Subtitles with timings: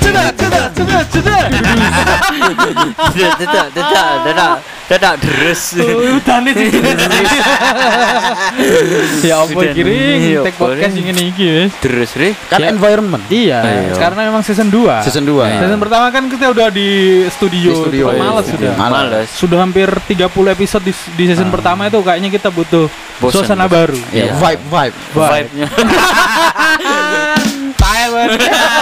[0.00, 1.46] Cedak, cedak, cedak, cedak.
[3.14, 4.52] Tidak, tidak, tidak, tidak,
[4.84, 5.62] tidak deres.
[6.12, 6.68] Utane sih.
[9.24, 11.72] Ya apa Iya, tek podcast ingin iki wis.
[11.80, 12.32] Deres re.
[12.46, 12.68] Kan Ya.
[12.70, 13.24] environment.
[13.28, 13.96] Iya, Ayo.
[13.96, 15.00] karena memang season 2.
[15.02, 15.44] Season 2.
[15.60, 16.88] Season pertama kan kita udah di
[17.28, 18.70] studio, Di studio, iya, males sudah.
[18.70, 18.70] studio.
[18.78, 19.28] Males.
[19.32, 22.86] Sudah hampir 30 episode di, di season pertama itu kayaknya kita butuh
[23.20, 23.96] suasana baru.
[24.08, 24.36] Iya.
[24.36, 24.96] vibe, vibe.
[25.12, 25.66] Vibe-nya.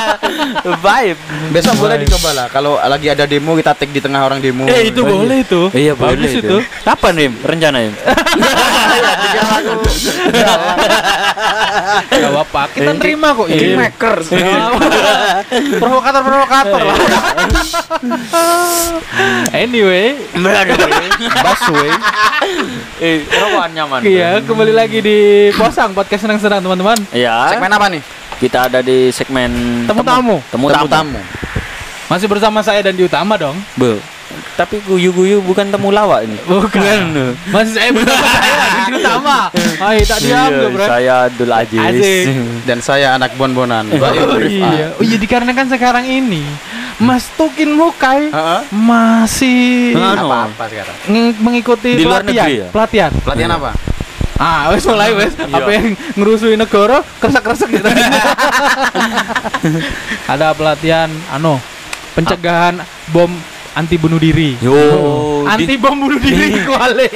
[0.84, 1.20] Vibe.
[1.52, 2.46] Besok boleh dicoba lah.
[2.50, 4.66] Kalau lagi ada demo kita tag di tengah orang demo.
[4.66, 5.70] Eh itu boleh itu.
[5.70, 6.56] Iya Bagus boleh itu.
[6.82, 7.92] Kapan nih rencana ya?
[12.12, 13.74] Gak apa, kita terima kok ini.
[13.74, 14.26] Makers.
[15.80, 16.96] provokator provokator lah.
[19.62, 20.16] anyway,
[21.42, 21.90] Busway.
[23.02, 24.00] Eh, rokokan nyaman.
[24.06, 25.18] iya kembali lagi di
[25.54, 26.98] Posang podcast senang-senang teman-teman.
[27.10, 27.56] Iya.
[27.56, 28.21] Segmen apa nih?
[28.42, 29.50] Kita ada di segmen
[29.86, 30.36] Temu tamu.
[30.50, 30.90] Temu tamu.
[30.90, 31.20] tamu.
[32.10, 33.54] Masih bersama saya dan di utama dong.
[33.78, 34.02] Be.
[34.52, 36.34] Tapi guyu-guyu bukan temu lawak ini.
[36.42, 36.98] Bukan.
[37.48, 39.38] Masih saya bersama saya di utama.
[39.78, 40.84] Hai, tak diam Iya, Bro.
[40.84, 41.78] Saya Abdul Aziz.
[41.78, 42.26] Asik.
[42.66, 43.86] Dan saya anak bon-bonan.
[43.92, 46.42] Oh iya, oh iya dikarenakan sekarang ini
[46.98, 48.60] Mas Tukin Mukai Heeh.
[48.72, 49.94] masih.
[49.94, 50.96] Apa-apa sekarang?
[51.08, 52.66] ng- mengikuti Di luar pelatihan, negeri ya?
[52.68, 53.10] pelatihan.
[53.22, 53.70] Pelatihan apa?
[54.42, 55.38] Ah, wes mulai wes.
[55.38, 57.86] Apa yang ngerusuin negara kresek-kresek gitu.
[60.32, 61.62] Ada pelatihan anu
[62.18, 62.82] pencegahan
[63.14, 63.30] bom
[63.78, 64.58] anti bunuh diri.
[64.58, 64.74] Yo,
[65.52, 67.08] anti di, bom bunuh diri kuale.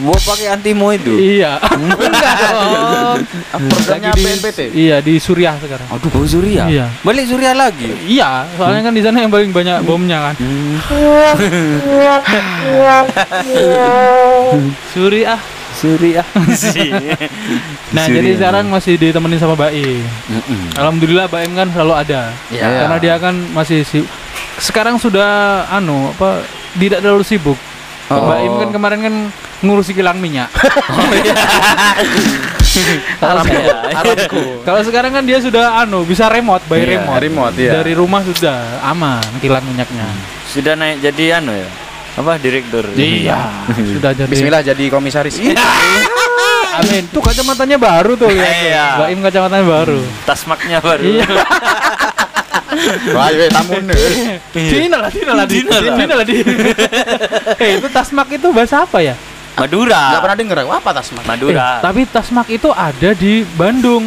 [0.00, 1.12] gua pakai antimo itu.
[1.12, 1.60] iya.
[1.76, 3.20] Enggak.
[3.52, 4.60] Programnya Lagi di- BNPT.
[4.72, 5.90] Iya, di Suriah sekarang.
[5.90, 6.64] Aduh, bau Surya.
[6.70, 6.86] Iya.
[7.04, 7.90] Balik Surya lagi.
[8.06, 10.34] Iya, soalnya kan di sana yang paling banyak bomnya kan.
[14.94, 15.59] Suriah.
[15.80, 16.22] Surya.
[17.90, 20.06] Nah, jadi sekarang masih ditemenin sama Baim.
[20.78, 22.30] Alhamdulillah Baim kan selalu ada.
[22.46, 22.86] Iya.
[22.86, 24.06] Karena dia kan masih si
[24.62, 26.46] sekarang sudah anu apa
[26.78, 27.58] tidak terlalu sibuk.
[28.06, 28.30] Oh.
[28.30, 29.14] Baim kan kemarin kan
[29.66, 30.46] ngurusi kilang minyak.
[33.18, 33.42] Kalau
[33.90, 34.62] Arabku.
[34.62, 37.18] Kalau sekarang kan dia sudah anu bisa remote by Iya, remote.
[37.18, 37.82] remote, iya.
[37.82, 40.06] Dari rumah sudah aman kilang minyaknya.
[40.46, 41.66] Sudah naik jadi anu ya.
[42.20, 42.84] Apa direktur?
[42.92, 43.48] Iya,
[43.96, 44.28] sudah jadi.
[44.28, 45.40] Bismillah jadi komisaris.
[46.80, 47.08] Amin.
[47.08, 48.36] Tuh kacamatanya baru tuh tuh.
[48.36, 49.00] Iya.
[49.00, 50.00] Baim kacamatanya baru.
[50.28, 51.04] Tasmaknya baru.
[51.04, 51.26] Iya.
[53.16, 54.40] Wah, iya tamu nih.
[54.54, 55.96] Dina lah, Dina lah, Dina lah.
[55.96, 56.52] Dina lah, Dina.
[57.60, 59.18] Eh, itu tasmak itu bahasa apa ya?
[59.58, 60.14] Madura.
[60.14, 61.24] Enggak pernah denger apa tasmak?
[61.26, 61.58] Madura.
[61.58, 64.06] Eh, tapi tasmak itu ada di Bandung.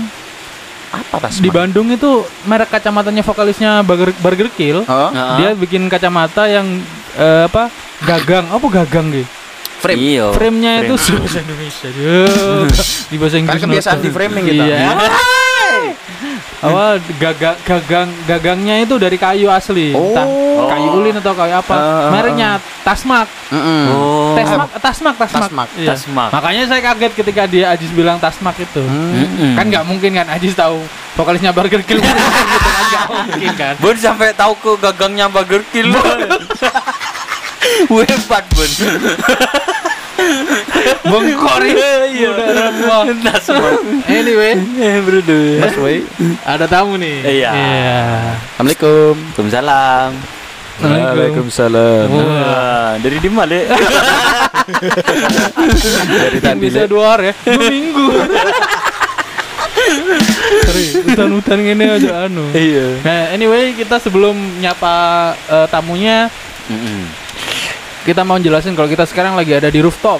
[0.90, 1.44] Apa tasmak?
[1.44, 4.82] Di Bandung itu merek kacamatanya vokalisnya Burger, Burger Kill.
[4.88, 5.36] Oh, Heeh.
[5.44, 6.66] Dia bikin kacamata yang
[7.20, 7.70] eh, apa?
[8.04, 8.46] Gagang.
[8.52, 9.44] Apa gagang gitu?
[9.84, 10.00] frame.
[10.00, 10.26] Iya.
[10.32, 11.20] Frame-nya itu Frame.
[11.20, 11.88] bahasa Indonesia.
[13.12, 13.60] Di bahasa Inggris.
[13.60, 14.64] Kan kebiasaan di framing kita.
[14.64, 14.90] Iya.
[16.64, 19.92] Awal gagang gagang gagangnya itu dari kayu asli.
[19.92, 20.16] Oh.
[20.16, 20.24] Entah
[20.72, 21.76] kayu ulin atau kayu apa.
[21.76, 22.50] Ah, ah, Mereknya
[22.88, 23.28] Tasmak.
[23.52, 23.84] Mm-mm.
[23.92, 24.32] Oh.
[24.40, 25.42] Tasmak, tasmak, tasmak.
[25.44, 25.68] Tasmak.
[25.76, 25.90] Iya.
[25.92, 26.30] Tasmak.
[26.32, 28.80] Makanya saya kaget ketika dia Ajis bilang tasmak itu.
[29.60, 30.80] Kan nggak mungkin kan Ajis tahu
[31.20, 32.10] vokalisnya Burger Kill gitu
[32.80, 33.74] kan nggak mungkin kan.
[33.84, 35.92] Bun sampai tahu ke gagangnya Burger Kill.
[37.88, 38.72] Hebat, Bun.
[41.04, 41.58] Bengkok
[42.14, 42.32] Iya.
[43.24, 43.76] Tasmak.
[44.08, 45.20] Anyway, Eh, bro.
[45.60, 45.98] Busway.
[46.46, 47.44] ada tamu nih.
[47.44, 47.52] Iya.
[48.56, 49.16] Assalamualaikum.
[49.36, 50.10] Waalaikumsalam.
[50.74, 52.08] Waalaikumsalam.
[52.10, 53.54] Wah, dari di mana?
[56.24, 58.06] Dari tadi bisa dua hari ya, dua minggu.
[60.64, 62.48] Sorry, hutan-hutan gini aja anu.
[62.56, 62.88] Iya.
[63.04, 64.96] Nah, anyway, kita sebelum nyapa
[65.46, 66.32] eh, tamunya,
[68.04, 70.20] kita mau jelasin kalau kita sekarang lagi ada di rooftop.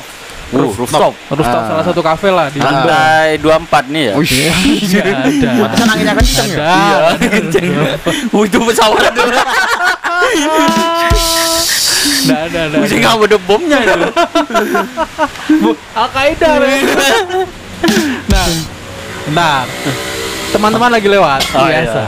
[0.54, 1.18] Roof, rooftop.
[1.28, 1.68] Rooftop Ah.
[1.68, 2.62] salah satu kafe lah di.
[2.62, 4.14] Lantai 24 nih ya.
[4.14, 4.30] Wih.
[4.30, 5.50] Iya, ada.
[5.66, 6.62] Pantesan anginnya kan kenceng ya?
[6.62, 7.62] Ada.
[8.38, 9.26] Wih, itu pesawat tuh.
[12.24, 12.76] Nggak ada, ada.
[12.80, 14.00] Mesti nggak ada bomnya itu.
[15.98, 16.50] Al Qaeda.
[18.30, 18.46] nah,
[19.26, 19.66] bentar.
[20.54, 22.02] Teman-teman lagi lewat, Oh, biasa.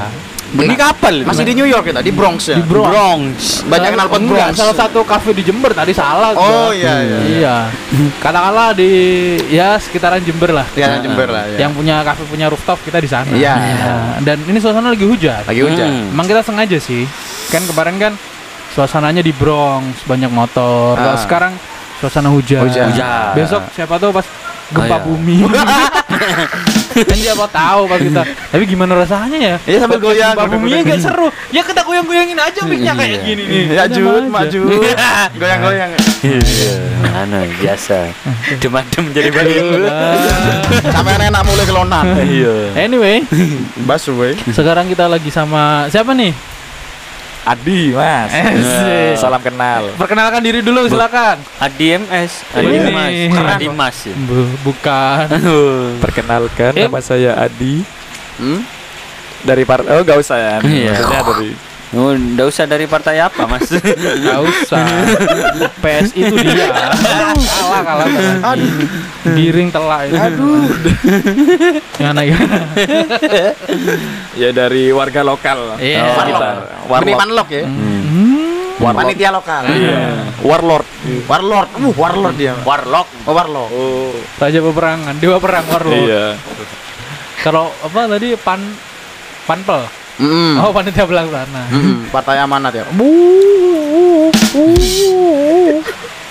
[0.55, 1.15] Ini kapal.
[1.21, 2.55] Masih di New York kita, di Bronx ya?
[2.55, 2.87] Di Bronx.
[2.87, 3.35] Bronx.
[3.67, 4.55] Banyak kenal pot Bronx.
[4.55, 6.71] salah satu kafe di Jember tadi salah Oh gua.
[6.71, 7.17] iya iya.
[7.21, 7.55] Iya.
[8.23, 8.89] Katakanlah di
[9.47, 10.63] ya sekitaran Jember lah.
[10.73, 11.67] Ya Jember lah ya.
[11.67, 13.27] Yang punya kafe punya rooftop kita di sana.
[13.29, 13.53] Iya.
[13.53, 15.43] Nah, dan ini suasana lagi hujan.
[15.43, 15.87] lagi hujan.
[15.87, 16.13] Hmm.
[16.13, 17.03] Emang kita sengaja sih.
[17.51, 18.13] Kan kemarin kan
[18.71, 20.95] suasananya di Bronx banyak motor.
[20.95, 21.19] Ah.
[21.19, 21.51] sekarang
[21.97, 22.63] suasana hujan.
[22.63, 22.89] Hujan.
[22.89, 23.33] Hujan.
[23.33, 24.25] Besok siapa tahu pas
[24.67, 24.97] gempa Oh, iya.
[24.99, 25.37] bumi.
[26.95, 30.35] kan siapa tahu pas kita tapi gimana rasanya ya Iya, sambil goyang.
[30.47, 33.99] Buminya gak seru ya kita goyang goyangin aja mic-nya kayak gini nih Ya aja.
[34.25, 34.61] maju.
[35.35, 35.91] Goyang-goyang.
[36.21, 36.73] Iya,
[37.13, 37.97] anu biasa.
[38.57, 39.61] Demam-demam jadi balik.
[40.85, 42.05] Sampai enak mulai kelonan.
[42.17, 42.55] Iya.
[42.77, 43.21] anyway
[43.83, 44.33] Basu we.
[44.47, 46.31] sekarang kita lagi sama siapa nih
[47.45, 48.33] Adi, Mas.
[48.33, 49.13] Asik.
[49.15, 49.93] Salam kenal.
[49.95, 52.77] perkenalkan diri dulu silakan Adi MS, Adi.
[52.89, 53.13] Mas.
[53.53, 53.97] Adi Mas.
[54.03, 54.15] ya.
[54.19, 55.25] Bu- bukan
[56.01, 56.85] Perkenalkan Eh.
[56.85, 57.85] nama saya Adi
[58.35, 58.65] Hmm?
[59.41, 60.55] dari part Oh, enggak usah ya.
[60.59, 60.91] Iya.
[60.91, 61.49] Maksudnya dari
[61.93, 63.69] nggak usah dari partai apa, Mas?
[64.25, 64.85] Gak usah
[65.83, 66.71] PS itu dia
[67.61, 68.07] Kalah kalah
[68.53, 68.73] Aduh
[69.37, 70.65] Giring telak itu Aduh
[71.99, 72.57] Gimana gimana
[74.35, 75.79] ya dari warga lokal.
[75.79, 76.03] Iya.
[76.05, 76.47] Oh, kita.
[77.01, 77.47] Ini Warlock.
[77.49, 77.63] ya.
[77.65, 78.75] Hmm.
[78.75, 79.01] Warlock.
[79.07, 79.63] Panitia lokal.
[79.71, 79.99] Iya.
[80.43, 80.87] Warlord.
[81.25, 81.69] Warlord.
[81.79, 82.53] Uh, warlord dia.
[82.67, 83.07] Warlock.
[83.25, 83.69] Oh, warlord.
[83.71, 84.13] Oh.
[84.39, 86.25] Raja peperangan Dewa perang Warlord Iya.
[87.41, 88.61] Kalau apa tadi Pan
[89.45, 90.55] Panpel Mm.
[90.57, 92.87] Oh panitia pelaksana Mm-mm, Partai amanat ya.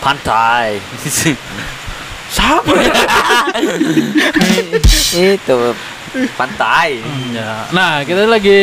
[0.00, 0.80] Pantai.
[2.28, 2.72] Siapa
[5.14, 5.58] Itu
[6.36, 7.00] pantai.
[7.30, 7.68] Ya.
[7.70, 8.60] Nah, kita lagi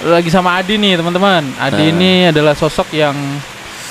[0.00, 1.42] lagi sama Adi nih, teman-teman.
[1.56, 1.92] Adi Nah.
[1.92, 3.14] ini adalah sosok yang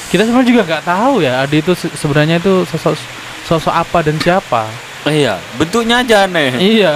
[0.08, 1.44] kita sebenarnya juga nggak tahu ya.
[1.44, 2.96] Adi itu se- sebenarnya itu sosok
[3.44, 4.68] sosok apa dan siapa.
[5.10, 6.50] Iya, bentuknya aja aneh.
[6.58, 6.92] iya.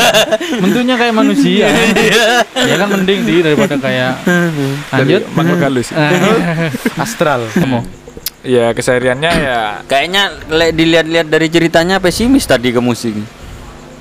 [0.62, 1.66] Bentuknya kayak manusia.
[2.54, 4.12] ya kan mending di daripada kayak
[4.90, 5.22] lanjut.
[5.32, 5.88] Makhluk halus.
[7.04, 7.46] Astral.
[7.50, 7.80] Kamu.
[8.44, 13.16] Ya kesehariannya ya Kayaknya le- dilihat-lihat dari ceritanya pesimis tadi ke musik.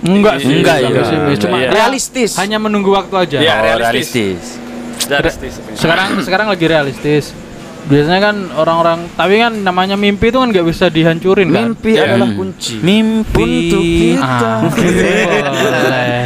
[0.04, 0.60] Enggak sih.
[0.60, 0.90] Enggak ya.
[0.94, 1.38] pesimis.
[1.40, 1.70] Cuma Iya.
[1.72, 2.32] Realistis.
[2.36, 3.38] hanya menunggu waktu aja.
[3.40, 3.54] Iya.
[3.56, 4.60] Oh, realistis.
[5.04, 5.54] realistis.
[5.74, 7.32] Sekarang sekarang lagi realistis.
[7.84, 11.64] Biasanya kan orang-orang tapi kan namanya mimpi itu kan nggak bisa dihancurin kan.
[11.70, 12.04] Mimpi Iya.
[12.08, 12.38] adalah Hmm.
[12.38, 12.76] kunci.
[12.80, 13.44] Mimpi.
[13.44, 14.24] Untuk kita.
[14.24, 14.60] Ah.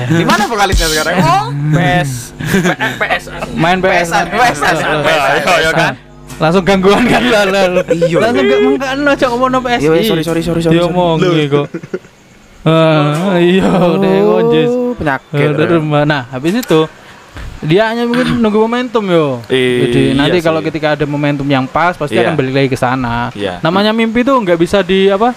[0.11, 1.15] Di mana vokalisnya sekarang?
[1.19, 2.31] Oh, PS.
[2.95, 3.23] PS.
[3.53, 4.07] main PS.
[4.13, 5.01] Ayo,
[5.57, 5.93] ayo kan.
[6.37, 7.43] langsung gangguan kan lah.
[7.89, 8.17] Iya.
[8.21, 11.65] langsung gak mengkan aja ngomong no PS Iya, weh, sorry, sorry, sorry, sorry, omongi kok
[12.61, 13.65] Ah, iya
[13.95, 15.55] deh konjes Oh, penyakit.
[15.55, 16.03] Rumah.
[16.03, 16.85] nah habis itu
[17.59, 20.45] dia hanya mungkin nunggu momentum yo Iya jadi nanti sih.
[20.45, 22.25] kalau ketika ada momentum yang pas pasti Iya.
[22.25, 23.57] akan balik lagi ke sana Iya.
[23.59, 25.33] namanya mimpi tuh nggak bisa di apa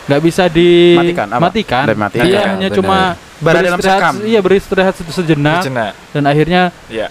[0.00, 1.40] nggak bisa di Matikan, apa?
[1.40, 1.84] matikan.
[1.84, 2.24] Dari matikan.
[2.24, 2.98] Dia Iya, hanya cuma
[3.38, 4.14] Berada dalam beristirahat- sekam.
[4.26, 5.92] iya beristirahat se- sejenak Sejenak.
[6.10, 7.06] dan akhirnya Ya.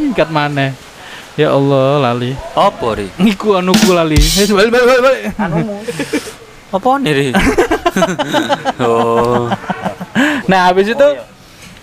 [0.00, 0.72] tingkat mana
[1.36, 3.06] ya Allah lali Apa ri?
[3.20, 4.16] Iku anuku lali.
[4.16, 5.00] Eh, balik balik balik.
[5.02, 5.22] balik.
[6.68, 7.28] Apa nih ri?
[8.80, 9.46] oh,
[10.44, 11.08] Nah, habis itu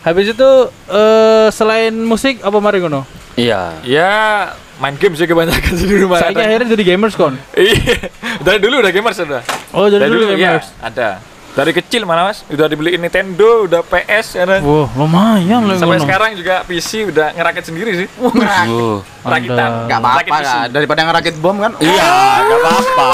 [0.06, 0.50] habis itu
[0.88, 3.04] eh selain musik apa mari ngono?
[3.36, 3.74] iya.
[3.82, 4.14] Ya
[4.78, 6.20] main game sih kebanyakan sih di rumah.
[6.20, 7.36] Saya akhirnya jadi gamers kon.
[7.52, 8.12] Iya.
[8.40, 9.42] Dari dulu udah gamers sudah.
[9.72, 10.68] Oh, jadi Dari dulu dulu ya gamers.
[10.80, 11.10] ada.
[11.56, 14.60] Dari kecil mana mas, udah dibeliin Nintendo, udah PS, ya kan?
[14.60, 16.04] Wah, lumayan lah Sampai ngono.
[16.04, 18.08] sekarang juga PC udah ngerakit sendiri sih.
[18.20, 19.88] Oh, Rakitan.
[19.88, 21.72] Gak apa-apa daripada ngerakit bom kan.
[21.80, 23.08] iya, nggak apa-apa.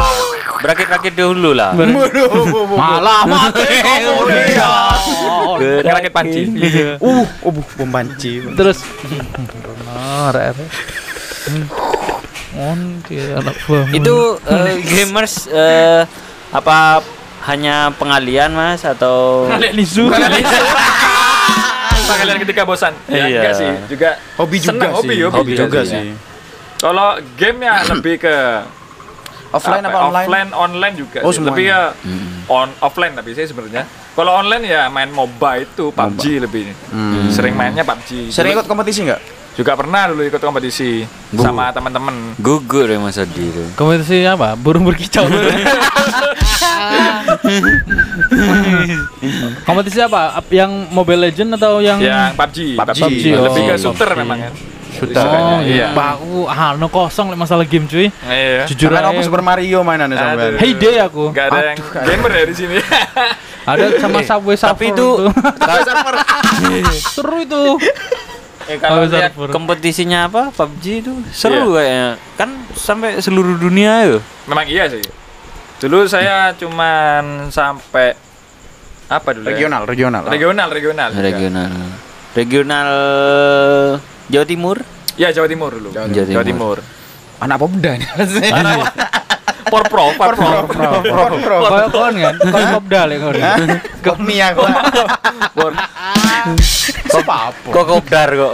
[0.62, 1.74] Berakit-rakit dulu lah.
[1.74, 4.70] Malah mati kamu dia.
[5.82, 6.42] Ngerakit panci.
[6.98, 8.46] Uh, oh, bu- bom panci.
[8.48, 10.54] Terus benar.
[12.52, 13.88] On dia anak buah.
[13.90, 16.04] Itu eh, gamers eh,
[16.52, 17.00] apa
[17.48, 19.48] hanya pengalian mas atau?
[19.72, 20.12] nisu.
[22.04, 22.94] Panggilan ketika bosan.
[23.08, 23.40] Ya, Iya.
[23.40, 25.24] enggak sih, juga Hobi juga senang, hobi, sih.
[25.24, 26.02] hobi, Hobi juga, juga sih.
[26.04, 26.14] sih.
[26.78, 28.36] Kalau game ya lebih ke
[29.52, 30.26] Offline apa online?
[30.26, 31.20] Offline, online juga.
[31.22, 31.40] Oh, sih.
[31.40, 31.92] Lebih semuanya.
[31.92, 33.84] ke on offline tapi saya sebenarnya.
[34.12, 36.72] Kalau online ya main MOBA itu PUBG lebih.
[36.88, 37.28] Hmm.
[37.28, 38.28] Sering mainnya PUBG.
[38.30, 39.22] Sering ikut kompetisi nggak?
[39.52, 41.44] juga pernah dulu ikut kompetisi Bu.
[41.44, 42.40] sama teman-teman.
[42.40, 43.64] Gugur ya mas Adi itu.
[43.76, 44.56] Kompetisi apa?
[44.56, 45.28] Burung berkicau.
[49.62, 50.34] Kompetisi apa?
[50.34, 53.24] Ap- Yang Mobile Legend atau yang Yang PUBG, PUBG.
[53.38, 54.20] lebih ke Oh, shooter PUBG.
[54.20, 54.54] memang kan.
[54.54, 54.81] Shooter.
[54.92, 55.88] Sukanya, Oh, iya.
[55.90, 56.12] iya.
[56.14, 58.12] Aku ah no kosong lek masalah game cuy.
[58.22, 58.68] Iya.
[58.68, 59.10] Jujur aja.
[59.10, 60.58] apa Super Mario sampai.
[60.58, 61.32] Hey day aku.
[61.32, 62.78] Gak ada yang gamer ya di sini.
[63.62, 65.08] Ada sama Eh, Subway tapi Surfer itu
[67.14, 67.64] seru itu.
[68.64, 72.18] Eh, kalau Oh, lihat kompetisinya apa PUBG itu seru kayaknya.
[72.36, 74.18] Kan sampai seluruh dunia ya.
[74.46, 75.06] memang iya sih.
[75.78, 78.18] Dulu saya cuman sampai
[79.08, 79.46] apa dulu?
[79.46, 79.54] ya?
[79.54, 80.24] Regional, regional.
[80.26, 81.10] Regional, regional.
[81.12, 81.22] juga.
[82.34, 82.92] Regional.
[84.32, 84.78] Jawa Timur.
[85.20, 85.90] Ya Jawa Timur dulu.
[85.92, 86.32] Jawa Timur.
[86.32, 86.78] Jawa Timur.
[87.42, 88.08] Anak popda nih.
[89.72, 90.68] Por pro, por pro.
[91.64, 92.36] Kau kon kan?
[92.44, 93.32] Kau kopdal ya kau.
[94.12, 94.68] Kok Mia kok.
[95.56, 95.72] Por.
[97.08, 97.48] Kok apa?
[97.72, 98.54] Kok kopdar kok.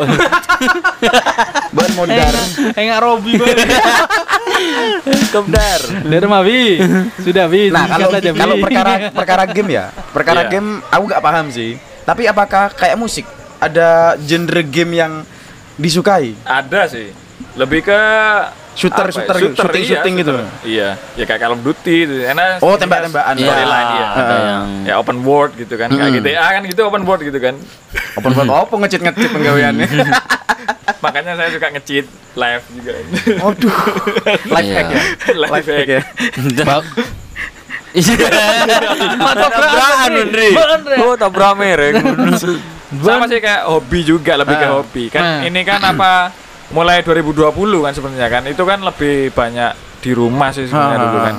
[1.73, 2.33] Ban modar.
[2.77, 3.65] Enggak Robi banget.
[5.33, 5.79] kopdar.
[6.05, 6.77] Dari mah Bi.
[7.25, 7.73] Sudah Bi.
[7.73, 10.51] Nah, kalau kalau perkara perkara game ya, perkara Iya.
[10.53, 11.81] game aku gak paham sih.
[12.05, 13.25] Tapi apakah kayak musik?
[13.57, 15.25] Ada genre game yang
[15.77, 16.33] disukai?
[16.43, 17.07] Ada sih.
[17.53, 17.99] Lebih ke
[18.77, 19.25] Shooter, apa ya?
[19.25, 20.35] shooter, shooting, iya, shooting gitu.
[20.37, 20.61] shooter.
[20.61, 22.13] Iya, ya kayak Call of Duty gitu.
[22.29, 22.61] Enak.
[22.61, 23.33] Oh, tembak-tembakan.
[23.33, 24.05] Iya, Storyline iya.
[24.05, 24.37] ada Heeh.
[24.45, 25.89] yang Ya open world gitu kan.
[25.89, 26.17] Kayak Hmm.
[26.21, 27.57] GTA kan gitu open world gitu kan.
[28.13, 29.87] Open world apa ngecit-ngecit penggaweannya?
[31.03, 32.05] Makanya saya suka nge-cheat
[32.37, 32.91] live juga.
[33.41, 33.77] Aduh.
[34.45, 34.75] Life Iya.
[34.77, 35.01] hack ya.
[35.33, 36.01] live hack ya.
[37.97, 38.29] Iya.
[39.17, 40.47] Tabrakan, Andre.
[41.01, 41.97] Oh, tabrak merek.
[42.89, 44.73] Sama sih kayak hobi juga lebih ke Ah.
[44.73, 45.03] hobi.
[45.07, 45.39] Kan Ah.
[45.43, 46.31] ini kan apa
[46.69, 47.51] mulai 2020
[47.81, 48.43] kan sebenarnya kan.
[48.43, 51.35] Itu kan lebih banyak di rumah sih sebenarnya dulu kan.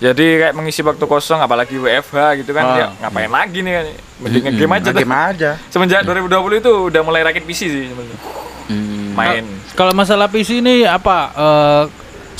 [0.00, 2.74] Jadi kayak mengisi waktu kosong apalagi WFH gitu kan Ah.
[2.74, 3.84] ya ngapain lagi nih kan.
[4.18, 4.90] Mending nge-game aja.
[4.90, 5.28] Game tuh.
[5.28, 5.50] aja.
[5.68, 8.18] Semenjak 2020 itu udah mulai rakit PC sih sebenarnya.
[8.66, 9.12] Hmm.
[9.12, 9.44] Main.
[9.74, 11.82] Kalau masalah PC ini apa eh,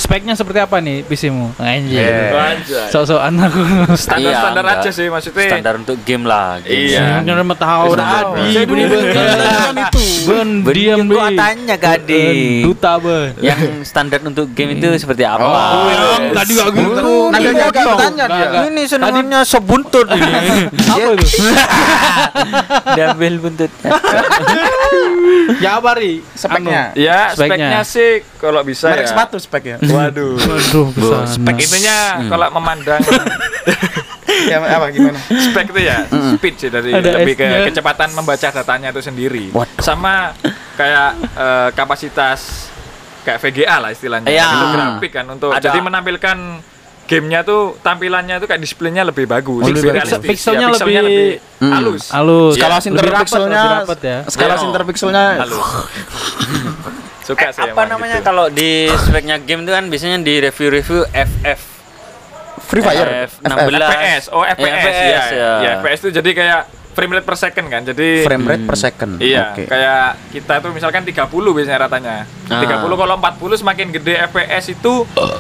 [0.01, 1.53] speknya seperti apa nih PC-mu?
[1.55, 2.01] Anjir.
[2.01, 2.57] Yeah.
[2.57, 2.89] Anjay.
[2.89, 3.61] Sok-sokan aku.
[3.95, 4.97] Standar-standar Iya, aja enggak.
[4.97, 5.49] sih maksudnya.
[5.53, 6.57] Standar untuk game lah.
[6.65, 6.73] game.
[6.89, 7.21] Iya.
[7.21, 8.23] Yang mau tahu Standar.
[8.33, 8.49] tadi.
[8.51, 9.05] Saya dulu Ben
[9.77, 10.01] itu.
[10.25, 11.37] Ben diam gua Ben.
[11.37, 12.17] tanya ke Adi.
[12.17, 13.29] Ben, Duta ben.
[13.39, 15.45] Yang standar untuk game itu seperti apa?
[15.45, 17.13] Oh, Yang tadi gak gitu.
[17.29, 18.49] Nadanya agak bertanya dia.
[18.67, 20.33] Ini senengannya sebuntut ini.
[20.91, 21.45] Apa itu?
[22.97, 23.91] Diambil buntutnya.
[25.61, 25.93] Ya apa?
[26.35, 26.95] Speknya.
[26.95, 27.83] Ya, Speknya.
[27.85, 29.11] sih kalau bisa Merek ya.
[29.13, 29.77] sepatu speknya.
[29.91, 30.35] Waduh.
[30.37, 31.27] Aduh, ke sana.
[31.27, 33.01] Spek itunya kalau memandang
[34.51, 35.19] ya apa gimana?
[35.21, 39.51] spek itu ya speed sih dari Ada lebih ke kecepatan membaca datanya itu sendiri.
[39.51, 39.79] Waduh.
[39.79, 40.33] Sama
[40.75, 42.71] kayak eh, kapasitas
[43.21, 44.27] kayak VGA lah istilahnya.
[44.27, 44.49] Iya.
[44.49, 45.61] Itu grafik kan untuk Ada.
[45.67, 46.39] jadi menampilkan
[47.05, 50.23] gamenya tuh tampilannya tuh kayak displaynya lebih bagus, lebih lebih realistis.
[50.25, 51.73] Pixelnya Ya, pixelnya lebih- Hmm.
[51.75, 52.05] halus.
[52.09, 52.55] Halus.
[52.55, 52.57] Iya.
[52.57, 54.19] Skala Lebih sinter rapat, pixelnya lebih ya.
[54.25, 54.63] skala Iya.
[54.63, 55.67] sinter pixelnya halus.
[57.23, 58.27] Suka Eh, sih apa emang namanya gitu.
[58.27, 61.61] kalau di speknya game itu kan biasanya di review-review FF.
[62.63, 63.27] Free Fire.
[63.27, 63.83] F16.
[63.83, 65.51] FPS, oh FPS, Ya, ya, FPS, ya.
[65.59, 65.71] ya.
[65.77, 66.61] FPS itu jadi kayak
[66.91, 69.13] frame rate per second kan, jadi Frame rate per second.
[69.19, 69.65] Iya, Oke.
[69.65, 72.17] kayak kita tuh misalkan 30 biasanya ratanya.
[72.47, 72.61] Ah.
[72.61, 74.93] 30 kalau 40 semakin gede FPS itu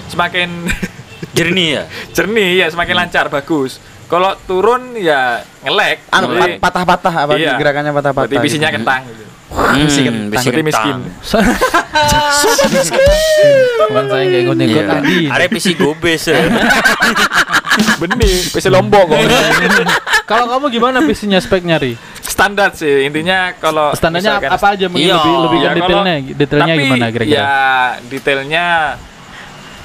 [0.08, 0.48] semakin
[1.36, 1.82] Jernih ya.
[2.10, 3.78] jernih ya, semakin lancar, bagus.
[4.04, 6.02] Kalau turun ya ngelek.
[6.10, 7.54] Anu, patah-patah apa Iya.
[7.54, 8.26] gerakannya patah-patah.
[8.26, 8.82] Berarti bisinya gitu.
[8.82, 9.24] kentang gitu.
[9.50, 10.30] Hmm, Bisi kentang.
[10.30, 10.96] bisi Berarti miskin.
[13.82, 14.84] Bukan saya nggak ikut-ikut Iya.
[14.88, 15.16] tadi.
[15.26, 16.22] Ada PC gobes.
[18.00, 19.18] Benih, PC lombok kok.
[20.24, 21.98] Kalau kamu gimana PC-nya speknya Ri?
[22.20, 25.16] Standar sih, intinya kalau Standarnya misalkan- apa aja mungkin Iya.
[25.18, 27.36] lebih lebih ke Ya, detailnya detailnya tapi gimana kira-kira?
[27.36, 27.58] Ya,
[28.06, 28.66] detailnya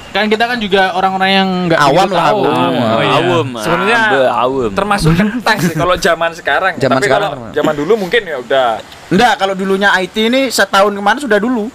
[0.07, 2.39] Kan kita kan juga orang-orang yang nggak Awam lah, tahu.
[2.47, 2.71] awam.
[2.71, 3.19] Oh, iya.
[3.19, 3.47] Awam.
[3.59, 3.99] Sebenarnya
[4.31, 4.71] awam.
[4.71, 6.73] termasuk kentang sih kalau zaman sekarang.
[6.77, 8.79] Zaman Tapi sekarang kalau zaman dulu mungkin ya udah.
[9.07, 11.69] Enggak, kalau dulunya IT ini setahun kemarin sudah dulu.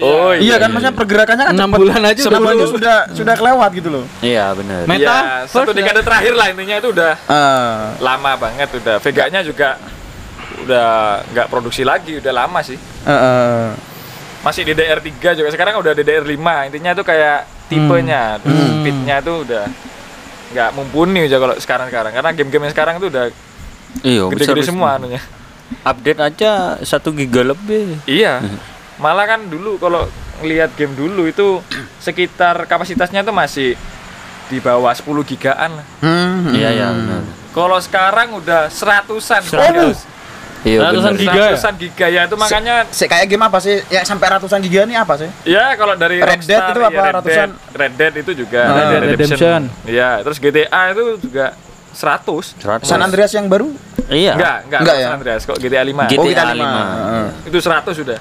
[0.00, 1.78] Oh Iya kan maksudnya pergerakannya kan Enam cepet.
[1.78, 2.72] bulan aja udah Semuanya dulu.
[2.72, 4.04] sudah sudah kelewat gitu loh.
[4.18, 4.88] Iya benar.
[4.88, 8.96] Meta ya, satu first dekade terakhir lah intinya itu udah Eh, lama banget udah.
[8.96, 9.76] Vega-nya juga
[10.58, 10.88] udah
[11.26, 12.76] nggak produksi lagi, udah lama sih.
[12.76, 13.68] eh, eh.
[14.40, 16.40] Masih DDR3 juga sekarang udah DDR5.
[16.64, 18.80] Intinya tuh kayak tipenya, terus Hmm.
[18.80, 19.64] speednya tuh udah
[20.50, 23.28] nggak mumpuni aja kalau sekarang-sekarang karena game-game yang sekarang tuh udah
[24.00, 25.20] Iya, gede-gede semua anunya.
[25.80, 27.96] Update aja satu giga lebih.
[28.04, 28.44] Iya.
[28.96, 30.04] Malah kan dulu kalau
[30.38, 31.60] ngelihat game dulu itu
[31.98, 33.76] sekitar kapasitasnya tuh masih
[34.46, 35.86] di bawah 10 gigaan lah.
[36.00, 36.96] Hmm, Iya ya hmm.
[36.98, 37.22] benar.
[37.50, 39.40] Kalau sekarang udah seratusan.
[39.42, 39.96] Seratus.
[39.96, 40.18] Bos.
[40.60, 41.22] Iya Ratusan benar.
[41.24, 41.48] giga ya?
[41.48, 43.80] Ratusan giga ya itu makanya Se kayak game apa sih?
[43.88, 45.30] Ya sampai ratusan giga ini apa sih?
[45.48, 47.48] ya kalau dari Red Dead itu apa, ya Red ratusan?
[47.48, 49.60] Dead, Red Dead itu juga Ah, Red Dead Red Redemption.
[49.88, 51.56] Iya, terus GTA itu juga
[51.92, 52.54] 100.
[52.56, 52.84] Seratus.
[52.84, 53.68] San Andreas yang baru?
[54.06, 54.34] Iya.
[54.34, 55.08] Enggak, enggak, Enggak San ya?
[55.12, 56.06] Andreas kok GTA 5.
[56.06, 56.54] GTA Oh, lima.
[56.54, 56.82] lima.
[56.82, 57.26] Heeh.
[57.46, 58.18] Itu 100 sudah.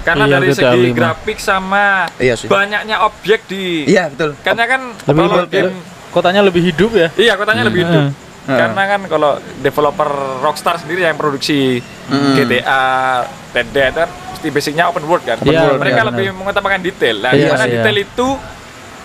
[0.00, 0.96] Karena Iya, dari GTA segi 5.
[0.96, 1.84] grafik sama
[2.16, 2.48] Iya sih.
[2.48, 4.32] banyaknya objek di Iya, betul.
[4.40, 5.76] Karena kan Lebih kalau lebih- game
[6.10, 7.08] kotanya lebih hidup ya.
[7.14, 8.04] Iya, kotanya lebih hidup.
[8.08, 8.56] Heeh.
[8.56, 10.08] Karena kan kalau developer
[10.40, 12.32] Rockstar sendiri yang produksi Hmm.
[12.34, 12.82] GTA,
[13.52, 15.36] Red Dead kan mesti basicnya open world kan.
[15.38, 15.80] Iya, Open world.
[15.80, 17.16] Mereka benar, lebih mengutamakan detail.
[17.20, 18.04] Nah, Iya gimana sih, detail iya.
[18.06, 18.28] itu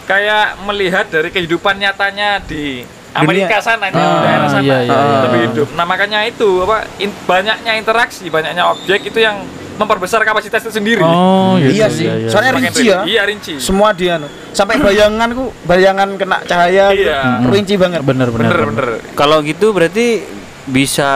[0.05, 2.85] kayak melihat dari kehidupan nyatanya di
[3.15, 5.19] Amerika sana di Ah, daerah sana iya, iya, iya.
[5.24, 5.67] lebih hidup.
[5.72, 9.39] Nah makanya itu apa in- banyaknya interaksi, banyaknya objek itu yang
[9.75, 11.00] memperbesar kapasitas itu sendiri.
[11.00, 12.07] Oh, gitu, Iya sih.
[12.27, 13.00] Soalnya Semakin rinci ya.
[13.03, 13.53] Iya rinci.
[13.57, 14.27] Semua dia anu.
[14.51, 17.07] sampai bayanganku, bayangan kena cahaya gitu.
[17.07, 17.43] Iya.
[17.43, 18.00] rinci banget.
[18.01, 18.51] bener bener.
[18.51, 18.88] Bener bener.
[19.13, 20.24] Kalau gitu berarti
[20.65, 21.12] bisa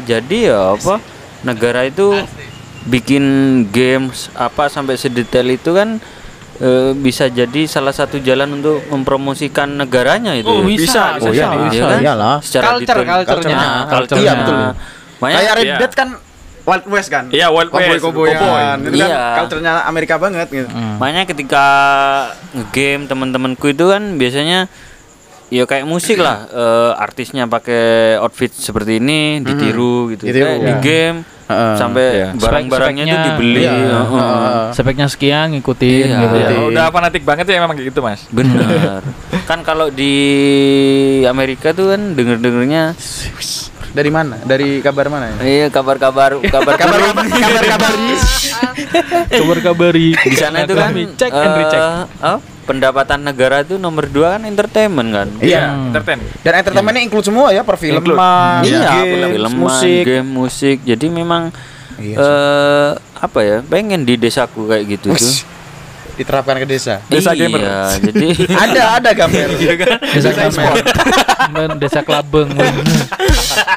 [0.00, 0.96] jadi ya apa
[1.42, 2.14] negara itu
[2.84, 3.24] bikin
[3.68, 5.98] games apa sampai sedetail itu kan
[6.56, 10.46] eh, bisa jadi salah satu jalan untuk mempromosikan negaranya itu.
[10.46, 10.66] Oh, ya.
[10.66, 11.74] bisa, Bisa, bisa, iya, bisa.
[11.74, 12.00] Iya kan?
[12.00, 12.36] Iyalah.
[12.38, 13.06] Secara Culture, culture-nya.
[13.06, 13.88] Nah, Culture-nya.
[13.88, 14.20] culture-nya.
[14.20, 14.56] Iya, betul.
[15.14, 15.76] Makanya Kayak Red Iya.
[15.78, 16.08] Dead kan
[16.64, 17.24] Wild West kan?
[17.28, 18.00] Iya, Wild West.
[18.00, 18.28] Cowboy.
[18.30, 19.20] Itu kan Iya.
[19.36, 20.68] culture-nya Amerika banget gitu.
[20.68, 20.96] Hmm.
[20.96, 21.64] Makanya ketika
[22.70, 24.66] game teman-temanku itu kan biasanya
[25.52, 30.66] ya kayak musik lah eh, artisnya pakai outfit seperti ini ditiru gitu Ditiru, Kayak di
[30.66, 30.78] ya.
[30.80, 31.76] game Heeh.
[31.76, 32.28] sampai Iya.
[32.34, 33.72] barang-barangnya itu dibeli iya.
[33.74, 34.06] heeh.
[34.06, 34.64] Heeh.
[34.72, 36.18] Speknya sekian ngikutin Iya.
[36.18, 36.48] gitu ya.
[36.48, 36.68] Ngikutin.
[36.70, 39.04] udah fanatik banget ya memang gitu mas bener
[39.48, 40.14] kan kalau di
[41.24, 42.96] Amerika tuh kan denger dengernya
[43.94, 44.42] Dari mana?
[44.42, 45.36] Dari kabar mana ya?
[45.44, 47.94] iya kabar-kabar kabar Kabar kabar kabar
[49.28, 51.82] Kabar-kabari di sana itu kan Kami cek and recheck.
[52.20, 55.28] oh, pendapatan negara itu nomor dua kan entertainment kan?
[55.38, 55.62] Iya.
[55.70, 55.92] Hmm.
[55.92, 56.20] entertain.
[56.40, 60.02] Dan entertainmentnya include semua ya, perfilman, iya film musik.
[60.02, 60.76] game musik.
[60.82, 61.52] Jadi memang
[61.94, 62.90] Iya eh
[63.22, 65.38] apa ya pengen di desaku kayak gitu tuh Wih,
[66.14, 67.02] Diterapkan ke desa.
[67.04, 67.60] Desa iya, gamer.
[68.00, 68.26] jadi
[68.64, 69.48] ada ada gambar.
[70.06, 70.74] Desa Klabeng.
[71.50, 72.48] Men, Desa Klabeng.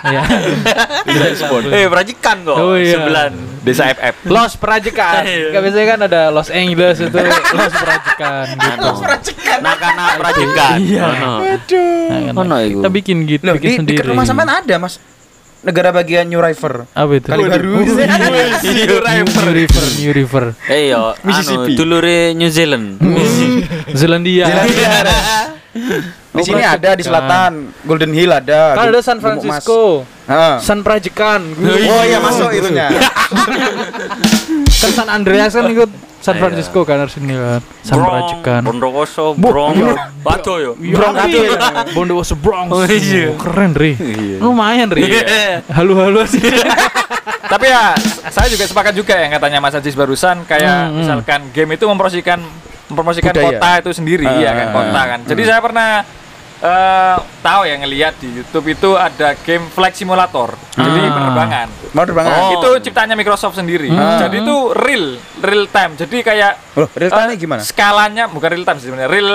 [0.03, 0.21] Iya.
[1.03, 1.73] Desa Klabeng.
[1.73, 2.93] eh perajikan kok Oh, iya.
[2.93, 3.25] sebelah
[3.61, 5.21] desa FF Los Perajikan.
[5.25, 8.89] Gak biasanya kan ada Los Angeles itu Los Perajikan gitu.
[9.57, 11.03] nakana perajikan Iya.
[11.09, 11.33] Ono.
[11.41, 11.57] Nah,
[12.23, 12.79] kan, Ono iku.
[12.79, 13.97] Kita bikin gitu, Loh, bikin di sendiri.
[13.99, 15.01] dekat rumah sampean ada, Mas.
[15.67, 16.87] Negara bagian New River.
[16.95, 17.27] Apa itu?
[17.27, 17.83] Kali baru.
[17.83, 20.43] New River, New River.
[20.71, 21.75] eh yo Mississippi.
[21.75, 22.95] anu dulure New Zealand
[23.91, 24.47] Zelandia.
[26.33, 28.75] Di sini ada di selatan, Golden Hill ada.
[28.75, 29.17] Kan ada San.
[29.17, 30.03] Francisco.
[30.59, 31.41] San Perajikan.
[31.87, 32.91] Oh iya masuk itunya.
[34.77, 35.89] Kan San Andreas kan ikut
[36.21, 36.41] San Iya.
[36.43, 37.61] Francisco kan harus ini kan.
[37.81, 38.61] San Brong, Perajikan.
[38.61, 39.73] Bondowoso Brong
[40.21, 41.39] Waduh yo Bronx itu
[41.95, 42.69] Bondowoso Bronx.
[42.69, 43.31] Oh, iya.
[43.31, 43.95] Oh, Keren, Ri.
[43.95, 44.37] Iya.
[44.43, 45.01] Lumayan, Ri.
[45.07, 45.63] Iya.
[45.71, 46.43] Halo-halo sih.
[47.51, 47.95] tapi ya
[48.27, 50.97] saya juga sepakat juga yang katanya Mas Ajis barusan kayak Hmm, hmm.
[50.99, 52.43] misalkan game itu mempromosikan
[52.87, 53.45] mempromosikan Budaya.
[53.53, 55.89] kota itu sendiri ya kan Ah, kota kan jadi saya pernah
[56.57, 61.13] eh, tahu ya ngelihat di YouTube itu ada game flight simulator jadi Ah.
[61.13, 62.25] penerbangan Mau terbang.
[62.25, 62.51] Oh.
[62.55, 64.17] itu ciptanya Microsoft sendiri Hmm.
[64.19, 65.05] jadi itu real
[65.37, 67.61] real time jadi kayak Loh, real time eh, gimana?
[67.61, 69.29] skalanya bukan real time sih sebenarnya real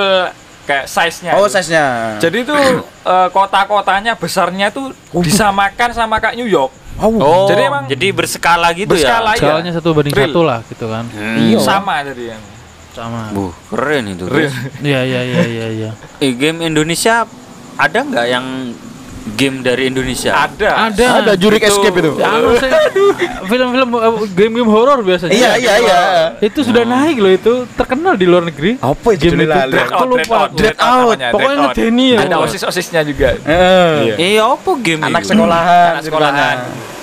[0.62, 2.16] kayak size-nya Oh, size-nya.
[2.18, 2.54] jadi itu
[3.12, 8.92] eh, kota-kotanya besarnya tuh disamakan sama kayak New York Oh, Jadi emang jadi berskala gitu
[8.92, 9.40] berskala ya.
[9.40, 10.28] Skalanya satu banding Real.
[10.28, 11.08] satu lah gitu kan.
[11.08, 11.56] Hmm.
[11.58, 12.36] sama jadi
[12.92, 13.32] Sama.
[13.32, 14.28] Buh, keren itu.
[14.28, 14.52] Guys.
[14.84, 15.90] Iya, iya, iya, iya, iya.
[16.20, 17.24] Eh, game Indonesia
[17.74, 18.46] ada nggak yang
[19.32, 20.34] game dari Indonesia?
[20.34, 21.06] ada Ada.
[21.22, 22.12] Ada Jurik Itu- Escape itu.
[22.18, 22.58] Ya, anu,
[23.50, 25.32] film-film eh, game-game horor biasanya.
[25.32, 26.00] Iya, iya, iya.
[26.42, 28.76] Itu sudah naik loh itu terkenal di luar negeri.
[28.82, 29.54] Apa itu Game itu?
[29.54, 30.36] Dread Out, lupa.
[30.36, 31.16] Out, Dread Out.
[31.32, 32.18] Pokoknya ngedeni ya.
[32.26, 33.38] Ada osis-osisnya juga.
[33.46, 34.14] Iya.
[34.18, 35.32] Eh, apa game anak itu?
[35.32, 36.56] sekolahan, Anak sekolahan.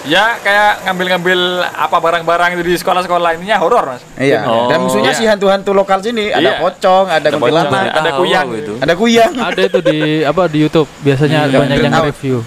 [0.07, 4.01] Ya kayak ngambil-ngambil apa barang-barang itu di sekolah-sekolah ininya horor, Mas.
[4.15, 4.47] Iya.
[4.47, 4.71] Oh.
[4.71, 5.19] Dan musuhnya Iya.
[5.19, 6.63] si hantu-hantu lokal sini, ada Iya.
[6.63, 8.47] pocong, ada Ada kuntilanak, ada kuyang.
[8.79, 9.33] ada kuyang.
[9.35, 12.37] Ada itu di apa di YouTube biasanya Iya, banyak yang review.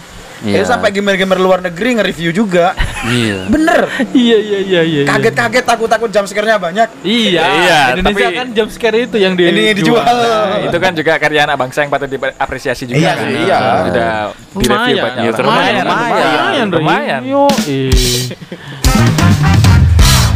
[0.43, 0.59] Iya.
[0.59, 2.75] Itu sampai gamer-gamer luar negeri nge-review juga.
[3.03, 3.47] Iya.
[3.47, 3.87] Bener.
[4.15, 5.01] iya iya iya iya.
[5.03, 5.03] iya.
[5.07, 6.89] Kaget-kaget takut-takut jam scare-nya banyak.
[7.03, 7.43] Iya.
[7.43, 10.03] Iya, Indonesia tapi- kan jump scare itu yang di Ini yang dijual.
[10.03, 12.99] Nah, itu kan juga karya anak bangsa yang patut diapresiasi juga.
[12.99, 13.27] Iya kan.
[13.31, 13.59] iya.
[13.87, 14.11] Sudah
[14.53, 15.47] direview Lumayan, banyak Ya, orang.
[15.47, 17.21] lumayan, lumayan, lumayan, lumayan.
[17.23, 17.43] Yo,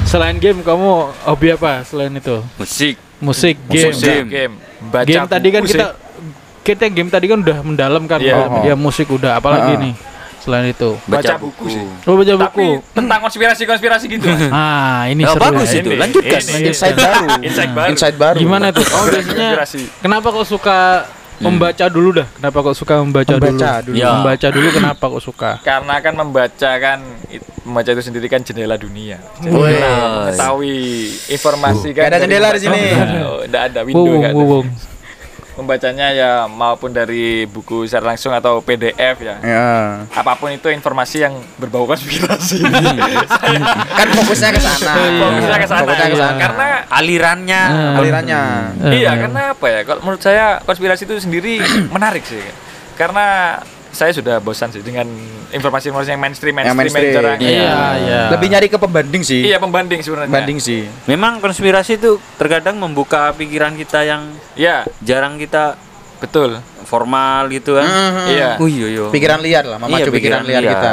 [0.06, 0.90] Selain game kamu
[1.26, 2.38] hobi apa selain itu?
[2.56, 2.94] Musik.
[3.18, 3.90] Musik, game.
[3.90, 4.54] Musik, game, game.
[4.86, 6.05] Baca game tadi kan buku kita sih.
[6.66, 8.34] Kita game tadi kan udah mendalam kan Iya.
[8.34, 9.80] kalau dia musik udah apalagi Ah.
[9.80, 9.94] nih
[10.36, 11.82] selain itu baca buku sih.
[12.04, 14.26] oh baca Tapi buku tentang konspirasi-konspirasi gitu.
[14.26, 14.46] Mas.
[14.54, 15.80] ah ini Oh, seru bagus ya.
[15.80, 15.90] itu.
[15.92, 16.40] Lanjutkan.
[16.40, 16.66] ini.
[16.66, 17.26] Insight baru.
[17.40, 17.88] Insight baru.
[17.88, 18.36] Insight baru.
[18.36, 19.82] gimana tuh oh biasanya Konspirasi.
[20.00, 20.78] kenapa kok suka
[21.36, 23.96] membaca dulu dah kenapa kok suka membaca, Membaca dulu, dulu.
[23.98, 24.08] Ya.
[24.10, 26.98] membaca dulu kenapa kok suka Karena kan membaca kan
[27.28, 29.18] it- membaca itu sendiri kan jendela dunia.
[29.36, 29.50] Kita
[30.16, 30.78] mengetahui
[31.28, 32.06] informasi kan.
[32.06, 32.80] Ada jendela di sini.
[33.20, 34.66] Oh, Nggak ada window wowong.
[35.56, 39.36] Membacanya ya maupun dari buku secara langsung atau PDF ya.
[39.40, 39.68] Ya.
[40.12, 42.60] Apa pun itu informasi yang berbau konspirasi.
[43.98, 44.92] Kan fokusnya ke sana.
[44.94, 45.80] Fokusnya ke sana.
[45.82, 46.36] Fokusnya ke sana.
[46.36, 47.62] Karena Alirannya.
[47.66, 47.98] Ah.
[47.98, 48.40] alirannya.
[48.94, 49.16] Iya, eh.
[49.26, 49.80] karena apa ya?
[49.82, 51.58] Kalau menurut saya konspirasi itu sendiri
[51.94, 52.42] menarik sih.
[52.96, 53.58] Karena
[53.96, 55.08] saya sudah bosan sih dengan
[55.48, 57.16] informasi-informasi yang mainstream, Yang mainstream, mainstream.
[57.16, 57.38] jarang.
[57.40, 59.40] iya iya Lebih nyari ke pembanding sih.
[59.42, 60.28] Iya, pembanding sebenarnya.
[60.28, 60.84] Pembanding sih.
[61.06, 65.80] Memang konspirasi itu terkadang membuka pikiran kita yang Iya, jarang kita
[66.18, 66.60] betul.
[66.84, 67.88] formal gitu kan.
[68.28, 68.60] Iya.
[68.60, 69.04] Oh iya iya.
[69.08, 70.72] Pikiran liar lah, memacu Iya, pikiran, pikiran liar liar.
[70.76, 70.92] kita.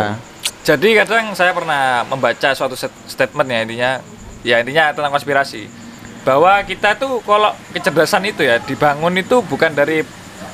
[0.64, 3.92] Jadi kadang saya pernah membaca suatu statement ya intinya
[4.42, 5.68] ya intinya tentang konspirasi
[6.24, 10.08] bahwa kita tuh kalau kecerdasan itu ya dibangun itu bukan dari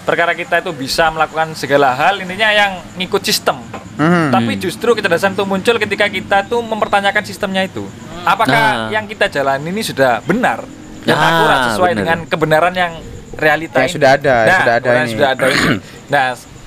[0.09, 3.61] perkara kita itu bisa melakukan segala hal intinya yang ngikut sistem.
[3.93, 4.33] Mhm.
[4.33, 7.85] Tapi justru kecerdasan itu muncul ketika kita tuh mempertanyakan sistemnya itu.
[8.25, 8.89] Apakah Nah.
[8.89, 10.65] yang kita jalani ini sudah benar
[11.05, 11.99] dan Ah, akurat sesuai benar.
[12.01, 12.93] dengan kebenaran yang
[13.37, 13.95] realita Yang ini?
[13.95, 15.09] sudah ada, Nah, sudah ada ini.
[15.13, 15.69] sudah ada ini.
[16.09, 16.25] Nah,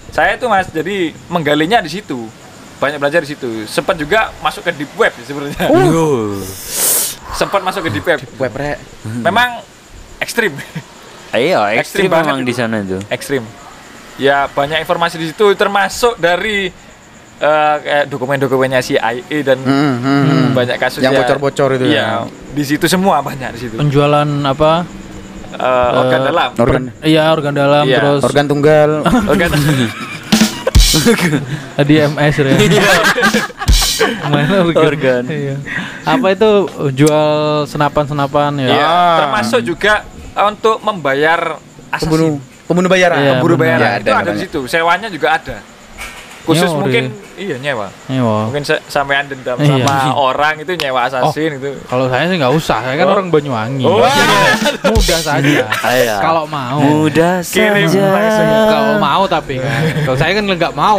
[0.09, 2.31] saya tuh Mas jadi menggalinya di situ.
[2.79, 3.67] Banyak belajar di situ.
[3.67, 5.67] Sempat juga masuk ke deep web sebenarnya.
[5.67, 6.39] Yo.
[7.33, 8.19] Sempat masuk ke deep web.
[8.39, 8.79] Web rek.
[9.19, 9.67] Memang
[10.19, 10.55] ekstrim.
[11.33, 12.99] Iya, Ekstrim ekstrim banget memang di sana itu.
[13.09, 13.43] ekstrim.
[14.15, 16.69] ya banyak informasi di situ termasuk dari
[17.39, 19.11] eh, kayak dokumen-dokumennya CIA
[19.43, 20.49] dan Hmm, hmm, hmm.
[20.53, 21.19] banyak kasus Yang ya.
[21.19, 21.91] bocor-bocor itu ya.
[21.91, 22.09] Iya,
[22.53, 23.75] di situ semua banyak di situ.
[23.75, 24.85] Penjualan apa?
[25.51, 26.51] Eh, organ Eh, dalam.
[26.55, 27.97] Organ Iya, organ dalam Iya.
[27.99, 28.91] terus organ tunggal.
[29.31, 29.51] Organ
[31.83, 32.53] di MS ya.
[34.25, 34.85] Mana organ?
[34.85, 35.23] Organ.
[35.27, 35.57] Iya.
[36.05, 36.51] Apa itu
[36.93, 37.31] jual
[37.65, 38.69] senapan-senapan ya?
[38.69, 39.17] Iya, Ah.
[39.19, 41.61] termasuk juga untuk membayar
[41.93, 42.65] Pembunuh assassin.
[42.65, 43.19] pembunuh bayaran.
[43.19, 43.79] Iya, Pemburu benar.
[43.79, 44.61] bayaran Ya, itu ada di situ.
[44.65, 45.59] Sewanya juga ada.
[46.43, 47.39] Khusus Nyewa mungkin deh.
[47.39, 47.87] iya nyewa.
[48.11, 48.51] Nyewa.
[48.51, 49.87] Mungkin se- sampean dendam Iya.
[49.87, 51.71] sama orang itu nyewa assassin itu.
[51.87, 53.15] Kalau saya sih nggak usah, saya kan Oh.
[53.15, 53.87] orang Banyuwangi.
[53.87, 54.03] Oh.
[54.91, 55.63] Mudah saja.
[55.71, 56.17] Iya.
[56.19, 56.83] Kalau mau.
[56.83, 58.03] Mudah saja.
[58.67, 59.83] Kalau mau tapi kan.
[60.03, 60.99] Kalau saya kan nggak mau.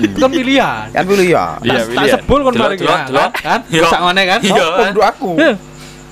[0.00, 0.86] Itu kan pilihan.
[0.88, 1.60] Kan dulu ya.
[1.60, 2.08] Iya, Tak- pilihan.
[2.16, 3.30] sebul kan mari delok, kan.
[3.36, 3.60] Kan?
[3.68, 3.82] Iya.
[3.84, 4.40] Sak ngene kan?
[4.40, 4.56] Iya.
[4.56, 5.30] Oh, pembunuh aku.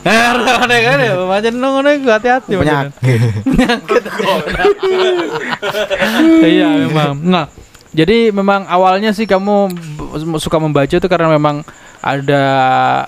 [0.06, 2.52] Kan ya, macam ngono iku hati-hati.
[2.54, 2.92] Penyakit.
[6.42, 7.18] Iya memang.
[7.20, 7.44] Nah,
[7.90, 9.72] jadi memang awalnya sih kamu
[10.38, 11.66] suka membaca itu karena memang
[11.98, 12.42] ada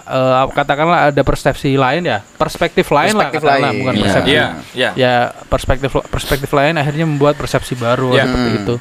[0.02, 3.78] eh, katakanlah ada persepsi lain ya, perspektif lain Perspektif lah katakanlah, lain.
[3.78, 4.02] bukan Iya.
[4.02, 4.28] persepsi.
[4.28, 4.90] Iya, iya.
[4.96, 5.14] Ya
[5.46, 8.26] perspektif perspektif lain akhirnya membuat persepsi baru Iya.
[8.26, 8.58] seperti Hmm.
[8.58, 8.74] itu.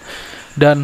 [0.57, 0.77] Dan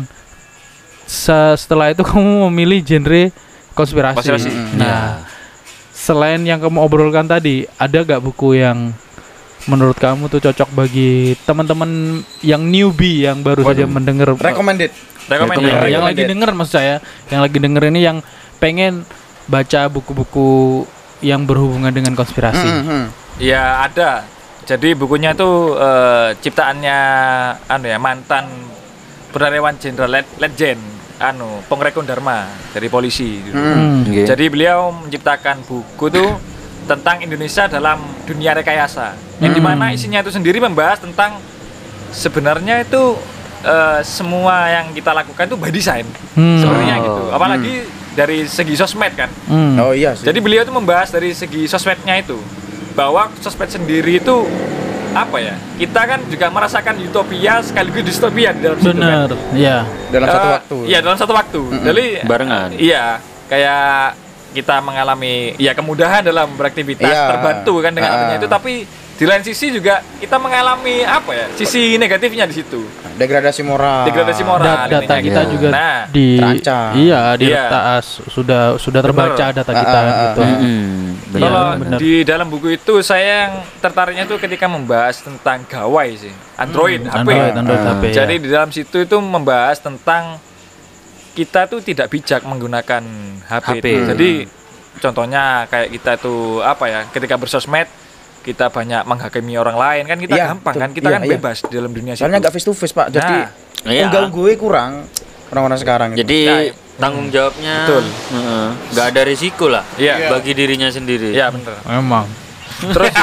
[1.04, 3.34] se- setelah itu kamu memilih genre
[3.74, 4.18] konspirasi.
[4.22, 4.50] Konspirasi.
[4.78, 5.26] Nah,
[6.04, 8.92] selain yang kamu obrolkan tadi, ada gak buku yang
[9.64, 14.36] menurut kamu tuh cocok bagi teman-teman yang newbie yang baru saja mendengar
[15.32, 15.72] Recommended.
[15.72, 15.96] Iya, ya.
[15.96, 17.00] yang lagi denger maksud saya,
[17.32, 18.20] yang lagi denger ini yang
[18.60, 19.08] pengen
[19.48, 20.84] baca buku-buku
[21.24, 22.68] yang berhubungan dengan konspirasi.
[22.68, 23.06] Hmm, hmm.
[23.40, 24.28] Ya ada.
[24.68, 27.00] Jadi bukunya itu eh, ciptaannya
[27.68, 28.48] anu ya mantan
[29.32, 30.93] Purnawirawan Jenderal Letjen
[31.24, 33.40] anu Pongrekon Dharma dari polisi.
[33.40, 33.56] gitu.
[33.56, 34.04] Hmm.
[34.04, 34.28] Nggih.
[34.28, 36.36] Jadi beliau menciptakan buku tuh
[36.84, 39.16] tentang Indonesia dalam dunia rekayasa.
[39.40, 41.40] Yang di mana isinya itu sendiri membahas tentang
[42.12, 43.16] sebenarnya itu
[43.64, 46.04] eh, semua yang kita lakukan itu by design.
[46.36, 46.60] Hmm.
[46.60, 47.04] Sebenarnya Oh.
[47.04, 47.24] gitu.
[47.32, 47.74] Apalagi
[48.14, 49.32] dari segi sosmed kan.
[49.48, 49.80] Hmm.
[49.80, 50.28] Oh iya sih.
[50.28, 52.36] Jadi beliau itu membahas dari segi sosmednya itu
[52.94, 54.46] bahwa sosmed sendiri itu
[55.14, 55.56] apa ya?
[55.76, 59.54] Kita kan juga merasakan utopia sekaligus distopia di dalam situ Bener, kan.
[59.54, 59.78] ya.
[60.10, 60.78] dalam satu Eh, waktu.
[60.86, 61.62] Iya, dalam satu waktu.
[61.82, 62.70] Jadi Barengan.
[62.74, 63.06] Iya,
[63.48, 64.18] kayak
[64.54, 67.26] kita mengalami ya kemudahan dalam beraktivitas, Iya.
[67.30, 68.74] terbantu kan dengan adanya itu tapi
[69.14, 71.46] di lain sisi juga kita mengalami apa ya?
[71.54, 72.82] Sisi negatifnya di situ.
[73.14, 74.10] Degradasi moral.
[74.10, 74.66] Degradasi moral.
[74.66, 75.54] Da- data intinya kita gitu.
[75.54, 76.90] juga Nah, di Terancam.
[76.98, 77.62] iya di Iya.
[77.64, 79.54] retas sudah sudah terbaca Bener.
[79.56, 80.42] data kita Ah, ah, gitu.
[80.42, 80.50] ah.
[80.50, 80.82] Mm-mm.
[81.30, 81.98] Benar, Kalau benar.
[81.98, 87.14] di dalam buku itu saya yang tertariknya itu ketika membahas tentang gawai sih, Android, HP.
[87.14, 87.90] Hmm, Android, Android Ah.
[87.92, 88.04] HP.
[88.12, 88.42] Jadi ya.
[88.42, 90.42] di dalam situ itu membahas tentang
[91.34, 93.02] kita tuh tidak bijak menggunakan
[93.44, 93.68] HP.
[93.72, 93.86] HP.
[93.88, 94.02] itu.
[94.10, 94.30] Jadi
[95.00, 97.86] contohnya kayak kita tuh apa ya, ketika bersosmed
[98.44, 100.84] kita banyak menghakimi orang lain kan kita Iya, gampang betul.
[100.84, 101.32] kan kita Iya, kan iya.
[101.34, 102.44] bebas di dalam dunia Soalnya situ.
[102.44, 103.08] nggak face to face pak.
[103.10, 103.36] Jadi
[103.82, 104.04] Nah, iya.
[104.06, 104.92] unggal gue kurang
[105.50, 106.10] orang-orang sekarang.
[106.12, 106.20] itu.
[106.22, 106.74] Jadi Ya, iya.
[106.94, 108.04] tanggung jawabnya Betul.
[108.06, 110.28] heeh, nggak ada risiko lah Iya.
[110.30, 111.32] bagi dirinya sendiri.
[111.32, 111.76] Iya bener.
[111.86, 112.28] Memang.
[112.84, 113.14] Terus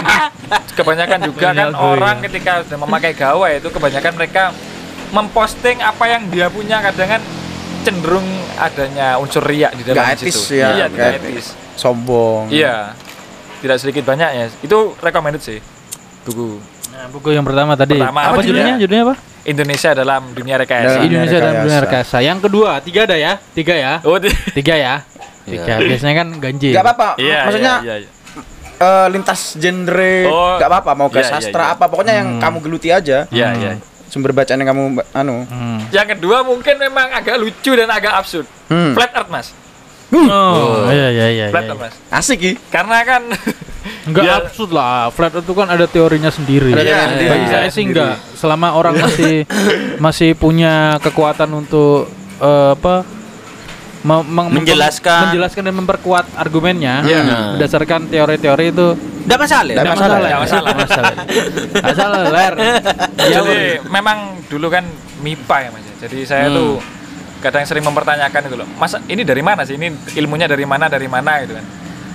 [0.72, 2.22] kebanyakan juga kan Banyak gue, orang ya.
[2.26, 4.42] ketika sudah memakai gawai itu kebanyakan mereka
[5.10, 7.22] memposting apa yang dia punya kadang kan
[7.80, 8.24] cenderung
[8.56, 10.56] adanya unsur riak di dalam Nggak etis situ.
[10.56, 11.12] ya, Iya, etis.
[11.18, 11.46] etis.
[11.74, 12.48] Sombong.
[12.48, 12.92] Iya.
[13.60, 14.44] Tidak sedikit banyak ya.
[14.60, 15.60] Itu recommended sih.
[16.22, 17.96] Buku Nah, buku yang pertama tadi.
[17.96, 18.76] Pertama, apa apa judulnya?
[18.76, 18.82] judulnya?
[18.82, 19.14] Judulnya apa?
[19.40, 20.88] Indonesia dalam dunia rekayasa.
[20.90, 21.64] Dalam- Indonesia dan rekayasa.
[21.64, 22.16] dunia rekayasa.
[22.20, 23.32] Yang kedua, tiga ada ya?
[23.56, 23.92] Tiga ya?
[24.04, 24.18] Oh,
[24.52, 24.94] Tiga ya?
[25.48, 25.74] Tiga.
[25.80, 26.72] Biasanya kan ganjil.
[26.76, 27.08] Gak apa-apa.
[27.16, 28.10] Iya, Maksudnya iya, iya, iya.
[28.76, 30.14] eh, lintas genre.
[30.28, 30.90] Oh, Gak apa-apa.
[30.92, 31.72] Mau ke iya, iya, sastra iya.
[31.72, 31.84] apa.
[31.88, 32.42] Pokoknya yang Hmm.
[32.42, 33.24] kamu geluti aja.
[33.32, 33.72] Iya, iya.
[34.10, 34.82] Sumber bacaan yang kamu
[35.14, 35.46] anu.
[35.46, 35.80] Hmm.
[35.88, 38.44] Yang kedua mungkin memang agak lucu dan agak absurd.
[38.68, 38.92] Hmm.
[38.92, 39.54] Flat Earth, Mas.
[40.12, 41.46] Oh, iya iya iya.
[41.48, 41.72] Flat iya.
[41.72, 41.94] Earth, Mas.
[42.10, 42.52] Asik ya.
[42.68, 43.22] Karena kan
[44.02, 44.34] Enggak Ya.
[44.38, 45.08] absurd lah.
[45.08, 46.70] Flat Earth itu kan ada teorinya sendiri.
[46.70, 47.30] Ada Iya, teorinya sendiri.
[47.30, 48.14] Bagi saya sih enggak.
[48.34, 49.34] Selama orang masih
[49.98, 53.06] masih punya kekuatan untuk eh, apa?
[54.00, 55.28] Menjelaskan.
[55.28, 57.20] menjelaskan dan memperkuat argumennya Iya.
[57.54, 58.88] berdasarkan teori-teori itu
[59.20, 59.68] Nggak masalah.
[59.68, 60.16] Nggak Nggak masalah.
[60.18, 60.64] Nggak masalah.
[60.64, 61.14] Nggak masalah.
[61.84, 62.54] Masalah, ler.
[62.56, 62.72] Ya,
[63.36, 64.18] Jadi memang
[64.48, 64.84] dulu kan
[65.20, 65.84] MIPA ya Mas.
[65.84, 65.94] ya.
[66.00, 66.56] Jadi saya Hmm.
[66.56, 66.70] tuh
[67.40, 68.68] kadang sering mempertanyakan itu loh.
[68.76, 69.76] Masa ini dari mana sih?
[69.76, 70.86] Ini ilmunya dari mana?
[70.86, 71.66] Dari mana gitu kan.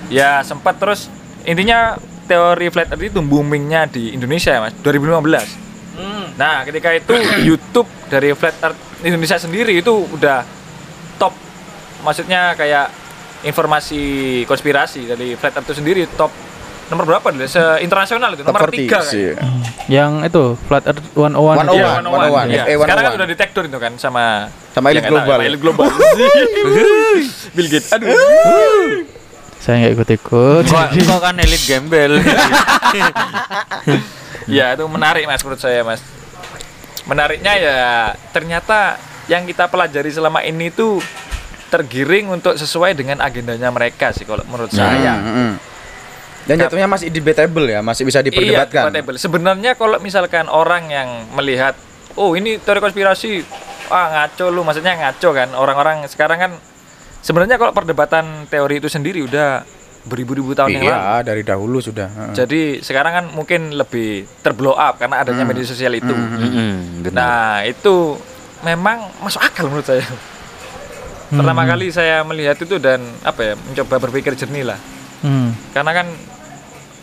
[0.09, 1.09] Ya sempat terus
[1.45, 5.65] intinya teori flat earth itu boomingnya di Indonesia ya Mas 2015.
[6.35, 7.15] Nah, ketika itu
[7.47, 10.43] YouTube dari flat earth Indonesia sendiri itu udah
[11.15, 11.31] top
[12.03, 12.91] maksudnya kayak
[13.45, 16.31] informasi konspirasi dari flat earth itu sendiri top
[16.85, 17.45] nomor berapa dulu?
[17.45, 19.03] Se internasional itu Top nomor 40 tiga kan.
[19.03, 19.27] sih.
[19.87, 21.33] yang itu Flat Earth 101.
[21.33, 21.65] 101.
[21.65, 21.73] itu.
[21.73, 22.05] Iya, 101,
[22.47, 22.63] iya.
[22.63, 22.83] FA 101.
[22.83, 24.25] Sekarang kan udah detektor itu kan sama
[24.69, 25.35] Sama elit yang global.
[25.35, 25.87] sama elit global.
[27.55, 27.89] Bill Gates.
[27.91, 28.11] Aduh.
[29.57, 30.63] Saya nggak ikut-ikut.
[30.63, 32.11] Kok, kok kan elit gembel.
[34.45, 36.01] Ya, itu menarik Mas menurut saya, Mas.
[37.03, 37.77] menariknya ya
[38.29, 40.97] ternyata yang kita pelajari selama ini tuh
[41.67, 45.13] tergiring untuk sesuai dengan agendanya mereka sih kalau menurut Nah, saya.
[45.13, 45.51] mm, mm.
[46.45, 48.89] Dan jatuhnya masih debatable ya, masih bisa diperdebatkan.
[48.89, 49.17] Iya, debatable.
[49.17, 51.73] Sebenarnya kalau misalkan orang yang melihat,
[52.13, 53.41] oh ini teori konspirasi,
[53.89, 55.49] ah ngaco lu, maksudnya ngaco kan.
[55.57, 56.51] Orang-orang sekarang kan
[57.25, 59.65] sebenarnya kalau perdebatan teori itu sendiri udah
[60.05, 60.93] beribu-ribu tahun yang lalu.
[60.93, 62.29] Iya, dari dahulu sudah.
[62.37, 66.13] Jadi sekarang kan mungkin lebih terblow up karena adanya media sosial itu.
[66.13, 67.17] Mm-mm, benar.
[67.17, 68.13] Nah itu
[68.61, 70.05] memang masuk akal menurut saya.
[71.25, 74.77] Pertama kali saya melihat itu dan apa ya mencoba berpikir jernih lah.
[75.25, 75.57] Hmm.
[75.73, 76.07] Karena kan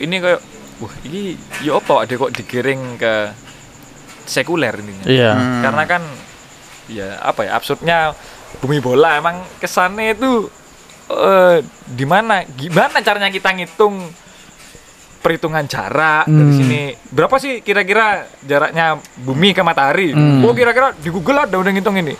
[0.03, 0.41] ini kayak
[0.79, 3.15] wah ini ya apa ada kok digiring ke
[4.25, 5.05] sekuler intinya.
[5.05, 5.33] Iya.
[5.33, 5.62] Hmm.
[5.62, 6.03] Karena kan
[6.87, 7.99] ya apa ya absurdnya
[8.59, 10.51] bumi bola emang kesannya itu
[11.09, 13.99] eh di mana gimana caranya kita ngitung
[15.19, 16.59] perhitungan jarak dari Hmm.
[16.59, 20.43] sini berapa sih kira-kira jaraknya bumi ke matahari Hmm.
[20.43, 22.15] oh kira-kira di Google ada udah ngitung ini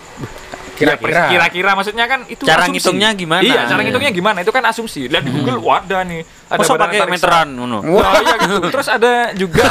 [0.83, 1.23] Kira-kira.
[1.29, 2.75] kira-kira maksudnya kan itu Cara asumsi.
[2.77, 3.40] ngitungnya gimana?
[3.40, 3.85] iya cara Iya.
[3.87, 7.49] ngitungnya gimana itu kan asumsi lihat di Google wah ada nih ada Masa pakai meteran
[7.55, 7.79] ngono?
[7.88, 8.57] Wah, iya gitu.
[8.68, 9.64] Terus ada juga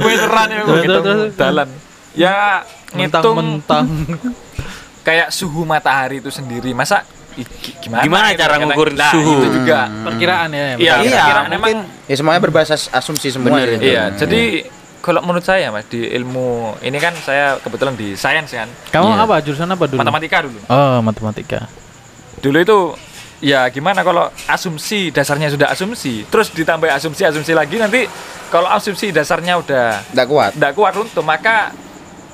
[0.00, 0.98] meteran ya gitu
[1.34, 1.68] dalan.
[2.14, 3.86] Ya ngitung Mentang-mentang.
[5.00, 6.74] kayak suhu matahari itu sendiri.
[6.74, 7.06] Masa
[7.78, 8.02] gimana?
[8.02, 9.34] Gimana gitu cara ngukur Nah, suhu?
[9.38, 9.80] Itu juga.
[10.04, 10.64] Perkiraan ya.
[10.74, 13.74] Iya, Iya, mungkin ya semuanya berbasis asumsi semua Bener ya.
[13.74, 13.84] itu.
[13.86, 14.42] Iya, jadi
[15.00, 16.48] kalau menurut saya Mas di ilmu
[16.78, 19.24] ini kan saya kebetulan di sains kan, Kamu Iya.
[19.24, 19.98] apa jurusan apa dulu?
[19.98, 20.58] matematika dulu.
[20.66, 21.60] Oh, matematika.
[22.38, 22.78] Dulu itu
[23.40, 28.04] ya gimana kalau asumsi dasarnya sudah asumsi, terus ditambah asumsi-asumsi lagi nanti
[28.48, 30.52] kalau asumsi dasarnya udah Tidak kuat.
[30.52, 31.72] tidak kuat runtuh maka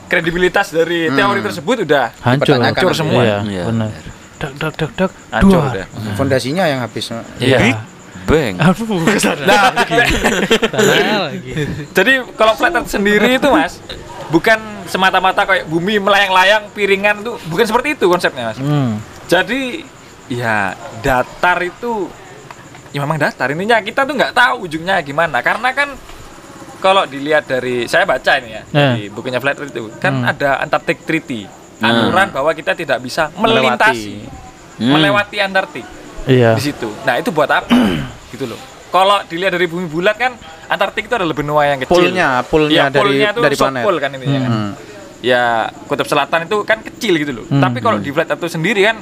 [0.04, 2.58] kredibilitas dari teori tersebut udah Hancur.
[2.60, 3.22] Hancur semua.
[3.22, 3.62] Iya, Iya.
[3.66, 3.90] benar.
[4.36, 5.10] Dak dak dak dak.
[5.40, 5.72] Dua.
[5.72, 5.86] udah.
[6.14, 7.08] Fondasinya yang habis.
[7.38, 7.58] Iya.
[7.58, 7.76] Big
[8.26, 8.58] Bang.
[8.58, 11.52] Aduh, ke sana Nah, lagi.
[11.92, 13.78] jadi kalau flat earth sendiri itu mas
[14.26, 18.58] bukan semata-mata kayak bumi melayang-layang piringan tuh bukan seperti itu konsepnya mas.
[18.58, 18.98] Hmm.
[19.26, 19.86] Jadi
[20.26, 22.10] ya datar itu
[22.90, 25.94] ya memang datar intinya kita tuh nggak tahu ujungnya gimana karena kan
[26.76, 28.92] kalau dilihat dari saya baca ini ya Eh.
[28.96, 30.26] di bukunya Flat Earth itu kan Hmm.
[30.26, 31.54] ada Antarctic Treaty Hmm.
[31.78, 34.24] Aturan bahwa kita tidak bisa melintasi
[34.76, 34.92] Hmm.
[34.92, 35.86] melewati Antartik
[36.24, 36.52] Iya.
[36.52, 36.88] di situ.
[37.02, 37.68] Nah itu buat apa?
[38.32, 38.60] gitu loh.
[38.88, 40.36] Kalau dilihat dari bumi bulat kan
[40.66, 41.94] Antartik itu adalah benua yang kecil.
[41.94, 43.82] Poolnya, poolnya Iya, dari itu dari planet.
[43.96, 44.50] Kan intinya kan.
[44.50, 44.72] Hmm.
[45.20, 45.42] Ya
[45.86, 47.44] kutub selatan itu kan kecil gitu loh.
[47.46, 47.62] Hmm.
[47.62, 48.96] Tapi kalau di Flat itu sendiri kan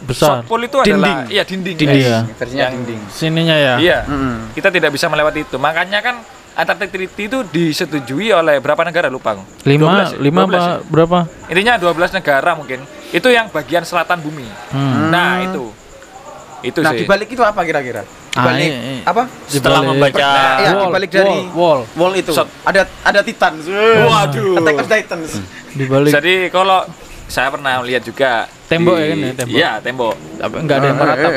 [0.00, 0.40] Besar.
[0.40, 0.96] South Pole itu Dinding.
[0.96, 1.76] adalah iya dinding.
[1.76, 2.00] Dinding.
[2.02, 2.18] Iya.
[2.34, 3.00] Versinya Yang- dinding.
[3.06, 3.74] Sininya ya.
[3.76, 3.98] Iya.
[4.04, 4.36] Mm-mm.
[4.52, 5.56] Kita tidak bisa melewati itu.
[5.56, 6.16] Makanya kan
[6.52, 9.44] Antarctic Treaty itu disetujui oleh berapa negara lupa aku.
[9.64, 10.18] Lima, 12 ya?
[10.18, 10.76] lima 12 apa ya?
[10.84, 11.18] berapa?
[11.46, 12.78] Intinya 12 negara mungkin.
[13.08, 14.46] Itu yang bagian selatan bumi.
[14.68, 15.08] Hmm.
[15.08, 15.64] Nah, itu.
[16.60, 17.02] Itu Nah, sih.
[17.02, 18.04] dibalik itu apa kira-kira?
[18.30, 19.02] Ah, Dibalik iya, iya.
[19.04, 19.22] apa?
[19.44, 21.80] Setelah Dibalik- membaca Nah, iya, Wall, dibalik dari wall, wall.
[21.96, 22.30] wall itu.
[22.30, 22.48] Shot.
[22.62, 23.52] Ada ada Titan.
[24.04, 24.54] Waduh.
[24.56, 25.30] Attack of Titans.
[25.70, 26.84] Di balik Jadi kalau
[27.24, 29.56] saya pernah lihat juga Tembok di- ya kan ya, tembok?
[29.56, 30.14] Iya, tembok.
[30.36, 31.30] apa enggak ada yang meratap.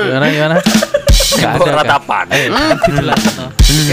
[0.00, 0.56] Gimana gimana?
[1.30, 1.70] Tembok ada.
[1.70, 1.78] kan?
[1.86, 2.24] ratapan.
[2.34, 3.20] Eh, nanti jelas.
[3.38, 3.46] no.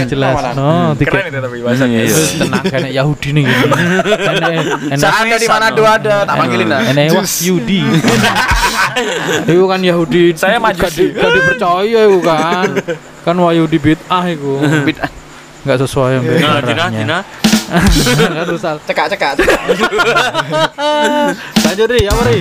[0.08, 0.34] Jelas.
[0.58, 1.10] No, tiga.
[1.14, 1.98] Keren itu tapi bahasanya.
[2.02, 2.10] Iya.
[2.10, 2.22] itu.
[2.42, 3.66] Tenang kayak Yahudi nih gitu.
[4.98, 6.80] Ada di mana dua ada, tak panggilin dah.
[6.90, 7.80] enak wah Yahudi.
[9.46, 10.34] Itu kan Yahudi.
[10.34, 12.68] Saya maju Gak di- gak dipercaya itu kan.
[13.28, 14.52] Kan Yahudi bid'ah itu.
[14.88, 15.10] Bid'ah.
[15.62, 17.18] Enggak sesuai yang Nah, Dina, Dina.
[18.88, 19.32] Cekak cekak.
[21.68, 22.40] Lanjut Ri, apa Ri?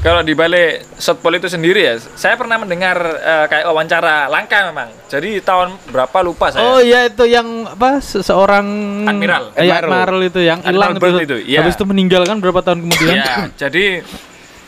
[0.00, 4.72] Kalau di balik South Pole itu sendiri ya, saya pernah mendengar eh, kayak wawancara langka
[4.72, 4.88] memang.
[5.12, 6.64] Jadi tahun berapa lupa saya.
[6.64, 8.64] Oh iya itu yang apa seseorang
[9.04, 9.52] Admiral.
[9.52, 9.76] eh, Admiral.
[9.92, 11.60] Admiral itu yang Admiral hilang Byrd itu, iya.
[11.60, 13.12] Habis itu meninggal kan berapa tahun kemudian?
[13.12, 13.28] Ya,
[13.68, 14.00] jadi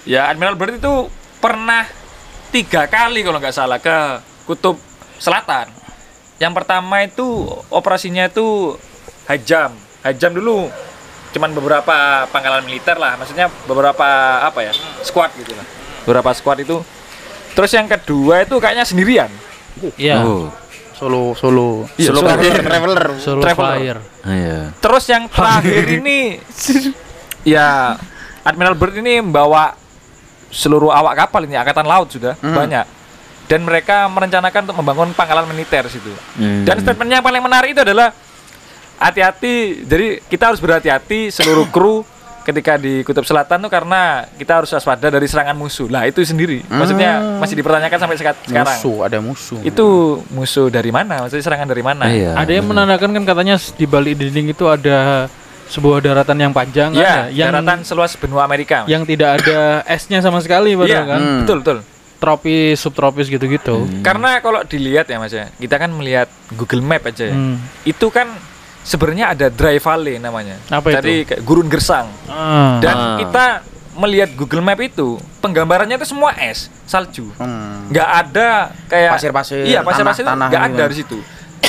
[0.05, 1.09] ya Admiral Byrd itu
[1.41, 1.89] pernah
[2.53, 4.77] tiga kali kalau nggak salah ke kutub
[5.17, 5.73] selatan.
[6.37, 8.77] Yang pertama itu operasinya itu
[9.25, 9.73] hajam,
[10.05, 10.69] hajam dulu.
[11.33, 11.97] Cuman beberapa
[12.29, 14.05] pangkalan militer lah, maksudnya beberapa
[14.39, 15.65] apa ya squad gitu lah.
[16.05, 16.77] Beberapa squad itu.
[17.53, 19.31] Terus yang kedua itu kayaknya sendirian.
[19.97, 20.21] Iya.
[20.21, 20.53] Oh.
[20.93, 21.89] Solo solo.
[21.97, 22.31] Iya, Solo solo.
[22.63, 23.03] traveler.
[23.19, 23.75] Solo Traveler.
[23.75, 23.99] Flyer.
[24.23, 24.59] Iya.
[24.77, 26.39] Terus yang terakhir ini
[27.43, 27.97] ya
[28.43, 29.75] Admiral Byrd ini membawa
[30.49, 32.53] seluruh awak kapal ini angkatan laut sudah Hmm.
[32.55, 32.87] banyak
[33.49, 36.13] dan mereka merencanakan untuk membangun pangkalan militer situ.
[36.37, 36.63] Hmm.
[36.63, 38.13] Dan statementnya yang paling menarik itu adalah
[39.03, 39.55] hati-hati.
[39.83, 42.07] Jadi kita harus berhati-hati seluruh kru
[42.43, 45.87] ketika di kutub selatan tuh karena kita harus waspada dari serangan musuh.
[45.87, 46.63] Lah itu sendiri.
[46.65, 48.79] Maksudnya masih dipertanyakan sampai seka- sekarang.
[48.79, 49.61] Musuh, ada musuh.
[49.63, 49.87] Itu
[50.29, 51.23] musuh dari mana?
[51.23, 52.11] Maksudnya serangan dari mana?
[52.11, 52.35] Iya.
[52.35, 55.31] Ada yang menandakan kan katanya di balik dinding itu ada
[55.65, 57.47] sebuah daratan yang panjang kan Iya, ya?
[57.47, 58.85] yang daratan seluas benua Amerika.
[58.85, 61.21] yang tidak ada esnya sama sekali padahal kan.
[61.21, 61.39] Hmm.
[61.47, 61.79] betul betul.
[62.19, 63.83] tropis, subtropis gitu-gitu.
[63.99, 67.35] Karena kalau dilihat ya Mas ya, kita kan melihat Google Map aja ya.
[67.35, 67.59] Hmm.
[67.83, 68.31] Itu kan
[68.83, 70.59] sebenarnya ada dry valley namanya.
[70.69, 70.97] Apa itu?
[70.99, 72.07] Jadi kayak gurun gersang.
[72.27, 72.79] Ah.
[72.79, 73.17] Dan Ah.
[73.19, 73.45] kita
[73.93, 77.29] melihat Google Map itu, penggambarannya itu semua es, salju.
[77.37, 77.89] Hmm.
[77.89, 78.49] Nggak ada
[78.89, 80.75] kayak Pasir-pasir, Iya, pasir-pasir itu tanah-tanah nggak gitu.
[80.75, 81.19] ada di situ.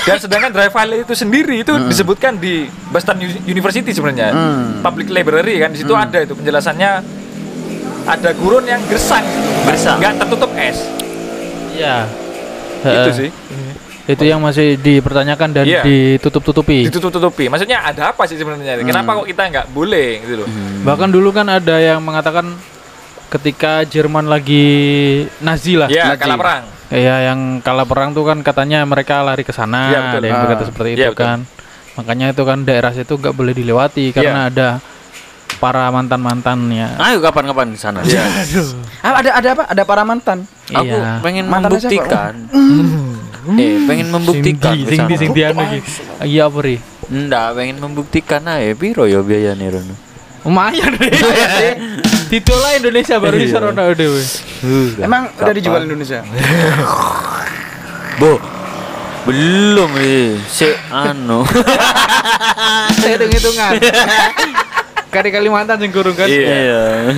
[0.04, 4.32] Dan sedangkan Dry Valley itu sendiri itu disebutkan di Boston University sebenarnya.
[4.32, 4.80] Hmm.
[4.82, 6.92] Public Library kan di situ ada itu penjelasannya
[8.04, 9.24] ada gurun yang gersang,
[9.64, 10.00] Gersang.
[10.00, 10.76] nggak tertutup es.
[11.72, 12.08] Iya.
[12.84, 13.30] Itu sih.
[14.04, 15.82] Itu yang masih dipertanyakan dan Iya.
[15.82, 16.92] ditutup-tutupi.
[16.92, 17.48] Ditutup-tutupi.
[17.48, 18.84] Maksudnya ada apa sih sebenarnya?
[18.84, 20.48] Kenapa kok kita nggak boleh gitu loh?
[20.84, 22.52] Bahkan dulu kan ada yang mengatakan
[23.30, 24.66] ketika Jerman lagi
[25.40, 25.88] Nazi lah.
[25.88, 26.20] Ya, Nazi.
[26.20, 26.64] kalah perang.
[26.94, 30.20] Ya, yang kalah perang tuh kan katanya mereka lari ke sana, Iya, betul.
[30.20, 30.44] ada yang Ah.
[30.46, 31.26] berkata seperti Iya, itu betul.
[31.26, 31.40] kan.
[31.94, 34.68] Makanya itu kan daerah situ nggak boleh dilewati karena ada
[35.64, 37.00] para mantan-mantannya.
[37.00, 38.04] Ayo kapan-kapan di sana.
[38.04, 38.20] Iya.
[39.00, 39.64] Ah, ada ada apa?
[39.72, 40.44] Ada para mantan.
[40.68, 41.24] Aku Iya.
[41.24, 41.96] pengen Mantannya siapa?
[41.96, 42.34] membuktikan.
[43.56, 44.74] eh, pengen membuktikan.
[44.76, 45.20] Sing di- sing di sana.
[45.24, 45.64] sing di anu.
[46.20, 46.76] Iya apa ri?
[47.56, 49.96] Pengen membuktikan aja piro ya biayanya Rono.
[50.44, 51.12] Lumayan deh.
[52.28, 53.54] Titulah Indonesia baru di Iya.
[53.56, 54.20] Sarona dewe.
[55.00, 56.20] Emang udah dijual Indonesia?
[58.20, 58.36] Bo.
[59.24, 60.36] Belum eh.
[60.44, 61.48] Si anu.
[63.00, 63.72] Saya hitung-hitungan.
[65.14, 66.26] Kali Kalimantan sing kurung kan.
[66.26, 67.14] Iya.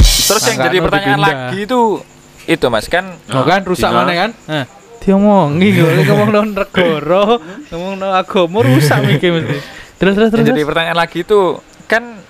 [0.00, 1.80] Terus yang jadi pertanyaan lagi itu
[2.46, 4.30] itu Mas kan Oh kan rusak mana kan?
[4.46, 4.64] Nah,
[5.02, 7.40] diomongi gue ngomong nang negara,
[7.72, 9.58] ngomong nang agama rusak mikir mesti.
[9.98, 10.46] Terus terus terus.
[10.46, 11.58] yang jadi pertanyaan lagi itu
[11.90, 12.22] kan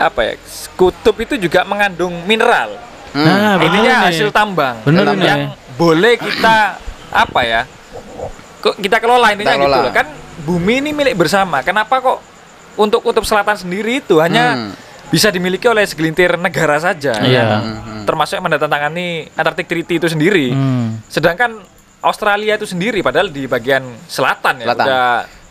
[0.00, 0.34] apa ya?
[0.78, 2.80] Kutub itu juga mengandung mineral.
[3.10, 4.80] Nah, bener Intinya hasil tambang.
[4.86, 5.74] Bener yang nih.
[5.74, 6.78] boleh kita
[7.10, 7.62] apa ya?
[8.62, 9.92] Kok kita kelola intinya Kita gitu loh.
[9.92, 10.06] Kan
[10.46, 11.60] bumi ini milik bersama.
[11.66, 12.18] Kenapa kok
[12.74, 14.72] untuk kutub selatan sendiri itu hanya Hmm.
[15.08, 17.18] bisa dimiliki oleh segelintir negara saja?
[17.18, 17.58] Iya.
[17.58, 18.04] Hmm.
[18.04, 20.50] Termasuk yang menandatangani Antarctic Treaty itu sendiri.
[20.50, 21.02] Hmm.
[21.06, 21.58] Sedangkan
[22.00, 24.86] Australia itu sendiri padahal di bagian selatan ya Selatan.
[24.86, 25.06] udah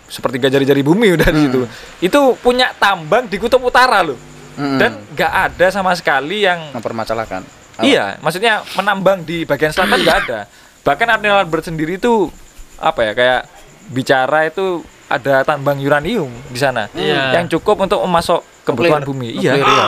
[0.09, 1.59] sepertiga jari-jari bumi udah di situ.
[2.01, 4.17] Itu punya tambang di kutub utara loh.
[4.57, 4.75] Hmm.
[4.75, 7.45] Dan nggak ada sama sekali yang mempermasalahkan.
[7.79, 7.85] Apa?
[7.85, 10.39] Iya, maksudnya menambang di bagian selatan nggak ada.
[10.83, 12.27] Bahkan Admiral Byrd sendiri itu
[12.75, 13.41] apa ya kayak
[13.87, 17.33] bicara itu ada tambang uranium di sana Iya.
[17.35, 19.09] yang cukup untuk memasok kebutuhan Nuklir.
[19.09, 19.29] bumi.
[19.35, 19.53] Iya.
[19.55, 19.87] Nuklir, iya.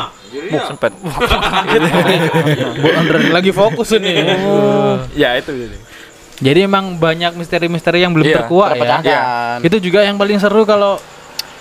[0.49, 0.91] Buh, sempet.
[2.73, 4.15] Bu Andre lagi fokus ini.
[5.21, 5.51] ya itu.
[5.51, 5.77] jadi.
[6.41, 8.71] Jadi emang banyak misteri-misteri yang belum Iya, terkuak ya.
[8.73, 9.57] terpecahkan.
[9.61, 10.97] Itu juga yang paling seru kalau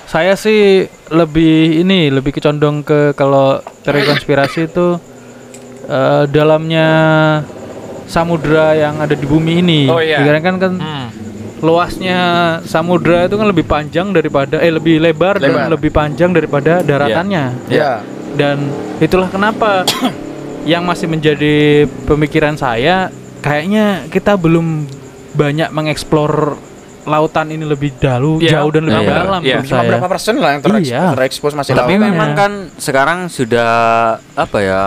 [0.06, 4.96] saya sih lebih ini lebih kecondong ke kalau teori konspirasi itu
[5.84, 6.88] eh, dalamnya
[8.06, 9.80] samudra yang ada di bumi ini.
[9.86, 10.18] Oh, iya.
[10.18, 11.06] Dikarenakan kan Hmm.
[11.60, 12.20] Luasnya
[12.62, 15.68] samudra itu kan lebih panjang daripada eh lebih lebar, dan Lebar.
[15.70, 17.68] lebih panjang daripada daratannya.
[17.68, 18.00] Iya.
[18.32, 19.84] Dan itulah kenapa
[20.64, 24.84] yang masih menjadi pemikiran saya kayaknya kita belum
[25.32, 26.56] banyak mengeksplor
[27.02, 28.60] lautan ini lebih dahulu, Iya.
[28.60, 29.16] jauh dan lebih Iya.
[29.18, 29.54] dalam Iya.
[29.56, 29.88] menurut Cuma saya.
[29.88, 31.04] berapa persen lah yang terekspos, Iya.
[31.12, 32.04] terekspos masih Tapi lautan.
[32.06, 33.72] memang kan sekarang sudah
[34.30, 34.84] apa ya?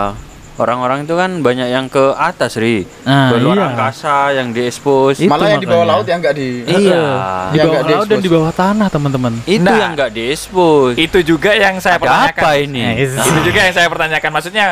[0.53, 2.85] Orang-orang itu kan banyak yang ke atas, Ri.
[3.03, 3.65] Nah, ke luar iya.
[3.67, 5.17] angkasa yang diekspos.
[5.25, 7.03] Malah yang di bawah laut yang enggak di Iya.
[7.49, 8.21] di Yang bawah laut dan diekspos.
[8.21, 9.33] di bawah tanah, teman-teman.
[9.43, 9.77] Itu Nah.
[9.79, 10.93] yang enggak diekspos.
[10.95, 12.37] Itu juga yang saya Ada pertanyakan.
[12.37, 12.81] apa ini?
[12.85, 14.29] Eh, Itu juga yang saya pertanyakan.
[14.31, 14.65] Maksudnya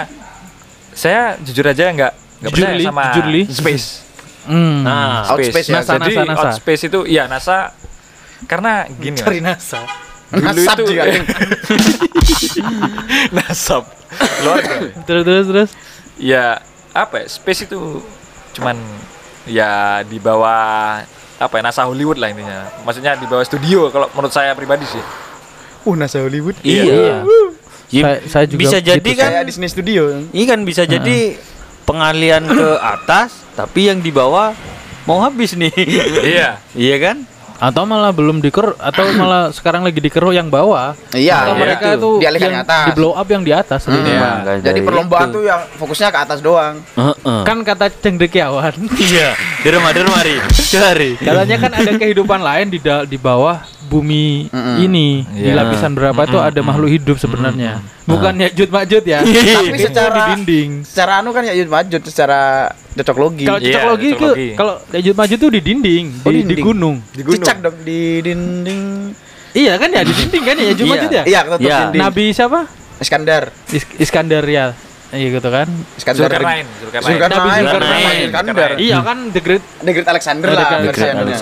[0.92, 3.42] saya jujur aja nggak nggak Jujur, percaya Li, sama jujur, Li.
[3.48, 3.88] space.
[4.42, 4.82] Hmm.
[4.82, 5.74] Nah, Outspace ya.
[5.78, 6.48] NASA, Jadi NASA, NASA.
[6.48, 7.58] outspace itu iya NASA
[8.46, 9.38] karena gini Mas.
[9.40, 9.82] NASA.
[10.30, 11.02] Dulu Nasab itu- juga.
[13.36, 13.84] Nasab.
[14.12, 14.76] Keluarga.
[15.08, 15.70] Terus terus terus.
[16.20, 16.60] ya
[16.92, 17.26] apa ya?
[17.28, 18.04] Space itu
[18.52, 18.76] cuman
[19.48, 21.02] ya di bawah
[21.42, 22.70] apa ya NASA Hollywood lah intinya.
[22.84, 25.02] Maksudnya di bawah studio kalau menurut saya pribadi sih.
[25.82, 26.54] Uh, NASA Hollywood.
[26.62, 27.26] Iya.
[27.92, 30.02] Ya, Saya- saya juga bisa jadi kan Kayak Disney Studio.
[30.32, 31.36] Iya kan bisa jadi
[31.84, 34.56] pengalian ke atas tapi yang di bawah
[35.04, 35.74] mau habis nih.
[36.24, 36.62] iya.
[36.78, 37.18] iya kan?
[37.62, 40.98] Atau malah belum diker atau malah sekarang lagi dikeruk yang bawah.
[41.14, 41.62] Iya, Atau iya.
[41.62, 42.10] mereka itu.
[42.18, 42.84] Dialihkan yang ke atas.
[42.84, 43.82] di blow up yang di atas.
[43.86, 44.02] Hmm.
[44.02, 45.36] Iya, Jadi perlombaan itu.
[45.38, 46.82] tuh yang fokusnya ke atas doang.
[46.98, 47.42] Heeh.
[47.46, 50.36] Kan kata Ceng Dekiawan, Iya, di rumah di rumah Ri.
[50.52, 51.12] Cari.
[51.16, 53.62] katanya kan ada kehidupan lain di di bawah
[53.92, 54.78] bumi Mm-mm.
[54.80, 55.60] ini di Iya.
[55.60, 57.84] lapisan berapa itu ada makhluk hidup sebenarnya.
[58.02, 59.20] Bukan Yajud Majud ya.
[59.20, 59.36] Tapi
[59.70, 60.70] Dia secara di dinding.
[60.82, 63.44] secara anu kan ya Yud Majud secara cocok logi.
[63.44, 66.44] Kalau Iya, cocok logi itu kalau Yajud Majud tuh di dinding, Oh, di, di di
[66.50, 66.66] dinding.
[66.66, 66.96] gunung.
[67.06, 67.36] Di gunung.
[67.38, 68.84] Cicak dong di dinding.
[69.52, 70.94] Iya kan ya di dinding kan ya Yajud Iya.
[70.94, 71.24] Majud ya?
[71.24, 71.78] Iya, ketutup Iya.
[71.84, 72.02] dinding.
[72.02, 72.60] Nabi siapa?
[72.98, 73.44] Iskandar.
[73.70, 74.66] Is- Iskandar ya.
[75.12, 75.68] Iya gitu kan.
[75.94, 76.32] Iskandar.
[76.32, 77.20] Zulkarnain, Zulkarnain.
[77.20, 78.76] Nabi Zulkarnain.
[78.80, 80.80] Iya kan the great The Great Alexander lah.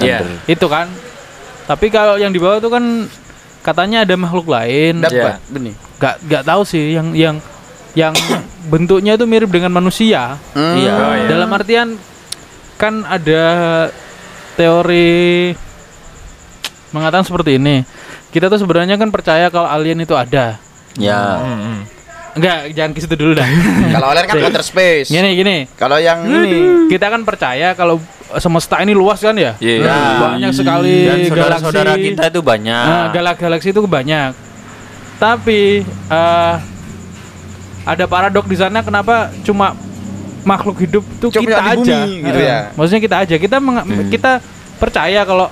[0.02, 0.18] Iya.
[0.46, 0.90] itu kan.
[1.70, 3.06] Tapi kalau yang di bawah itu kan
[3.62, 5.06] katanya ada makhluk lain.
[5.06, 5.78] Dapat benih.
[6.02, 7.38] Gak gak tahu sih yang yang
[7.94, 8.14] yang
[8.74, 10.42] bentuknya itu mirip dengan manusia.
[10.58, 10.74] Hmm.
[10.82, 10.94] Iya.
[10.98, 11.28] Oh, iya.
[11.30, 11.94] Dalam artian
[12.82, 13.46] kan ada
[14.58, 15.54] teori
[16.90, 17.86] mengatakan seperti ini.
[18.34, 20.58] Kita tuh sebenarnya kan percaya kalau alien itu ada.
[20.98, 21.22] Ya.
[21.38, 21.80] Hmm, hmm.
[22.38, 23.46] Enggak, jangan ke situ dulu dah.
[23.98, 25.10] Kalau alien kan outer space.
[25.10, 25.58] gini gini.
[25.74, 27.98] Kalau yang ini Kita kan percaya kalau
[28.36, 29.58] semesta ini luas kan ya?
[29.58, 29.82] Iya.
[29.82, 32.08] Nah, banyak sekali Dan saudara-saudara galaksi.
[32.08, 32.86] kita itu banyak.
[32.86, 34.32] Nah, galak-galaksi itu banyak.
[35.18, 36.56] Tapi eh
[37.84, 39.74] ada paradok di sana kenapa cuma
[40.42, 42.60] makhluk hidup tuh Cuma kita di bumi, aja gitu Eh, ya.
[42.72, 43.36] Maksudnya kita aja.
[43.36, 44.32] Kita menga- kita
[44.78, 45.50] percaya kalau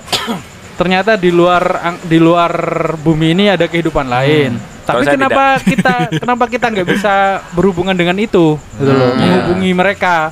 [0.75, 1.63] ternyata di luar
[1.99, 2.53] di luar
[2.95, 4.53] bumi ini ada kehidupan lain.
[4.79, 7.13] Tapi Kalau saya kenapa kita kenapa kita nggak bisa
[7.51, 10.31] berhubungan dengan itu gitu loh, Hmm, menghubungi mereka.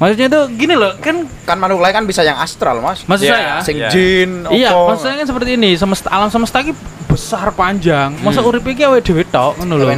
[0.00, 3.04] Maksudnya tuh gini loh, kan kan makhluk lain kan bisa yang astral, Mas.
[3.04, 3.36] maksud Iya.
[3.36, 3.88] saya Sing Iya.
[3.92, 6.72] jin, Iya, maksudnya kan seperti ini, semesta alam semesta ini
[7.04, 8.16] besar panjang.
[8.24, 9.92] Masa urip iki awake dhewe tok ngono lho.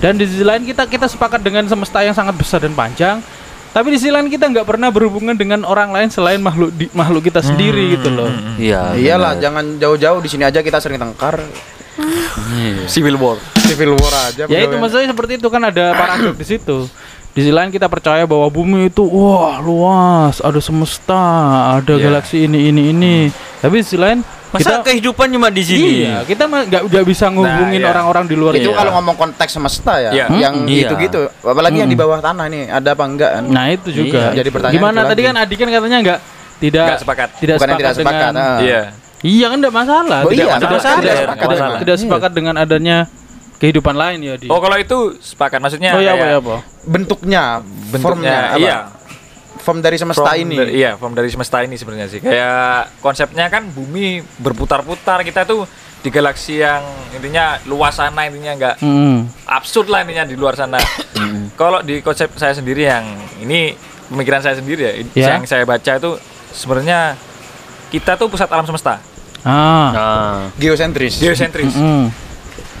[0.00, 3.20] Dan di sisi lain kita kita sepakat dengan semesta yang sangat besar dan panjang.
[3.72, 7.28] Tapi di sisi lain kita nggak pernah berhubungan dengan orang lain selain makhluk di, makhluk
[7.28, 8.32] kita sendiri gitu loh.
[8.56, 8.96] Iya.
[8.96, 9.44] Iyalah, benar.
[9.44, 11.36] jangan jauh-jauh di sini aja kita sering tengkar.
[12.52, 12.88] Iya.
[12.88, 13.36] Civil War.
[13.60, 14.44] Civil war aja.
[14.48, 16.88] Ya itu maksudnya seperti itu kan ada paradok di situ.
[17.32, 21.24] Di sisi lain kita percaya bahwa bumi itu wah luas, ada semesta,
[21.74, 22.04] ada Iya.
[22.06, 23.14] galaksi ini ini ini.
[23.58, 24.20] Tapi di sisi lain
[24.52, 26.04] Masa kita kehidupan cuma di sini?
[26.04, 27.88] Iya, kita mah nggak nggak bisa ngubungin iya.
[27.88, 28.76] orang-orang di luar itu itu.
[28.76, 30.26] kalau ngomong konteks semesta ya, Iya.
[30.28, 30.84] yang Hmm, iya.
[30.84, 31.24] gitu-gitu.
[31.40, 33.44] Apalagi yang di bawah tanah nih, ada apa enggak kan?
[33.48, 34.28] Nah itu juga.
[34.28, 35.28] Iya, jadi pertanyaan Gimana itu tadi lagi.
[35.32, 36.18] kan Adi kan katanya nggak
[36.60, 37.28] tidak Nggak sepakat.
[37.40, 38.12] tidak Bukan sepakat, tidak sepakat.
[38.12, 38.58] dengan ah.
[38.60, 38.80] Iya.
[39.24, 40.20] iya kan tidak masalah.
[40.20, 41.72] Oh, tidak, iya, tidak, masalah, tidak dengan.
[41.80, 42.02] tidak Iya.
[42.04, 42.96] sepakat dengan adanya
[43.62, 44.46] kehidupan lain ya di.
[44.46, 46.56] Oh kalau itu sepakat maksudnya Oh iya apa kayak ya apa?
[46.82, 48.58] Bentuknya, bentuknya formnya, apa?
[48.58, 48.78] iya
[49.54, 50.56] Form dari semesta From ini.
[50.58, 55.62] da- iya form dari semesta ini sebenarnya sih kayak konsepnya kan bumi berputar-putar kita tuh
[55.96, 56.82] di galaksi yang
[57.12, 59.22] intinya luas sana intinya nggak Hmm.
[59.46, 60.82] absurd lah intinya di luar sana
[61.54, 63.06] kalau di konsep saya sendiri yang
[63.38, 63.78] ini
[64.10, 65.26] pemikiran saya sendiri ya, Ya.
[65.32, 66.10] yang saya baca itu
[66.50, 67.14] sebenarnya
[67.88, 68.98] kita tuh pusat alam semesta
[69.40, 69.88] Ah.
[69.88, 71.18] Nah, Geosentris.
[71.18, 72.10] geosentris Hmm.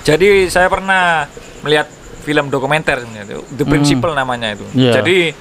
[0.02, 1.26] Jadi saya pernah
[1.62, 1.86] melihat
[2.22, 4.66] film dokumenter itu, The Principle namanya itu.
[4.72, 4.98] Iya.
[4.98, 5.34] Jadi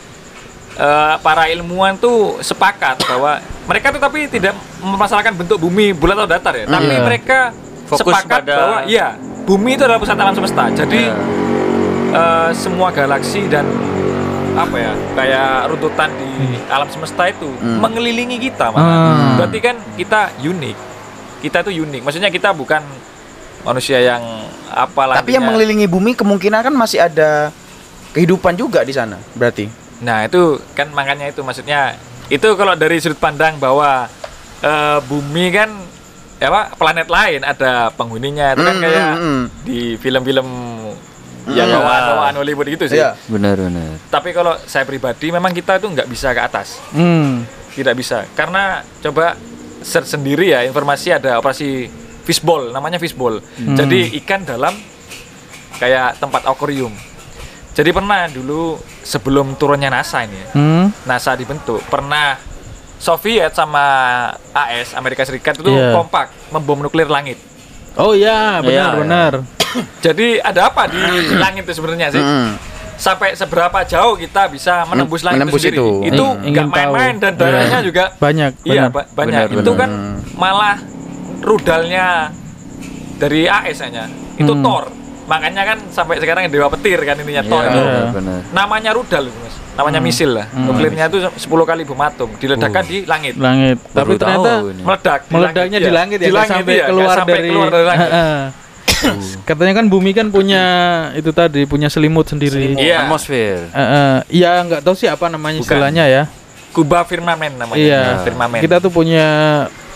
[0.71, 6.29] eh, para ilmuwan tuh sepakat bahwa mereka tuh tapi tidak memasalahkan bentuk bumi bulat atau
[6.29, 7.01] datar ya, tapi Iya.
[7.01, 7.39] mereka
[7.85, 10.63] Fokus sepakat pada- bahwa iya bumi itu adalah pusat alam semesta.
[10.71, 11.15] Jadi Iya.
[12.11, 13.65] eh, semua galaksi dan
[14.51, 16.27] apa ya kayak runtutan di
[16.67, 18.83] alam semesta itu mengelilingi kita malah.
[18.83, 19.35] Hmm.
[19.39, 20.77] Berarti kan kita unik.
[21.39, 22.01] Kita tuh unik.
[22.03, 22.83] Maksudnya kita bukan
[23.61, 24.21] manusia yang
[24.67, 27.51] apalah Tapi yang mengelilingi bumi kemungkinan kan masih ada
[28.11, 29.67] kehidupan juga di sana, berarti.
[30.01, 31.95] Nah, itu kan makanya itu maksudnya
[32.27, 34.07] itu kalau dari sudut pandang bahwa
[34.59, 35.69] eh, bumi kan
[36.41, 39.41] ya apa planet lain ada penghuninya itu kan Hmm, kayak hmm, hmm.
[39.61, 40.47] di film-film
[41.53, 41.81] yang Hmm.
[41.85, 42.97] bawaan Hollywood gitu sih.
[42.97, 43.13] Iya.
[43.25, 43.97] benar-benar.
[44.09, 46.81] Tapi kalau saya pribadi memang kita itu nggak bisa ke atas.
[46.93, 47.45] Hmm.
[47.71, 49.39] tidak bisa karena coba
[49.79, 51.87] search sendiri ya informasi ada operasi
[52.23, 54.73] fishbowl namanya fishbowl jadi ikan dalam
[55.75, 56.93] kayak tempat akuarium
[57.71, 60.85] jadi pernah dulu sebelum turunnya NASA ini ya, Hmm.
[61.05, 62.35] NASA dibentuk pernah
[62.97, 63.81] Soviet sama
[64.51, 65.95] AS Amerika Serikat itu Iya.
[65.95, 67.39] kompak membom nuklir langit
[67.93, 69.31] Oh iya, benar Iya, benar.
[70.05, 71.01] jadi ada apa di
[71.33, 72.55] langit itu sebenarnya sih Mm-mm.
[72.93, 76.25] sampai seberapa jauh kita bisa menembus langit Menembus itu sendiri itu.
[76.45, 77.81] nggak main-main dan darahnya Iya.
[77.81, 79.49] juga Banyak, Iya, ba- banyak.
[79.49, 79.79] Benar, itu benar.
[79.79, 79.89] kan
[80.31, 80.75] malah
[81.41, 82.29] rudalnya
[83.17, 84.07] dari AS hanya.
[84.33, 84.63] Itu Hmm.
[84.63, 84.85] Thor.
[85.21, 87.79] Makanya kan sampai sekarang Dewa Petir kan ininya Thor Iya, itu.
[87.79, 88.03] Iya.
[88.11, 88.39] benar.
[88.51, 89.55] Namanya rudal itu, Mas.
[89.71, 90.07] Namanya Hmm.
[90.09, 90.47] misil lah.
[90.51, 92.89] Nuklirnya itu 10 kali bom atom diledakkan Oh.
[92.89, 93.33] di langit.
[93.37, 93.77] Langit.
[93.91, 94.81] Baru Tapi ternyata tahu ini.
[94.83, 95.19] Meledak.
[95.21, 95.93] di meledaknya langit, di iya.
[95.93, 98.09] langit ya, Di langit, sampai nggak keluar sampai dari keluar dari langit.
[98.11, 98.41] Heeh.
[99.47, 100.63] Katanya kan bumi kan punya
[101.15, 102.75] itu tadi punya selimut sendiri.
[102.75, 103.07] Iya.
[103.07, 103.71] Atmosfer.
[103.71, 104.13] Heeh.
[104.31, 105.69] Iya nggak tahu sih apa namanya Bukan.
[105.69, 106.23] istilahnya ya.
[106.69, 107.79] Kuba firmamen namanya.
[107.79, 108.01] Iya.
[108.21, 108.59] Firmamen.
[108.59, 109.25] Kita tuh punya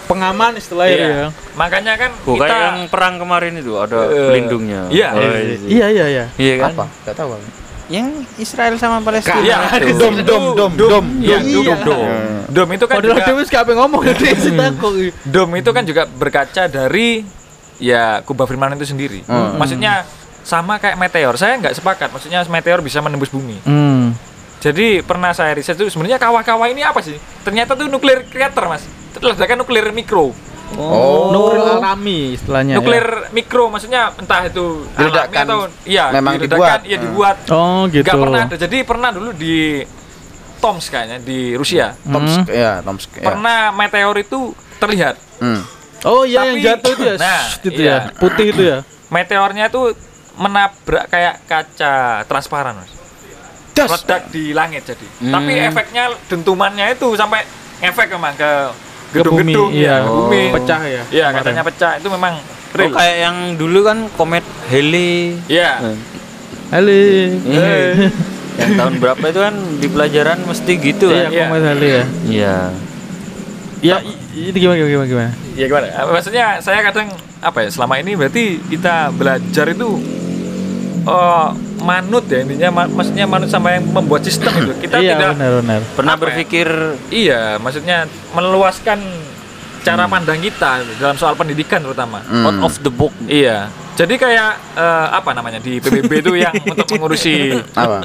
[0.05, 1.07] pengaman istilahnya Iya.
[1.09, 1.27] ya.
[1.53, 4.81] Makanya kan Oh, kita yang perang kemarin itu ada Eh, pelindungnya.
[4.89, 5.09] iya.
[5.11, 5.21] Oh,
[5.65, 6.25] Iya iya iya.
[6.33, 6.69] Iya kan?
[6.73, 6.85] Apa?
[7.03, 7.29] Gak tahu.
[7.33, 7.43] Bang.
[7.85, 9.37] Yang Israel sama Palestina.
[9.37, 9.93] Iya, itu.
[9.93, 11.63] Dom, dom, dom, dom, Iya, dom.
[11.63, 12.09] dom, dom.
[12.45, 14.01] Dom itu kan Padahal juga Dewi siapa yang ngomong.
[15.35, 17.21] Dom itu kan juga berkaca dari
[17.77, 19.21] ya kubah firmament itu sendiri.
[19.25, 19.59] Hmm.
[19.59, 20.01] Maksudnya
[20.41, 21.35] sama kayak meteor.
[21.35, 22.09] Saya nggak sepakat.
[22.09, 23.57] Maksudnya meteor bisa menembus bumi.
[23.61, 24.17] Hmm.
[24.57, 27.15] Jadi pernah saya riset itu sebenarnya kawah-kawah ini apa sih?
[27.41, 28.81] Ternyata tuh nuklir reactor mas.
[29.15, 30.33] Ledakan nuklir mikro.
[30.75, 31.29] Oh.
[31.29, 32.73] Nuklir alami istilahnya.
[32.73, 32.77] ya.
[32.77, 35.43] nuklir mikro maksudnya entah itu alami Diledakkan.
[35.45, 36.79] atau iya Memang diledakkan, dibuat.
[36.83, 37.05] iya Hmm.
[37.05, 37.37] dibuat.
[37.47, 38.03] Oh gitu.
[38.03, 38.55] Nggak pernah ada.
[38.57, 39.85] Jadi pernah dulu di
[40.57, 41.93] Tomsk kayaknya di Rusia.
[42.01, 43.09] Tomsk, ya, Tomsk.
[43.15, 43.23] Ya.
[43.23, 44.39] Pernah meteor itu
[44.75, 45.15] terlihat.
[45.37, 45.61] Hmm.
[46.01, 47.15] Oh iya yang Tapi- jatuh itu ya.
[47.15, 47.85] Nah, itu iya.
[47.85, 47.97] ya.
[48.17, 48.77] Putih itu ya.
[49.07, 49.93] Meteornya itu
[50.35, 51.93] menabrak kayak kaca
[52.25, 52.91] transparan mas.
[53.75, 53.89] Das.
[53.91, 55.07] meledak di langit jadi.
[55.19, 55.33] Hmm.
[55.33, 57.43] Tapi efeknya dentumannya itu sampai
[57.79, 59.99] efek memang ke bumi, gedung-gedung iya.
[59.99, 60.41] ya, bumi.
[60.49, 61.03] Pecah ya.
[61.05, 61.35] Iya, kemarin.
[61.37, 61.91] katanya pecah.
[61.99, 62.33] Itu memang
[62.75, 62.91] Oh, real.
[62.91, 65.39] kayak yang dulu kan komet Halley.
[65.47, 65.79] Iya.
[65.81, 65.95] Eh,
[66.71, 66.91] Halo.
[66.91, 68.11] eh,
[68.55, 71.31] yang tahun berapa itu kan di pelajaran mesti gitu Iya, kan?
[71.31, 71.43] Iya.
[71.45, 72.03] Komet Halo ya.
[72.25, 72.55] Iya.
[73.79, 75.31] Ya, i- itu gimana gimana gimana?
[75.53, 75.85] Ya gimana?
[76.09, 77.07] Maksudnya saya kadang
[77.39, 77.69] apa ya?
[77.69, 79.87] Selama ini berarti kita belajar itu
[81.05, 84.73] oh manut ya intinya ma- maksudnya manut sama yang membuat sistem itu.
[84.83, 85.79] Kita iya, tidak benar benar.
[85.93, 86.19] Pernah ya?
[86.19, 86.67] berpikir
[87.07, 87.97] Iya, maksudnya
[88.31, 88.99] meluaskan
[89.81, 92.25] cara pandang kita dalam soal pendidikan terutama.
[92.25, 93.13] out of the book?
[93.23, 93.69] Iya.
[93.95, 98.01] Jadi kayak eh, apa namanya di PBB itu yang untuk mengurusi Apa?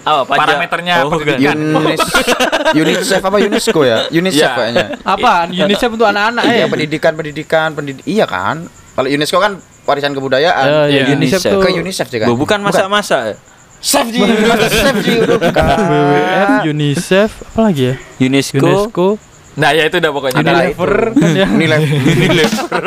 [0.00, 0.38] Apa pajak?
[0.38, 1.58] parameternya Oh, pendidikan.
[1.76, 2.00] Unis
[2.78, 4.08] UNICEF apa UNESCO ya?
[4.08, 4.56] UNICEF Iya.
[4.56, 4.86] kayaknya.
[5.02, 5.32] Apa?
[5.50, 6.66] UNICEF untuk anak-anak ya?
[6.66, 8.04] Pendidikan, pendidikan, pendidik.
[8.06, 8.64] Iya kan?
[8.96, 9.52] Kalau UNESCO kan
[9.90, 10.66] warisan kebudayaan.
[10.86, 11.02] Eh, Iya.
[11.10, 11.50] UNICEF UNICEF.
[11.50, 12.24] tuh Ke UNICEF juga.
[12.24, 13.34] Bu, bukan masak-masak.
[13.80, 14.20] Chef Ji,
[14.70, 15.64] Chef Ji, udah bukan.
[15.64, 17.94] WWF, UNICEF, apa lagi ya?
[18.20, 18.60] UNESCO.
[18.62, 19.08] UNESCO,
[19.50, 20.40] Nah, ya itu udah pokoknya.
[20.40, 21.46] Unilever kan ya.
[21.48, 22.84] Unilever.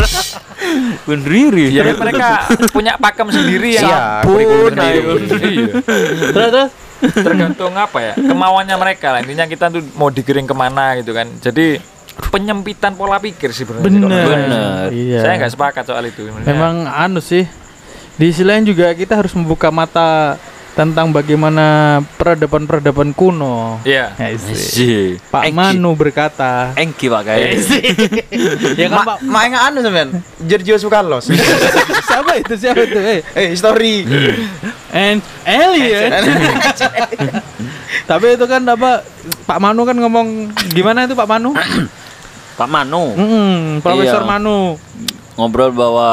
[1.04, 1.66] Bendiri.
[1.70, 2.28] Jadi mereka
[2.72, 5.02] punya pakem sendiri yang Iya, kurikulum sendiri.
[5.44, 5.74] Iya.
[6.32, 6.70] Terus terus
[7.04, 11.28] tergantung apa ya kemauannya mereka lah intinya kita tuh mau digiring ke mana gitu kan
[11.38, 11.76] jadi
[12.30, 14.10] penyempitan pola pikir sih kalau bener.
[14.10, 14.88] Bener.
[14.90, 15.20] Iya.
[15.22, 16.48] saya nggak sepakat soal itu sebenarnya.
[16.50, 17.46] Memang anu sih.
[18.14, 20.38] Di sisi lain juga kita harus membuka mata
[20.74, 23.78] tentang bagaimana peradaban-peradaban kuno.
[23.86, 24.54] iya Ya, isi.
[24.58, 25.06] Sih.
[25.30, 27.62] Pak Manu berkata, Engki pak kayak.
[28.82, 29.18] ya kan Pak?
[29.22, 30.10] Ma, main anu sampean.
[30.42, 31.30] Giorgio Sukarlos.
[32.10, 32.54] siapa itu?
[32.58, 32.98] Siapa itu?
[32.98, 34.02] Eh, Eh, story.
[34.94, 36.10] and alien.
[38.10, 39.06] Tapi itu kan apa?
[39.46, 41.54] Pak Manu kan ngomong gimana itu Pak Manu?
[42.54, 44.28] Pak Manu Mm, Profesor Iya.
[44.28, 44.78] Manu.
[45.34, 46.12] ngobrol bahwa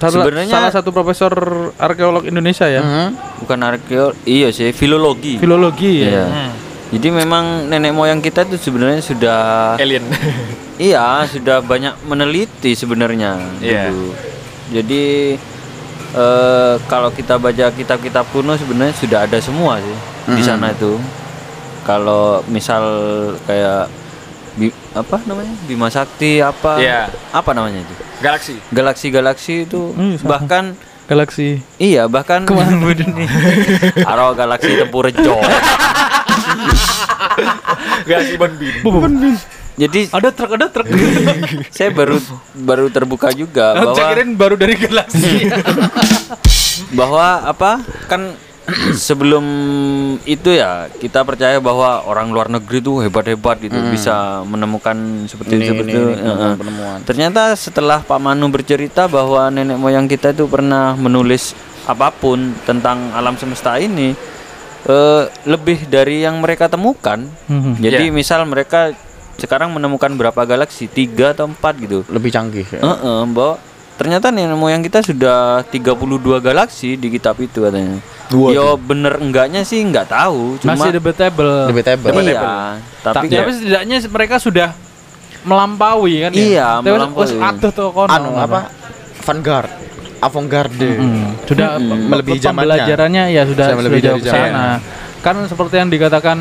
[0.00, 1.30] sebenarnya salah satu profesor
[1.76, 2.80] arkeolog Indonesia ya.
[2.80, 3.08] Mhm.
[3.38, 5.36] bukan arkeolog, iya sih filologi.
[5.36, 6.08] Filologi ya.
[6.08, 6.24] Iya.
[6.26, 6.52] Hmm.
[6.90, 9.40] Jadi memang nenek moyang kita tuh sebenarnya sudah
[9.76, 10.04] alien
[10.82, 13.36] iya sudah banyak meneliti sebenarnya.
[13.58, 13.88] Iya.
[13.88, 14.10] dulu.
[14.72, 15.04] Jadi
[16.12, 19.96] eh, kalau kita baca kitab-kitab kuno sebenarnya sudah ada semua sih
[20.30, 20.46] di Mhm.
[20.46, 20.96] sana itu.
[21.82, 22.84] Kalau misal
[23.42, 23.88] kayak
[24.52, 27.08] Bi- apa namanya Bima Sakti apa Iya.
[27.30, 30.28] apa namanya itu galaksi galaksi-galaksi itu Hmm, sama.
[30.36, 30.64] bahkan
[31.02, 31.60] Galaksi.
[31.76, 32.44] iya bahkan
[34.10, 35.36] Aro galaksi tempur rejo
[38.04, 39.36] galaksi bonbin
[39.72, 40.84] jadi Ada truk, ada truk.
[41.72, 42.20] saya baru
[42.54, 45.48] baru terbuka juga Saya bahwa kirain baru dari galaksi.
[46.92, 48.36] bahwa apa kan
[48.94, 49.44] sebelum
[50.22, 54.94] itu ya kita percaya bahwa orang luar negeri tuh hebat-hebat gitu bisa menemukan
[55.26, 56.02] seperti Ini, seperti ini, itu.
[56.06, 56.30] ini, Heeh.
[56.54, 56.98] penemuan-penemuan.
[57.02, 63.10] Ternyata setelah Pak Manu bercerita bahwa nenek moyang kita itu pernah menulis apa pun tentang
[63.10, 64.14] alam semesta ini
[64.82, 67.22] eh, lebih dari yang mereka temukan.
[67.46, 67.78] Mhm.
[67.78, 68.14] Jadi Iya.
[68.14, 68.94] misal mereka
[69.34, 72.06] sekarang menemukan berapa galaksi tiga atau empat gitu.
[72.06, 72.78] Lebih canggih ya.
[72.78, 73.58] Heeh, bahwa
[74.02, 75.94] ternyata nenek moyang kita sudah 32
[76.38, 78.02] galaksi di kitab itu katanya.
[78.28, 78.50] Waduh.
[78.50, 81.70] Yo bener enggaknya sih nggak tahu, cuma Masih debatable.
[81.70, 82.10] Debatable.
[82.20, 82.42] iya,
[82.98, 84.74] tapi Tapi, tapi setidaknya mereka sudah
[85.42, 86.42] melampaui kan ya?
[86.42, 87.38] Iya, melampaui.
[87.38, 88.10] atuh tuh kono.
[88.10, 88.66] Anu apa?
[89.22, 89.70] Vanguard.
[90.18, 90.90] Avant-garde.
[90.98, 91.86] Hmm, sudah Mm-mm.
[91.88, 92.54] pe- Melebihi zamannya.
[92.78, 94.66] pembelajarannya ya sudah Sudah sudah jauh sana.
[95.18, 96.38] Kan seperti yang dikatakan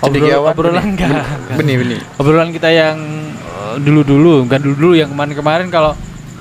[0.00, 1.24] obrol, obrolan enggak.
[1.56, 2.00] Benih, benih.
[2.20, 2.96] Obrolan kita yang
[3.36, 5.92] eh, dulu-dulu, bukan dulu-dulu yang kemarin-kemarin kalau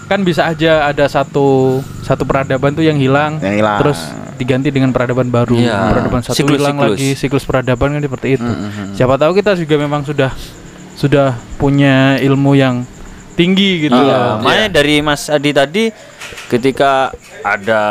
[0.05, 3.79] kan bisa aja ada satu satu peradaban tuh yang hilang, Yang hilang.
[3.81, 3.99] terus
[4.35, 5.55] diganti dengan peradaban baru.
[5.55, 5.89] Iya.
[5.89, 6.91] Peradaban satu Siklus- hilang siklus.
[6.93, 8.45] lagi, siklus peradaban kan seperti itu.
[8.45, 8.93] Mm-mm.
[8.93, 10.29] Siapa tahu kita juga memang sudah
[10.93, 12.85] sudah punya ilmu yang
[13.33, 14.39] tinggi gitu Iya, ya.
[14.39, 15.83] makanya dari Mas Adi tadi
[16.45, 17.81] ketika ada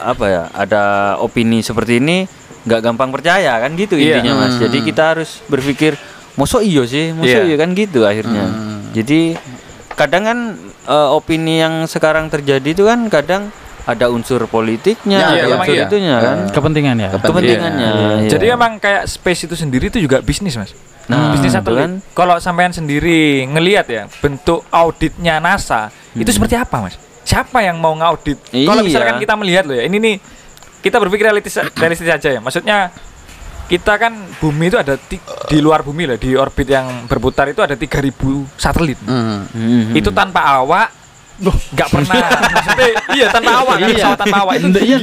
[0.00, 0.82] apa ya, ada
[1.18, 2.24] opini seperti ini
[2.60, 4.20] nggak gampang percaya kan gitu Iya.
[4.20, 4.56] intinya Mas.
[4.56, 5.96] Jadi kita harus berpikir,
[6.34, 7.46] mosok iyo sih, mosok Iya.
[7.46, 8.44] iya kan gitu akhirnya.
[8.90, 9.36] Jadi
[9.92, 10.38] kadang kan
[10.82, 13.48] eh, opini yang sekarang terjadi itu kan kadang
[13.82, 15.84] ada unsur politiknya, Ya, ada iya, unsur iya.
[15.84, 16.36] itunya kan.
[16.48, 17.08] Kepentingan ya.
[17.12, 17.90] Kepentingannya.
[18.22, 18.28] iya.
[18.28, 20.70] jadi emang kayak space itu sendiri itu juga bisnis mas
[21.04, 21.92] Nah, bisnis satelit kan.
[22.12, 27.90] kalau sampean sendiri ngelihat ya bentuk auditnya NASA itu seperti apa mas siapa yang mau
[27.92, 28.86] ngaudit kalau Iya.
[28.86, 30.16] misalkan kita melihat loh ya ini nih
[30.78, 32.94] kita berpikir realistis realistis aja ya maksudnya
[33.70, 34.98] kita kan bumi itu ada
[35.46, 38.10] di luar bumi lah di orbit yang berputar itu ada 3000
[38.58, 38.98] satelit.
[39.06, 39.46] Hmm.
[39.46, 39.94] Mhm.
[39.94, 40.90] itu tanpa awak
[41.40, 42.20] nggak pernah.
[42.52, 43.96] Maksudnya iya tanpa awak kan Iya.
[43.96, 44.66] pesawat tanpa awak itu.
[44.76, 44.96] Iya,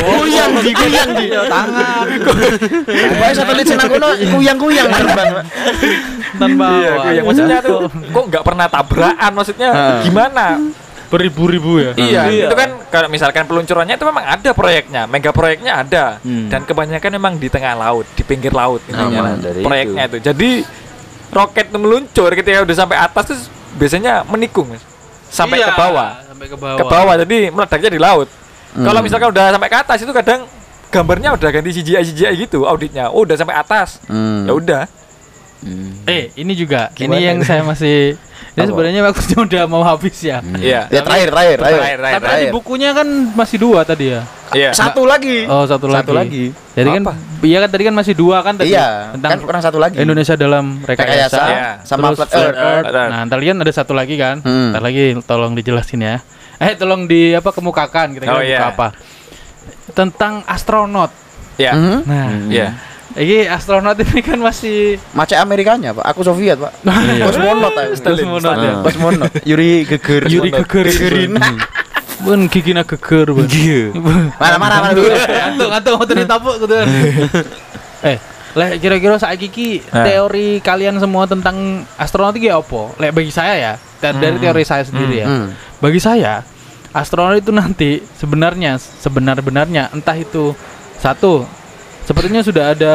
[0.00, 1.26] Kuyang di, kuyang di.
[1.48, 2.04] tangan.
[2.84, 4.88] Pokoknya satelit senang kono kuyang-kuyang.
[4.90, 5.28] Terbang.
[6.36, 7.04] tanpa Iya, awak.
[7.12, 9.30] yang maksudnya tuh kok nggak pernah tabrakan?
[9.32, 9.68] Maksudnya
[10.02, 10.46] gimana
[11.10, 11.90] beribu-ribu ya.
[11.92, 12.46] Iya, Iya.
[12.46, 16.46] itu kan kalau misalkan peluncurannya itu memang ada proyeknya, mega proyeknya ada, Hmm.
[16.46, 20.18] dan kebanyakan memang di tengah laut, di pinggir laut intinya dari proyeknya itu.
[20.22, 20.50] Jadi
[21.28, 23.42] roket itu meluncur ketika udah sampai atas terus
[23.72, 24.82] biasanya menikung Mas.
[25.26, 26.74] sampai Iya, ke bawah, Sampai ke bawah.
[26.74, 28.28] ke bawah, jadi meledaknya di laut.
[28.72, 30.46] Kalau misalkan udah sampai ke atas itu kadang
[30.88, 34.46] gambarnya udah ganti CGI CGI gitu auditnya, oh udah sampai atas, Hmm.
[34.46, 34.82] ya udah.
[35.60, 36.02] Hmm.
[36.02, 36.90] Eh, ini juga.
[36.90, 37.44] Gimana ini yang ini?
[37.44, 38.18] saya masih
[38.50, 38.68] ini Apa?
[38.68, 40.42] sebenarnya waktunya udah mau habis ya.
[40.42, 40.80] Iya.
[40.88, 41.78] Ya terakhir, terakhir, terakhir.
[41.78, 42.50] Terakhir, terakhir, Tapi tadi terakhir.
[42.52, 44.20] bukunya kan masih dua tadi ya.
[44.50, 44.70] Iya.
[44.74, 45.46] Satu lagi.
[45.46, 46.02] Oh, satu lagi.
[46.02, 46.44] Satu lagi.
[46.74, 47.12] Jadi kan Apa?
[47.40, 49.96] iya kan tadi kan masih dua kan tadi Iya, tentang kan kurang satu lagi.
[49.96, 51.06] Indonesia dalam rekayasa.
[51.06, 51.68] Rekayasa Iya.
[51.84, 52.58] sama Terus flat earth.
[52.58, 52.90] Earth.
[52.90, 54.36] Nah, ntar lagi kan ada satu lagi kan.
[54.40, 54.68] Hmm.
[54.74, 56.16] Ntar lagi tolong dijelasin ya.
[56.58, 58.68] Eh, tolong di apa kemukakan kita Oh, buka iya.
[58.68, 58.88] apa.
[59.90, 61.10] Tentang astronot.
[61.54, 61.72] Iya.
[61.72, 61.98] Mhm.
[62.04, 62.68] Nah, Iya.
[63.18, 66.04] Ini astronot ini kan masih Mace Amerikanya, Pak.
[66.14, 66.72] Aku Soviet, Pak.
[67.10, 67.26] Iya.
[67.26, 67.92] Kosmonot aku.
[67.98, 68.72] Kosmonot ya.
[68.86, 69.30] Kosmonot.
[69.42, 70.22] Yuri Geger.
[70.30, 70.86] Yuri Geger.
[70.86, 71.32] Gegerin.
[72.20, 73.48] Bun gigina geger, Bun.
[74.36, 75.08] Mana mana mana dulu.
[75.08, 76.76] Ngantuk, ngantuk mau ditapuk gitu.
[78.12, 78.16] eh,
[78.52, 80.04] lek kira-kira saiki iki Nah.
[80.04, 82.92] teori kalian semua tentang astronot iki apa?
[83.00, 85.26] Lek bagi saya ya, da- dari teori saya sendiri ya.
[85.26, 85.48] Hmm.
[85.80, 86.44] Bagi saya,
[86.92, 90.52] astronot itu nanti sebenarnya sebenar-benarnya entah itu
[91.00, 91.48] satu
[92.10, 92.94] sepertinya sudah ada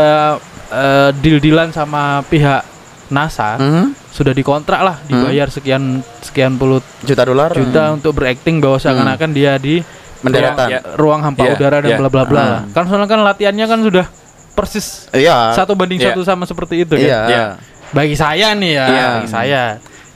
[0.68, 2.68] eh, deal-dealan sama pihak
[3.08, 3.96] NASA Hmm.
[4.12, 7.54] sudah dikontrak lah dibayar sekian sekian puluh Juta dolar.
[7.54, 9.80] juta untuk berakting bahwa seakan-akan dia di
[10.20, 10.68] Mendaratan.
[10.68, 10.82] Ya.
[10.98, 11.98] ruang hampa Iya, udara dan iya.
[12.02, 12.42] bla bla bla.
[12.42, 12.60] Ah.
[12.74, 14.06] Kan soalnya kan latihannya kan sudah
[14.52, 15.54] persis Iya.
[15.54, 16.12] satu banding Iya.
[16.12, 17.06] satu sama seperti itu kan.
[17.06, 17.22] Iya.
[17.30, 17.46] Iya.
[17.94, 19.08] Bagi saya nih ya, Iya.
[19.14, 19.64] bagi saya.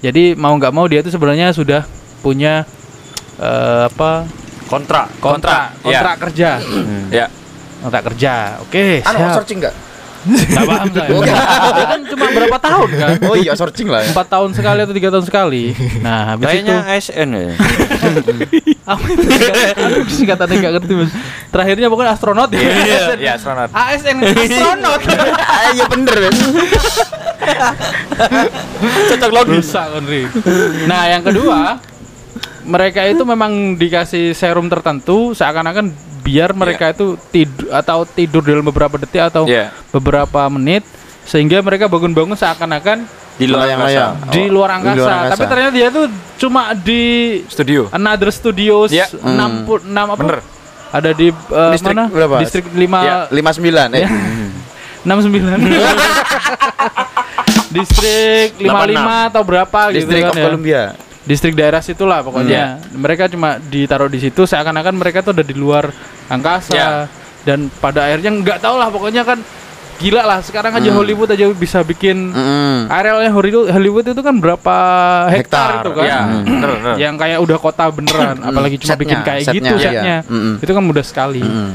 [0.02, 1.86] Jadi mau nggak mau dia itu sebenarnya sudah
[2.20, 2.66] punya
[3.38, 4.26] eh, apa
[4.66, 5.08] Kontrak.
[5.22, 5.84] kontrak Iya.
[5.86, 6.50] kontrak kerja
[7.10, 7.26] Ya.
[7.80, 8.34] Kontrak kerja.
[8.60, 9.36] Oke, Anu siap.
[9.38, 9.76] searching enggak?
[10.20, 11.10] Nggak paham saya.
[11.10, 11.32] Oke.
[11.32, 13.10] Dia kan cuma berapa tahun kan?
[13.24, 14.04] Oh iya searching lah.
[14.04, 14.12] ya.
[14.12, 15.64] Empat tahun sekali atau tiga tahun sekali.
[16.00, 17.52] Nah, habis itu Kayaknya ASN ya.
[18.92, 21.12] apa itu singkat- aduh, singkatannya nggak ngerti mas.
[21.50, 22.60] Terakhirnya pokoknya astronot ya.
[23.16, 23.70] Iya, astronot.
[23.72, 25.02] ASN astronot.
[25.40, 26.16] Ah, Iya bener.
[26.20, 26.40] Bes.
[29.10, 29.56] Cocok logis.
[29.66, 29.88] Rusak.
[30.86, 31.80] Nah yang kedua
[32.70, 35.90] mereka itu memang dikasih serum tertentu seakan-akan
[36.20, 39.74] biar mereka itu tidur atau tidur dalam beberapa detik atau Iya.
[39.90, 40.86] beberapa menit
[41.26, 43.02] sehingga mereka bangun-bangun seakan-akan
[43.36, 44.06] Di luar angkasa.
[44.30, 44.96] di luar di angkasa.
[44.96, 45.32] luar angkasa.
[45.32, 46.06] Tapi ternyata dia tuh
[46.38, 47.02] cuma di
[47.46, 47.90] Studio.
[47.90, 49.10] Another Studios Iya.
[49.10, 50.22] 6 pu- 6 apa?
[50.22, 50.40] Bener.
[50.90, 52.06] Ada di eh, Distrik mana?
[52.08, 52.36] berapa?
[52.38, 53.16] Distrik 5 Iya.
[53.32, 54.02] 59 eh.
[54.02, 54.10] Ya.
[55.00, 55.62] 69
[57.70, 60.46] Distrik 55 atau berapa gitu Distrik kan of ya.
[60.46, 60.84] Columbia.
[61.30, 62.82] Distrik daerah situlah pokoknya.
[62.90, 65.94] Mereka cuma ditaruh di situ seakan-akan mereka tuh udah di luar
[66.26, 66.90] angkasa Ya.
[67.46, 69.38] dan pada akhirnya nggak tahu lah pokoknya kan
[70.00, 72.88] gila lah sekarang aja Hollywood aja bisa bikin Mm.
[72.88, 73.30] arealnya
[73.70, 74.76] Hollywood itu kan berapa
[75.28, 76.06] hektar, Hektar, itu kan.
[76.08, 76.70] Iya, bener.
[76.96, 79.84] Yang kayak udah kota beneran apalagi cuma Setnya, bikin kayak setnya, gitu iya.
[79.84, 80.18] setnya.
[80.26, 80.54] Mm-mm.
[80.64, 81.44] Itu kan mudah sekali.
[81.44, 81.72] Mm.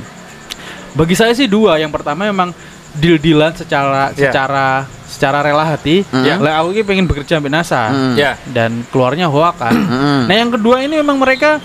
[0.95, 1.77] Bagi saya sih dua.
[1.77, 2.51] Yang pertama memang
[2.95, 4.31] deal-dealan secara Iya.
[4.31, 4.67] secara
[5.05, 6.03] secara rela hati.
[6.07, 6.39] Iya.
[6.39, 8.15] Lah aku ini pengen bekerja sampai NASA Mm.
[8.15, 8.33] Ya.
[8.49, 9.71] dan keluarnya hoa kan.
[9.71, 10.21] Mm.
[10.27, 11.59] nah yang kedua ini memang mereka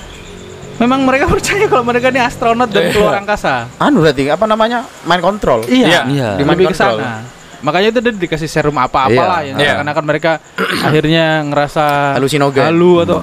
[0.75, 2.93] memang mereka percaya kalau mereka ini astronot dan Iya.
[2.93, 3.67] keluar angkasa.
[3.77, 4.85] Anu berarti apa namanya?
[5.03, 5.65] Mind control.
[5.65, 6.05] Iya.
[6.05, 6.29] Iya.
[6.35, 6.73] Di control.
[6.73, 7.25] sana.
[7.59, 9.83] Makanya itu dia dikasih serum apa-apalah yang Iya.
[9.83, 10.31] karena kan mereka
[10.87, 12.63] akhirnya ngerasa Halusinogen.
[12.63, 13.19] halu atau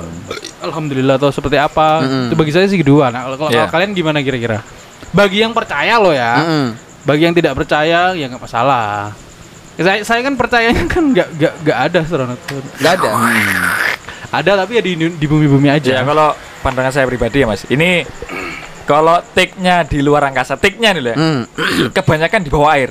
[0.61, 2.05] alhamdulillah atau seperti apa.
[2.05, 2.29] Mm-mm.
[2.29, 3.09] Itu bagi saya sih kedua.
[3.09, 3.65] Nah, kalau, kalau Iya.
[3.67, 4.61] kalian gimana kira-kira?
[5.09, 6.37] Bagi yang percaya loh ya.
[6.37, 6.67] Mm-mm.
[7.07, 9.15] Bagi yang tidak percaya ya nggak masalah.
[9.77, 12.41] Saya, saya kan percayanya kan nggak nggak nggak ada astronot.
[12.81, 13.11] Nggak ada.
[14.35, 15.97] Ada tapi ya di di bumi-bumi aja.
[15.97, 17.63] Ya kalau pandangan saya pribadi ya Mas.
[17.65, 18.03] Ini
[18.83, 21.41] kalau take-nya di luar angkasa, take-nya nih ya, Mm.
[21.97, 22.91] kebanyakan di bawah air.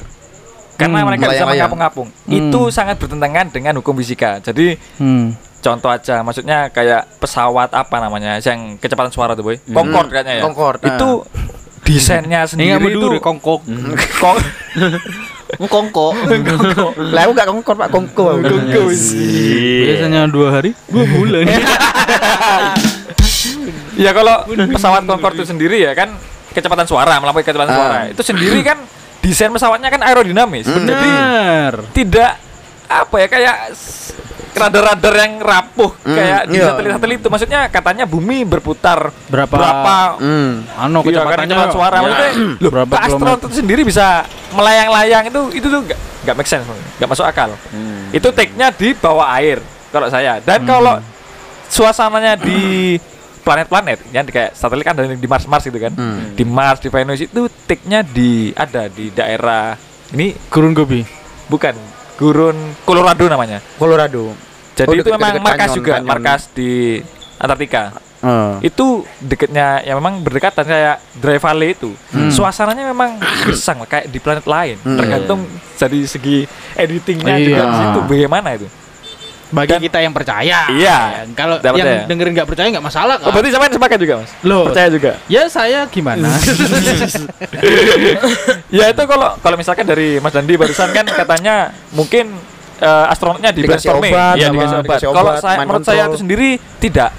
[0.76, 2.12] Karena Hmm, mereka bisa mengapung-apung.
[2.12, 2.36] Hmm.
[2.36, 4.44] Itu sangat bertentangan dengan hukum fisika.
[4.44, 5.32] Jadi Hmm.
[5.64, 10.44] contoh aja, maksudnya kayak pesawat apa namanya yang kecepatan suara tuh boy, Concorde kayaknya ya.
[10.44, 10.88] Concorde, ah.
[10.94, 11.10] Itu
[11.86, 13.62] desainnya sendiri itu kongkok.
[14.18, 14.44] Kong-
[15.72, 16.12] Kongko.
[17.14, 18.26] Lah aku gak kongko Pak, kongko.
[18.42, 18.82] Kongko.
[19.80, 21.46] Biasanya dua hari, dua bulan.
[23.96, 26.12] Ya kalau pesawat Concorde itu sendiri ya kan
[26.52, 27.78] kecepatan suara melampaui kecepatan Ah.
[27.78, 27.98] suara.
[28.12, 28.76] Itu sendiri kan
[29.24, 30.68] desain pesawatnya kan aerodinamis.
[30.68, 30.84] Hmm.
[30.84, 31.74] Benar.
[31.96, 32.36] tidak
[32.88, 33.56] apa ya kayak
[34.56, 36.66] radar-radar yang rapuh Hmm, kayak di iya.
[36.66, 37.28] satelit-satelit itu.
[37.28, 40.64] Maksudnya katanya bumi berputar Berapa- berapa Hmm.
[40.80, 41.96] Anu iya, kan kecepatannya kecepatan suara.
[41.96, 42.32] Ya, maksudnya
[42.64, 44.08] loh, berapa astronot itu sendiri bisa
[44.52, 47.52] melayang-layang itu itu tuh nggak nggak make sense nggak masuk akal.
[48.10, 49.60] Itu take-nya di bawah air
[49.92, 50.40] kalau saya.
[50.40, 50.70] Dan Hmm.
[50.70, 50.94] kalau
[51.68, 52.96] suasananya di
[53.44, 55.92] planet-planet ya di kayak satelit kan yang di Mars Mars gitu kan.
[55.92, 56.32] Hmm.
[56.32, 59.76] di Mars di Venus itu take-nya di ada di daerah
[60.10, 61.04] ini Gurun Gobi.
[61.46, 61.76] bukan
[62.16, 64.32] gurun Colorado namanya Colorado.
[64.74, 66.08] jadi Oh, itu deket- memang deket markas kanyon- juga kanyon.
[66.08, 66.72] markas di
[67.36, 67.84] Antartika
[68.18, 68.58] Oh.
[68.60, 68.88] itu
[69.20, 71.94] deketnya ya memang berdekatan kayak Dry Valley itu
[72.28, 74.98] suasananya memang gersang kayak di planet lain Hmm.
[74.98, 75.46] tergantung
[75.76, 76.42] dari segi
[76.74, 77.46] editingnya Iya.
[77.46, 78.66] juga di situ bagaimana itu
[79.56, 80.68] Bagi Dan- kita yang percaya.
[80.68, 81.24] Iya.
[81.32, 82.04] Kalau yang ya.
[82.04, 83.34] dengerin nggak percaya nggak masalah oh kan?
[83.40, 84.68] berarti sama sepakat juga mas Loh.
[84.68, 86.28] percaya juga Ya saya gimana?
[88.78, 92.36] ya itu kalau kalau misalkan dari Mas Dandi barusan kan katanya mungkin
[92.82, 95.00] eh, astronotnya di brainstorming obat, ya dikasih obat.
[95.02, 96.50] Kalau saya menurut saya itu sendiri
[96.84, 97.12] tidak.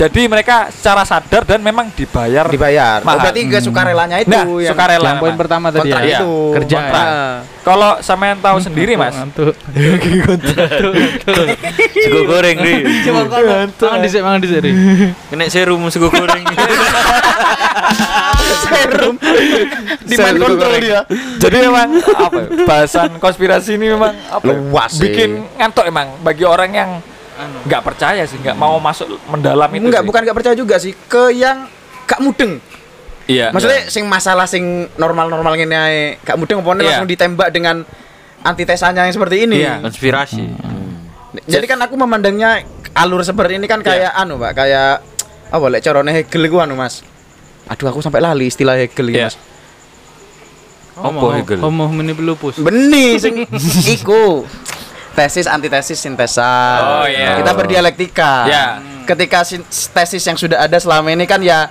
[0.00, 3.04] Jadi mereka secara sadar dan memang dibayar dibayar.
[3.04, 3.20] Oh, mahal.
[3.20, 5.04] berarti gak sukarelanya itu Nah, yang sukarela.
[5.04, 6.24] yang poin pertama tadi ya.
[6.24, 6.56] itu.
[6.56, 6.78] Kerja.
[6.88, 7.44] Ah.
[7.60, 9.52] Kalau sampean tahu sendiri Mas, Ngantuk.
[12.00, 13.04] Sego goreng ri.
[13.04, 14.64] Mangan dhisik, mangan dhisik.
[14.64, 14.72] Ri.
[15.28, 16.40] Kena serum sego goreng.
[18.70, 19.14] Serum.
[20.00, 21.00] Di mind Serum control dia.
[21.36, 25.02] Jadi memang apa ya, bahasan konspirasi ini memang apa ya, Luas sih.
[25.02, 26.90] bikin ngantuk emang bagi orang yang
[27.62, 30.08] nggak percaya sih nggak mau masuk mendalam itu Enggak, sih.
[30.08, 30.92] bukan gak percaya juga sih.
[31.06, 31.64] Ke yang
[32.04, 32.58] gak mudeng.
[33.24, 34.64] iya Maksudnya sing masalah sing
[34.94, 36.82] normal-normal ngene ae gak mudeng apa Iya.
[36.84, 37.86] langsung ditembak dengan
[38.40, 39.60] antitesanya yang seperti ini.
[39.60, 39.78] Iya.
[39.80, 40.42] Konspirasi.
[41.46, 44.98] Jadi kan aku memandangnya alur seperti ini kan kayak anu, Pak, kayak
[45.46, 47.06] apa lek carane Hegel iku anu, Mas.
[47.66, 49.30] Aduh, aku sampai lali istilah Hegel iki, Iya.
[49.30, 49.36] Mas.
[50.98, 51.62] Apa Hegel?
[51.62, 52.58] Homo homini lupus.
[52.58, 53.46] Beni sing
[53.94, 54.42] iku.
[55.10, 56.52] Tesis antitesis sintesa.
[57.02, 57.36] Oh, iya.
[57.36, 58.32] Kita berdialektika.
[58.46, 58.64] Iya.
[59.04, 59.42] Ketika
[59.90, 61.66] tesis yang sudah ada selama ini kan ya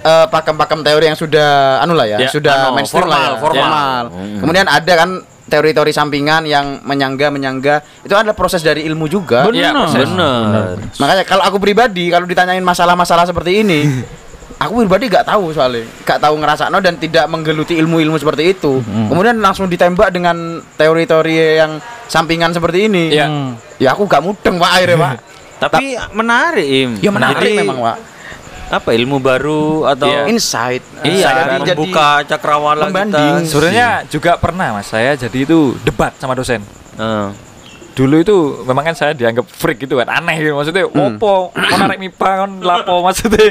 [0.00, 3.42] eh, pakem-pakem teori yang sudah anu lah ya, Ya, sudah anu, mainstream lah ya, formal,
[3.42, 3.62] formal.
[3.66, 4.02] formal.
[4.14, 4.38] Hmm.
[4.40, 5.10] Kemudian ada kan
[5.48, 9.48] teori-teori sampingan yang menyangga menyangga itu adalah proses dari ilmu juga.
[9.48, 9.84] Iya, Benar.
[9.88, 10.06] proses.
[10.06, 10.76] Bener.
[11.00, 13.80] Makanya kalau aku pribadi kalau ditanyain masalah-masalah seperti ini,
[14.58, 18.82] aku pribadi gak tahu soalnya, gak tahu ngerasakno dan tidak menggeluti ilmu-ilmu seperti itu.
[18.82, 21.78] Kemudian langsung ditembak dengan teori-teori yang
[22.10, 23.14] sampingan seperti ini.
[23.14, 23.26] Iya.
[23.30, 23.54] Hmm.
[23.78, 25.12] Ya aku gak mudeng pak akhirnya pak.
[25.58, 26.90] Tapi menarik, Im.
[27.02, 27.96] Ya menarik Jadi, memang pak.
[28.68, 30.28] Apa ilmu baru atau Iya.
[30.28, 30.84] Insight.
[31.00, 33.40] Iya, Jadi- membuka cakrawala kita.
[33.48, 36.60] Sebenarnya juga pernah mas saya jadi itu debat sama dosen.
[36.98, 37.28] Eh,
[37.98, 41.18] Dulu itu memang kan saya dianggap freak gitu kan aneh gitu maksudnya Hmm.
[41.18, 43.50] opo mau narik mipa kan lapo maksudnya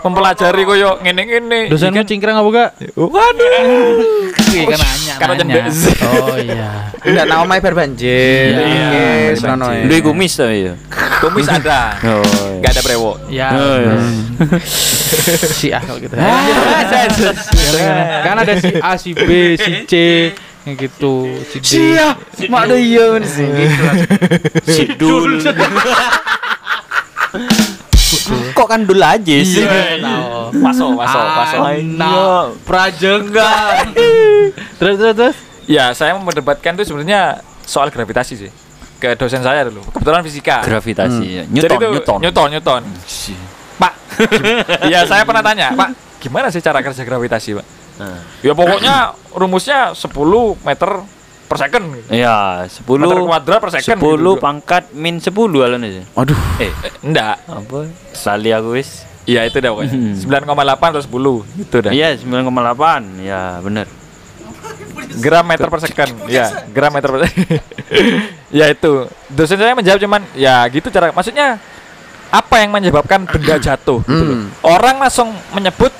[0.00, 2.70] mempelajari koyo ngene ngene Dosenmu cingkrang apa gak?
[2.94, 4.00] waduh
[4.48, 5.14] Iya kan nanya.
[5.16, 5.54] Karena nanya.
[5.64, 5.96] jendek.
[6.02, 6.70] Oh iya.
[7.02, 8.52] Enggak nama mai berbanjir.
[8.52, 8.88] Iya,
[9.32, 9.48] Yes, berbanjir.
[9.50, 9.84] nono ya.
[9.86, 10.74] Duit kumis tapi ya.
[11.20, 12.24] kumis ada Oh,
[12.58, 13.48] nggak ada brewo Ya.
[13.50, 13.92] Oh, iya.
[15.58, 16.12] si A kalau gitu.
[18.22, 19.94] kan ada si A, si B, si C,
[20.62, 21.90] yang gitu, si
[22.46, 23.50] mak ada iya sih.
[24.62, 25.42] Sidul.
[28.52, 29.64] Kok kan dul aja sih?
[30.54, 31.60] Masuk masuk masuk
[31.98, 33.82] Nah, prajengga.
[34.78, 35.36] terus terus terus.
[35.66, 38.50] ya saya memperdebatkan tuh sebenarnya soal gravitasi sih.
[39.02, 39.82] Ke dosen saya dulu.
[39.90, 40.62] Kebetulan fisika.
[40.62, 41.42] Gravitasi ya.
[41.42, 42.18] Jadi Newton, Newton.
[42.22, 42.82] Newton Newton.
[43.82, 43.92] Pak.
[44.92, 48.18] Ya saya pernah tanya Pak gimana sih cara kerja gravitasi Pak Nah.
[48.40, 48.94] ya pokoknya
[49.30, 50.08] rumusnya 10
[50.60, 50.90] meter
[51.44, 54.30] per second Iya, 10 meter kuadrat per second 10 gitu.
[54.40, 55.28] pangkat min 10
[55.60, 56.02] alon aja.
[56.16, 56.38] Aduh.
[56.56, 57.92] eh, eh, enggak Apa?
[58.10, 59.04] Sali aku wis.
[59.22, 59.92] Iya itu dah pokoknya.
[59.92, 60.16] Hmm.
[60.18, 61.92] 9,8 atau 10 itu dah.
[61.92, 63.22] Iya, 9,8.
[63.22, 63.86] Ya, bener.
[65.20, 66.10] Gram meter per second.
[66.26, 67.60] Ya, gram meter per second.
[68.58, 69.06] ya itu.
[69.28, 71.60] Dosen saya menjawab cuman ya gitu cara maksudnya
[72.32, 74.36] apa yang menyebabkan benda jatuh gitu loh.
[74.40, 74.48] Hmm.
[74.64, 75.92] Orang langsung menyebut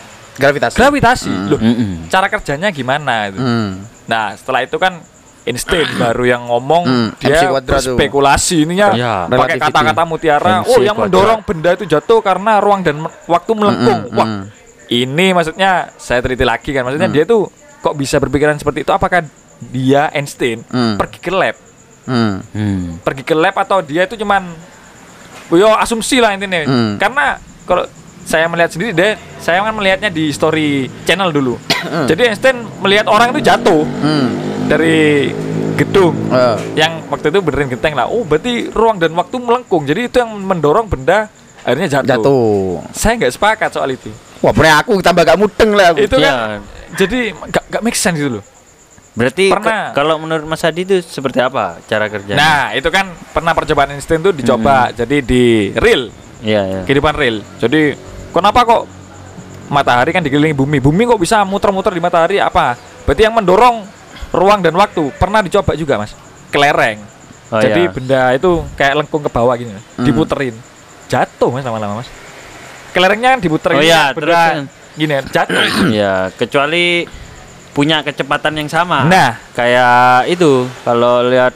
[0.43, 0.77] Gravitasi.
[0.77, 1.31] gravitasi.
[1.47, 2.11] Loh, Mm-mm.
[2.11, 3.39] cara kerjanya gimana itu.
[3.39, 3.87] Hmm.
[4.05, 4.99] Nah, setelah itu kan
[5.43, 10.63] Einstein baru yang ngomong Hmm, dia berspekulasi ininya Ya, pakai kata-kata mutiara.
[10.63, 14.01] MC oh, yang mendorong benda itu jatuh karena ruang dan waktu melengkung.
[14.03, 14.43] Mm, mm, Wah, mm.
[14.89, 16.83] ini maksudnya saya teliti lagi kan.
[16.83, 17.17] Maksudnya Hmm.
[17.17, 18.91] dia tuh kok bisa berpikiran seperti itu?
[18.91, 19.27] Apakah
[19.65, 20.95] dia Einstein Hmm.
[20.95, 21.59] pergi ke lab,
[22.03, 22.39] Hmm.
[22.51, 22.99] Hmm.
[22.99, 24.47] pergi ke lab atau dia itu cuman
[25.51, 26.63] yo asumsi lah intinya.
[26.63, 26.93] Hmm.
[26.97, 27.83] Karena kalau
[28.23, 30.69] saya melihat sendiri deh, saya kan melihatnya di story
[31.03, 31.59] channel dulu.
[32.11, 34.29] Jadi Einstein melihat orang itu jatuh Hmm.
[34.65, 35.31] dari
[35.75, 38.07] gedung Eh, yang waktu itu benerin genteng lah.
[38.07, 39.83] Oh, berarti ruang dan waktu melengkung.
[39.83, 41.27] Jadi itu yang mendorong benda
[41.61, 42.09] akhirnya jatuh.
[42.13, 42.69] jatuh.
[42.91, 44.13] Saya nggak sepakat soal itu.
[44.39, 46.03] Wah, pernah aku tambah gak mudeng lah aku.
[46.03, 46.61] Itu Ya, kan
[46.93, 48.45] jadi nggak nggak make sense gitu loh.
[49.13, 49.93] berarti Pernah.
[49.93, 52.33] ke- kalau menurut Mas Hadi itu seperti apa cara kerjanya?
[52.35, 56.09] Nah, itu kan pernah percobaan Einstein tuh dicoba jadi di real,
[56.41, 56.81] Iya, iya.
[56.83, 57.45] kehidupan real.
[57.57, 57.93] Jadi
[58.33, 58.83] kenapa kok
[59.69, 62.75] matahari kan dikelilingi bumi, bumi kok bisa muter-muter di matahari apa?
[63.05, 63.85] Berarti yang mendorong
[64.33, 66.13] ruang dan waktu pernah dicoba juga mas,
[66.49, 67.01] kelereng.
[67.53, 67.93] Oh, Jadi iya.
[67.93, 70.05] benda itu kayak lengkung ke bawah gini, Hmm.
[70.05, 70.57] diputerin,
[71.07, 72.09] jatuh mas lama-lama mas.
[72.93, 74.33] Kelerengnya kan diputerin, Oh, iya, benda
[74.65, 75.65] terus- gini jatuh.
[76.01, 77.05] ya, kecuali
[77.73, 79.05] punya kecepatan yang sama.
[79.09, 79.37] Nah.
[79.53, 81.53] kayak itu kalau lihat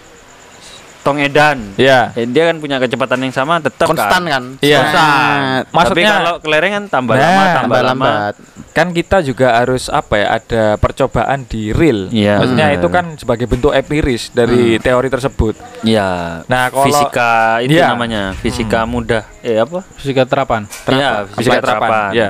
[1.07, 1.59] tong edan.
[1.79, 2.11] Iya.
[2.13, 4.27] Eh, dia kan punya kecepatan yang sama tetap Konstan kan.
[4.27, 4.45] kan?
[4.59, 4.79] Iya.
[4.83, 5.39] Konstan.
[5.63, 7.91] Tapi Maksudnya- kalau kelereng kan tambah Nah, lama tambah Tambah lama.
[8.11, 8.35] lambat.
[8.75, 10.27] Kan kita juga harus apa ya?
[10.35, 12.11] Ada percobaan di real.
[12.11, 12.43] Iya.
[12.43, 12.77] Maksudnya Hmm.
[12.77, 15.55] itu kan sebagai bentuk empiris dari teori tersebut.
[15.81, 16.43] Iya.
[16.45, 17.33] Nah, kalau- fisika
[17.63, 17.87] itu Iya.
[17.89, 19.23] namanya, fisika mudah.
[19.41, 19.87] Eh apa?
[19.95, 20.67] Fisika terapan.
[20.91, 22.11] Iya, fisika terapan.
[22.13, 22.29] Ya.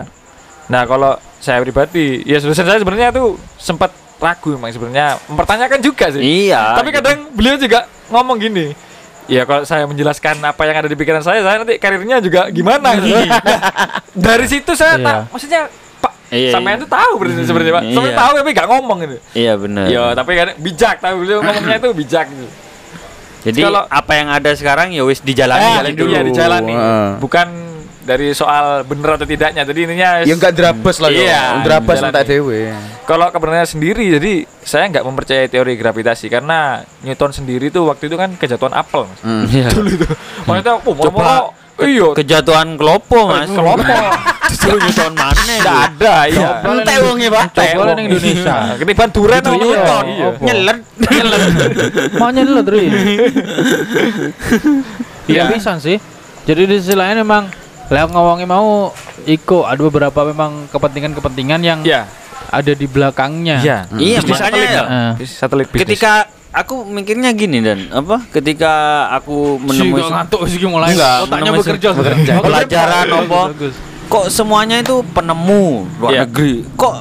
[0.67, 6.09] Nah, kalau saya pribadi, ya dosen saya sebenarnya tuh sempat ragu memang sebenarnya mempertanyakan juga
[6.09, 6.23] sih.
[6.49, 6.75] Iya.
[6.75, 8.73] Tapi kadang beliau juga ngomong gini.
[9.27, 12.95] Ya kalau saya menjelaskan apa yang ada di pikiran saya, saya nanti karirnya juga gimana
[12.95, 13.19] gitu.
[14.15, 15.03] Dari situ saya Iya.
[15.03, 15.61] tak, maksudnya
[15.97, 16.83] Pak, Iya, sampean iya.
[16.87, 17.83] tuh tahu berarti sebenarnya Pak.
[17.91, 18.21] Sampean Iya.
[18.23, 19.17] tahu tapi gak ngomong gitu.
[19.35, 19.85] Iya benar.
[19.91, 22.47] Ya, tapi kan bijak tahu beliau ngomongnya itu bijak gitu.
[23.47, 26.15] Jadi kalau- apa yang ada sekarang ya wis dijalani Ah, jalan itu dulu.
[26.15, 26.75] ya dijalani.
[26.75, 27.09] Heeh.
[27.19, 27.49] Bukan
[28.07, 29.63] dari soal bener atau tidaknya.
[29.63, 31.43] Jadi intinya Ya enggak drabes lah Iya, ya.
[31.61, 32.71] Drabes entek dhewe.
[33.03, 36.59] kalau kebenarannya sendiri jadi saya nggak mempercayai teori gravitasi karena
[37.01, 39.21] Newton sendiri tuh waktu itu kan kejatuhan apel mas.
[39.21, 39.45] Hmm.
[39.45, 39.69] Iya.
[40.47, 41.39] maksudnya oh moro-moro
[41.79, 43.47] iya Kejatuhan kelopo, Mas.
[43.47, 43.85] kelopo
[44.47, 45.43] Disuruh nyuton mana?
[45.61, 47.45] nggak ada iya Entek wonge, Pak.
[47.53, 48.55] Coba ning Indonesia.
[48.81, 49.61] ketiban duren sama iya.
[49.61, 50.29] Newton Iya.
[50.41, 50.79] Nyelet.
[52.17, 52.85] Mau nyelut Ri.
[55.27, 55.45] Iya Iya.
[55.51, 55.99] pisan sih.
[56.43, 57.51] Jadi di sisi lain memang
[57.89, 58.91] lewat ngomongnya mau
[59.23, 62.07] Iko ada beberapa memang kepentingan-kepentingan yang iya
[62.47, 63.59] ada di belakangnya.
[63.59, 64.71] iya Iya, Bisnis satelit.
[64.71, 65.13] Eh.
[65.19, 65.83] Bisnis satelit bisnis.
[65.83, 66.13] Ketika
[66.53, 68.23] aku mikirnya gini dan apa?
[68.29, 68.73] Ketika
[69.13, 71.89] aku menemui Menemui ngantuk sih mulai Enggak, otaknya bekerja.
[71.91, 72.33] bekerja.
[72.39, 73.41] Pelajaran apa?
[74.07, 75.67] kok semuanya itu penemu
[75.99, 76.23] luar Iya.
[76.23, 76.63] negeri.
[76.73, 76.95] Kok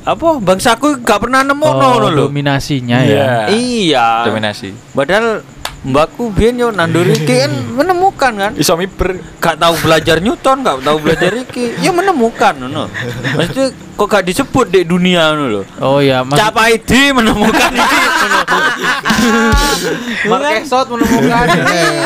[0.00, 2.24] apa bangsaku gak pernah nemu Oh, no, loh.
[2.26, 3.20] dominasinya Iya.
[3.20, 3.52] ya.
[3.52, 4.06] Iya.
[4.24, 5.44] dominasi Padahal
[5.80, 8.52] mbakku biyen yo nanduri iki kan menemukan kan.
[8.54, 11.72] iso miber Gak tahu belajar Newton, gak tahu belajar iki.
[11.80, 12.92] Ya menemukan ngono.
[13.32, 13.66] Maksudnya
[13.96, 15.62] kok gak disebut di dunia ngono lho.
[15.80, 17.98] Oh ya, Mas Cap ID menemukan iki.
[18.20, 18.40] ngono.
[20.30, 21.46] Marquesot menemukan.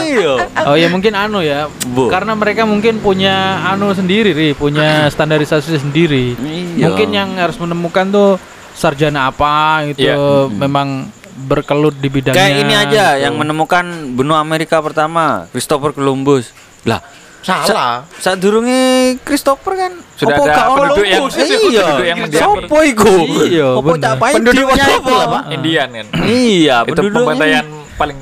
[0.05, 0.35] Iya.
[0.65, 2.07] Oh ya mungkin anu ya, Bu.
[2.07, 3.35] karena mereka mungkin punya
[3.67, 6.39] anu sendiri, Ri, punya standarisasi sendiri.
[6.39, 6.89] Iya.
[6.89, 8.31] Mungkin yang harus menemukan tuh
[8.71, 10.17] sarjana apa gitu, Iya.
[10.51, 12.39] memang berkelut di bidangnya.
[12.39, 13.23] Kayak ini aja gitu.
[13.27, 16.55] yang menemukan benua Amerika pertama, Christopher Columbus.
[16.87, 17.03] Lah,
[17.45, 18.09] Salah.
[18.17, 21.35] saat durunge Christopher kan Sudah opo ada penduduk yang- Columbus?
[21.37, 21.85] iya.
[21.85, 22.41] penduduk yang mendiam.
[22.41, 23.15] Sopo iku?
[23.45, 23.91] Iya, Opo
[24.33, 25.43] Penduduknya itu lah, Pak.
[25.53, 27.67] Indian kan Iya, itu pembantaian
[28.01, 28.19] paling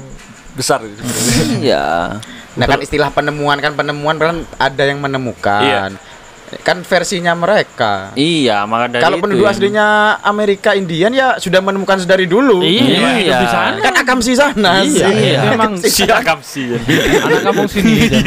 [0.58, 1.00] besar itu.
[1.62, 2.18] Iya.
[2.52, 5.96] Nah kan istilah penemuan kan penemuan kan ada yang menemukan.
[6.60, 8.12] Kan versinya mereka.
[8.12, 9.50] Iya, maka dari Kalau penduduk ya.
[9.50, 9.86] aslinya
[10.20, 12.60] Amerika Indian ya sudah menemukan dari dulu.
[12.60, 13.08] Iya, Iya.
[13.16, 13.76] hidup di sana.
[13.80, 14.70] Kan akamsi sana.
[14.80, 15.16] Iya, sih.
[15.32, 15.40] iya.
[15.50, 16.76] Emang siakam sih.
[17.18, 17.92] anak kampung sini.
[18.04, 18.24] Jan.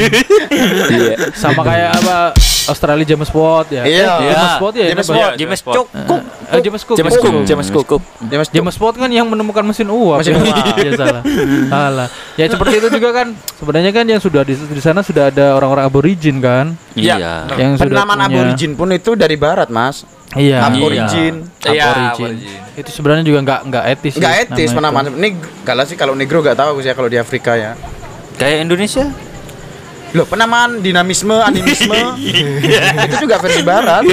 [1.42, 2.18] Sama kayak apa
[2.66, 3.84] Australia James Watt ya.
[3.84, 4.06] Iya.
[4.16, 4.58] Eh, James Iya.
[4.58, 4.86] Watt ya.
[4.88, 5.08] James?
[5.08, 5.18] Watt.
[5.18, 5.88] James James Cook.
[6.46, 6.98] Eh, James Cook.
[6.98, 8.02] James Cook, James Cook.
[8.24, 10.20] James James Watt kan yang menemukan mesin uap.
[10.20, 10.42] Mesin ya.
[10.42, 10.76] uap.
[10.78, 11.22] Iya salah.
[11.68, 12.08] Salah.
[12.36, 13.28] Ya seperti itu juga kan.
[13.56, 16.74] Sebenarnya kan yang sudah di, di sana sudah ada orang-orang aborigin kan.
[16.94, 17.34] Iya, Iya.
[17.56, 20.04] Yang sudah Penamaan punya- aborigin pun itu dari barat, Mas.
[20.32, 20.66] Iya.
[20.66, 21.48] Aborigin.
[21.62, 22.32] Iya, Aborigin.
[22.36, 22.60] aborigin.
[22.76, 24.12] Itu sebenarnya juga nggak nggak etis.
[24.12, 25.06] sih Enggak etis nama penamaan.
[25.16, 25.30] Ini
[25.64, 27.78] galah sih kalau negro enggak tahu aku sih kalau di Afrika ya.
[28.36, 29.06] Kayak Indonesia?
[30.16, 32.00] Loh, penamaan dinamisme, animisme
[33.06, 34.04] itu juga versi barat.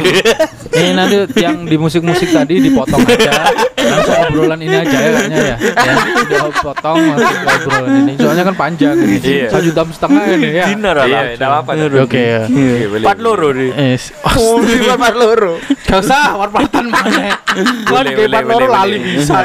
[0.72, 3.55] Ini nanti yang di musik-musik tadi dipotong aja.
[3.78, 5.57] Langsung obrolan ini aja ya kayaknya ya.
[5.59, 5.94] ya
[6.26, 8.12] udah potong masuk obrolan ini.
[8.18, 9.16] Soalnya kan panjang ini.
[9.22, 9.48] Iya.
[9.53, 10.66] Satu jam setengah ini ya.
[10.74, 11.70] Dinner Iya, tidak apa-apa.
[12.03, 12.40] Oke ya.
[12.50, 13.05] Iya, boleh.
[13.07, 13.48] Empat loro.
[13.55, 13.96] Eh,
[14.32, 14.59] Oh,
[14.90, 15.55] Bapak loro.
[15.86, 17.38] Gak usah warpatan mana.
[17.46, 19.38] Kan boleh, loro lali bisa.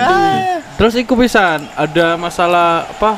[0.78, 3.18] Terus iku pisan ada masalah apa?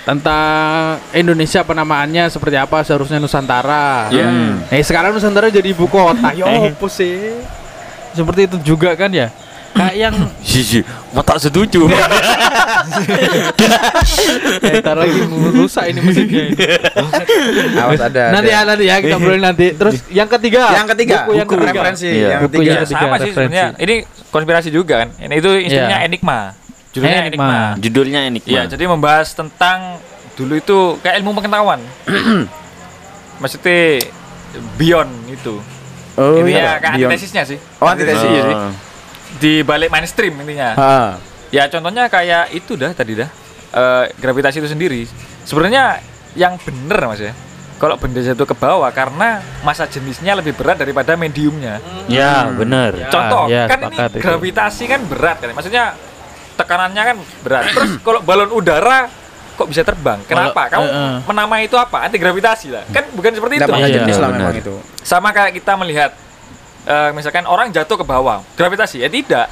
[0.00, 4.08] Tentang Indonesia penamaannya seperti apa seharusnya Nusantara.
[4.08, 4.26] Iya.
[4.68, 6.32] Eh sekarang Nusantara jadi ibu kota.
[6.38, 7.36] Ya apa sih?
[8.10, 9.28] Seperti itu juga kan ya?
[9.70, 10.82] Kayak yang Sisi,
[11.14, 11.86] tak setuju.
[14.60, 15.20] eh, ntar lagi
[15.52, 16.56] rusak ini musiknya ini.
[17.76, 18.34] Awas ada.
[18.34, 19.70] nanti ya nanti ya kita obrolin nanti.
[19.72, 20.74] Terus yang ketiga.
[20.74, 21.70] Yang ketiga, Buku yang buku ketiga.
[21.72, 22.28] referensi Iya.
[22.28, 22.66] yang Buku ketiga.
[22.66, 22.98] yang ketiga.
[23.00, 23.36] sama sih referensi.
[23.36, 23.94] sebenarnya ini
[24.30, 26.06] konspirasi juga kan ini itu istrinya Iya.
[26.06, 26.38] Enigma
[26.90, 27.44] judulnya Enigma.
[27.44, 28.48] Enigma, Judulnya Enigma.
[28.48, 29.98] Iya jadi membahas tentang
[30.34, 31.80] dulu itu kayak ilmu pengetahuan
[33.40, 34.00] maksudnya
[34.76, 35.56] beyond itu
[36.12, 37.06] Oh, intinya iya, kayak Beyond.
[37.08, 38.20] antitesisnya sih Oh, antitesis.
[38.20, 38.56] Iya sih.
[38.58, 38.72] Ah.
[39.32, 41.16] di balik mainstream intinya Ha.
[41.48, 43.30] ya contohnya kayak itu dah tadi dah
[43.70, 45.06] Eh, gravitasi itu sendiri
[45.46, 46.02] sebenarnya
[46.34, 47.30] yang bener mas ya
[47.78, 52.90] kalau benda itu ke bawah karena masa jenisnya lebih berat daripada mediumnya Ya, benar.
[52.92, 54.18] Ya, Contoh, ya, kan sepakat ini itu.
[54.18, 55.54] gravitasi kan berat kan.
[55.54, 55.94] Maksudnya
[56.60, 57.64] tekanannya kan berat.
[57.70, 59.08] Terus kalau balon udara
[59.52, 60.20] kok bisa terbang?
[60.22, 60.68] Kenapa?
[60.68, 61.16] Kamu eh, eh.
[61.24, 62.04] menamai itu apa?
[62.04, 62.84] Anti gravitasi lah.
[62.86, 63.64] Kan bukan seperti itu.
[63.64, 64.40] Tidak Iya, jenis lah benar.
[64.46, 64.74] memang itu.
[65.00, 66.10] Sama kayak kita melihat
[66.82, 69.48] eh, misalkan orang jatuh ke bawah, gravitasi ya tidak.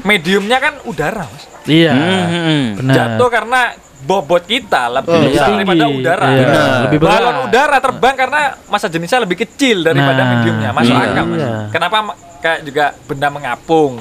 [0.00, 1.92] mediumnya kan udara mas Iya.
[1.92, 2.66] Hmm.
[2.74, 2.94] Benar.
[2.94, 3.60] jatuh karena
[4.00, 5.60] bobot kita lebih Oh, besar tinggi.
[5.60, 6.78] daripada udara Iya, Benar.
[6.80, 7.44] lebih balon berat.
[7.44, 11.04] udara terbang karena masa jenisnya lebih kecil daripada Nah, mediumnya masuk iya.
[11.06, 11.52] akal mas Iya.
[11.68, 11.96] kenapa
[12.38, 13.92] kayak juga benda mengapung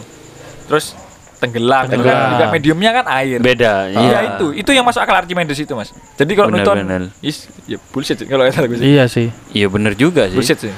[0.66, 0.96] terus
[1.40, 2.04] tenggelam, Tenggelam.
[2.04, 3.88] tenggelam juga mediumnya kan air Beda.
[3.88, 5.90] Iya Iya itu, itu yang masuk akal Archimedes itu mas.
[6.14, 7.02] Jadi kalau Benar, Newton, benar.
[7.20, 8.86] is, ya bullshit sih, kalau kata gue sih.
[8.86, 9.28] Iya sih.
[9.52, 10.36] Iya bener juga sih.
[10.36, 10.74] Bullshit sih.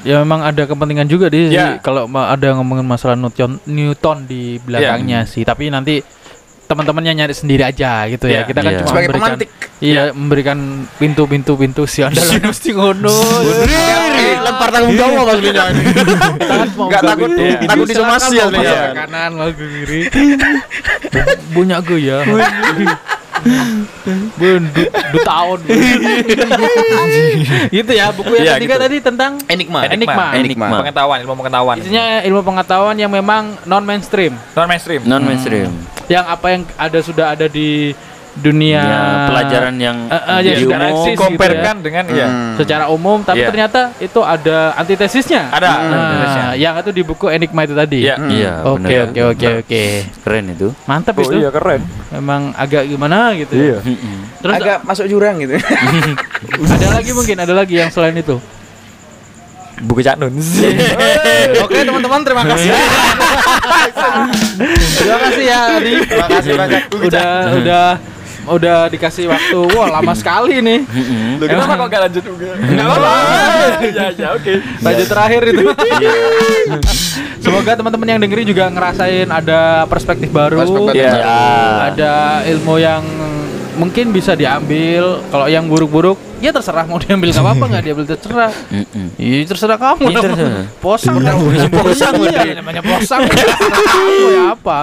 [0.00, 1.76] Ya memang ada kepentingan juga di Ya.
[1.78, 5.42] kalau ada ngomongin masalah Newton Newton di belakangnya sih.
[5.42, 6.00] Tapi nanti
[6.64, 8.42] teman-temannya nyari sendiri aja gitu ya.
[8.42, 8.48] Ya.
[8.48, 8.78] Kita kan Iya.
[8.80, 9.50] cuma Sebagai memberikan pemantik.
[9.80, 12.20] Iya, memberikan pintu-pintu pintu si anda
[12.52, 13.08] mesti ngono.
[13.64, 15.82] Eh, lempar tanggung jawab aslinya ini.
[16.92, 17.56] Nggak takut Iya.
[17.64, 18.60] takut disomasi ke
[18.92, 20.00] kanan mau ke kiri.
[21.56, 22.20] Punya gue ya.
[24.36, 24.84] Bun, du,
[25.24, 25.58] tahun.
[27.72, 28.84] gitu ya, buku yang Iya, ketiga gitu.
[28.84, 29.80] tadi tentang Enigma.
[29.88, 30.24] Enigma.
[30.36, 30.66] Enigma.
[30.84, 31.76] Pengetahuan, ilmu pengetahuan.
[31.80, 34.36] isinya ilmu pengetahuan yang memang non mainstream.
[34.52, 35.00] non mainstream.
[35.08, 35.72] Non mainstream.
[36.04, 37.96] Yang apa yang ada sudah ada di
[38.40, 40.90] dunia Ya, pelajaran yang yang di sudah umum.
[40.90, 42.26] eksis gitu Comparekan dengan ya.
[42.26, 42.54] Hmm.
[42.56, 43.48] secara umum, tapi Iya.
[43.48, 45.42] ternyata itu ada antitesisnya.
[45.48, 46.46] Ada Nah, antitesisnya.
[46.56, 47.98] yang itu di buku Enigma itu tadi.
[48.02, 48.16] Iya.
[48.18, 49.82] Iya, Oke oke oke oke.
[50.20, 50.68] Keren itu.
[50.84, 51.36] Mantap Oh itu.
[51.38, 51.82] iya keren.
[52.10, 53.52] Memang agak gimana gitu.
[53.54, 53.78] ya.
[53.78, 54.18] Mm-mm.
[54.40, 55.54] Terus Agak masuk jurang gitu.
[56.74, 58.40] ada lagi mungkin ada lagi yang selain itu.
[59.80, 60.36] Buku Cak Nun.
[61.64, 62.68] Oke teman-teman terima kasih.
[64.92, 65.92] Terima kasih ya Adi.
[66.02, 66.82] Terima kasih banyak.
[66.92, 67.86] Udah udah
[68.48, 69.58] udah dikasih waktu.
[69.76, 70.80] Wah, lama sekali nih.
[71.40, 72.48] Loh, kenapa kok gak lanjut juga?
[72.56, 73.12] Enggak apa-apa.
[73.90, 74.52] Ya ya oke.
[74.80, 75.64] Lanjut terakhir itu.
[77.44, 80.60] Semoga teman-teman yang dengerin juga ngerasain ada perspektif baru.
[80.60, 81.24] Perspektif baru.
[81.92, 82.14] Ada
[82.52, 83.02] ilmu yang
[83.80, 85.24] mungkin bisa diambil.
[85.26, 88.52] Kalau yang buruk-buruk, ya terserah mau diambil nggak apa-apa nggak diambil terserah.
[89.16, 90.24] Iya terserah kamu Iya, dong.
[90.28, 90.64] terserah.
[90.78, 91.34] Posang kan
[91.72, 93.20] posang iya, namanya posang.
[93.24, 94.78] Kamu ya apa.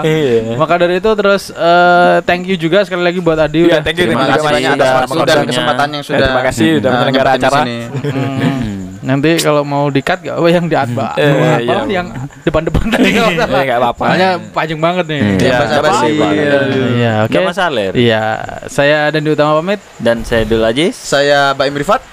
[0.56, 3.96] Maka dari itu terus eh, thank you juga sekali lagi buat Adi Iya, udah thank
[3.96, 4.06] you.
[4.08, 5.48] Terima Terima kasih atas udah waktu dan mengontrolnya.
[5.48, 6.26] kesempatan yang Ya, sudah.
[6.26, 8.77] terima kasih udah menyelenggara nyempetin di acara.
[9.08, 9.24] Hmm.
[9.24, 11.80] Nanti kalau mau di-cut gak apa yang di apa, Eh, apa iya.
[11.88, 12.12] yang
[12.44, 13.56] depan-depan tadi kalau nggak salah.
[13.56, 14.04] Eh, nggak apa-apa.
[14.12, 15.20] Soalnya panjang banget nih.
[15.24, 15.40] Hmm.
[15.40, 16.12] Iya, basa-basi.
[16.12, 17.32] Iya, oke.
[17.32, 17.82] Nggak masalah.
[17.88, 17.94] Er.
[17.96, 18.22] Iya,
[18.68, 19.80] saya dan Utama pamit.
[19.96, 21.00] Dan saya Dul Ajis.
[21.00, 22.04] Saya Baim Rifat.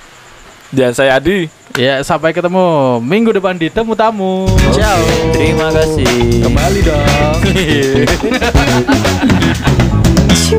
[0.71, 1.51] Dan saya Adi.
[1.75, 4.47] Ya, sampai ketemu minggu depan di Temu Tamu.
[4.71, 5.03] Ciao.
[5.35, 6.47] Terima kasih.
[6.47, 7.39] Kembali dong.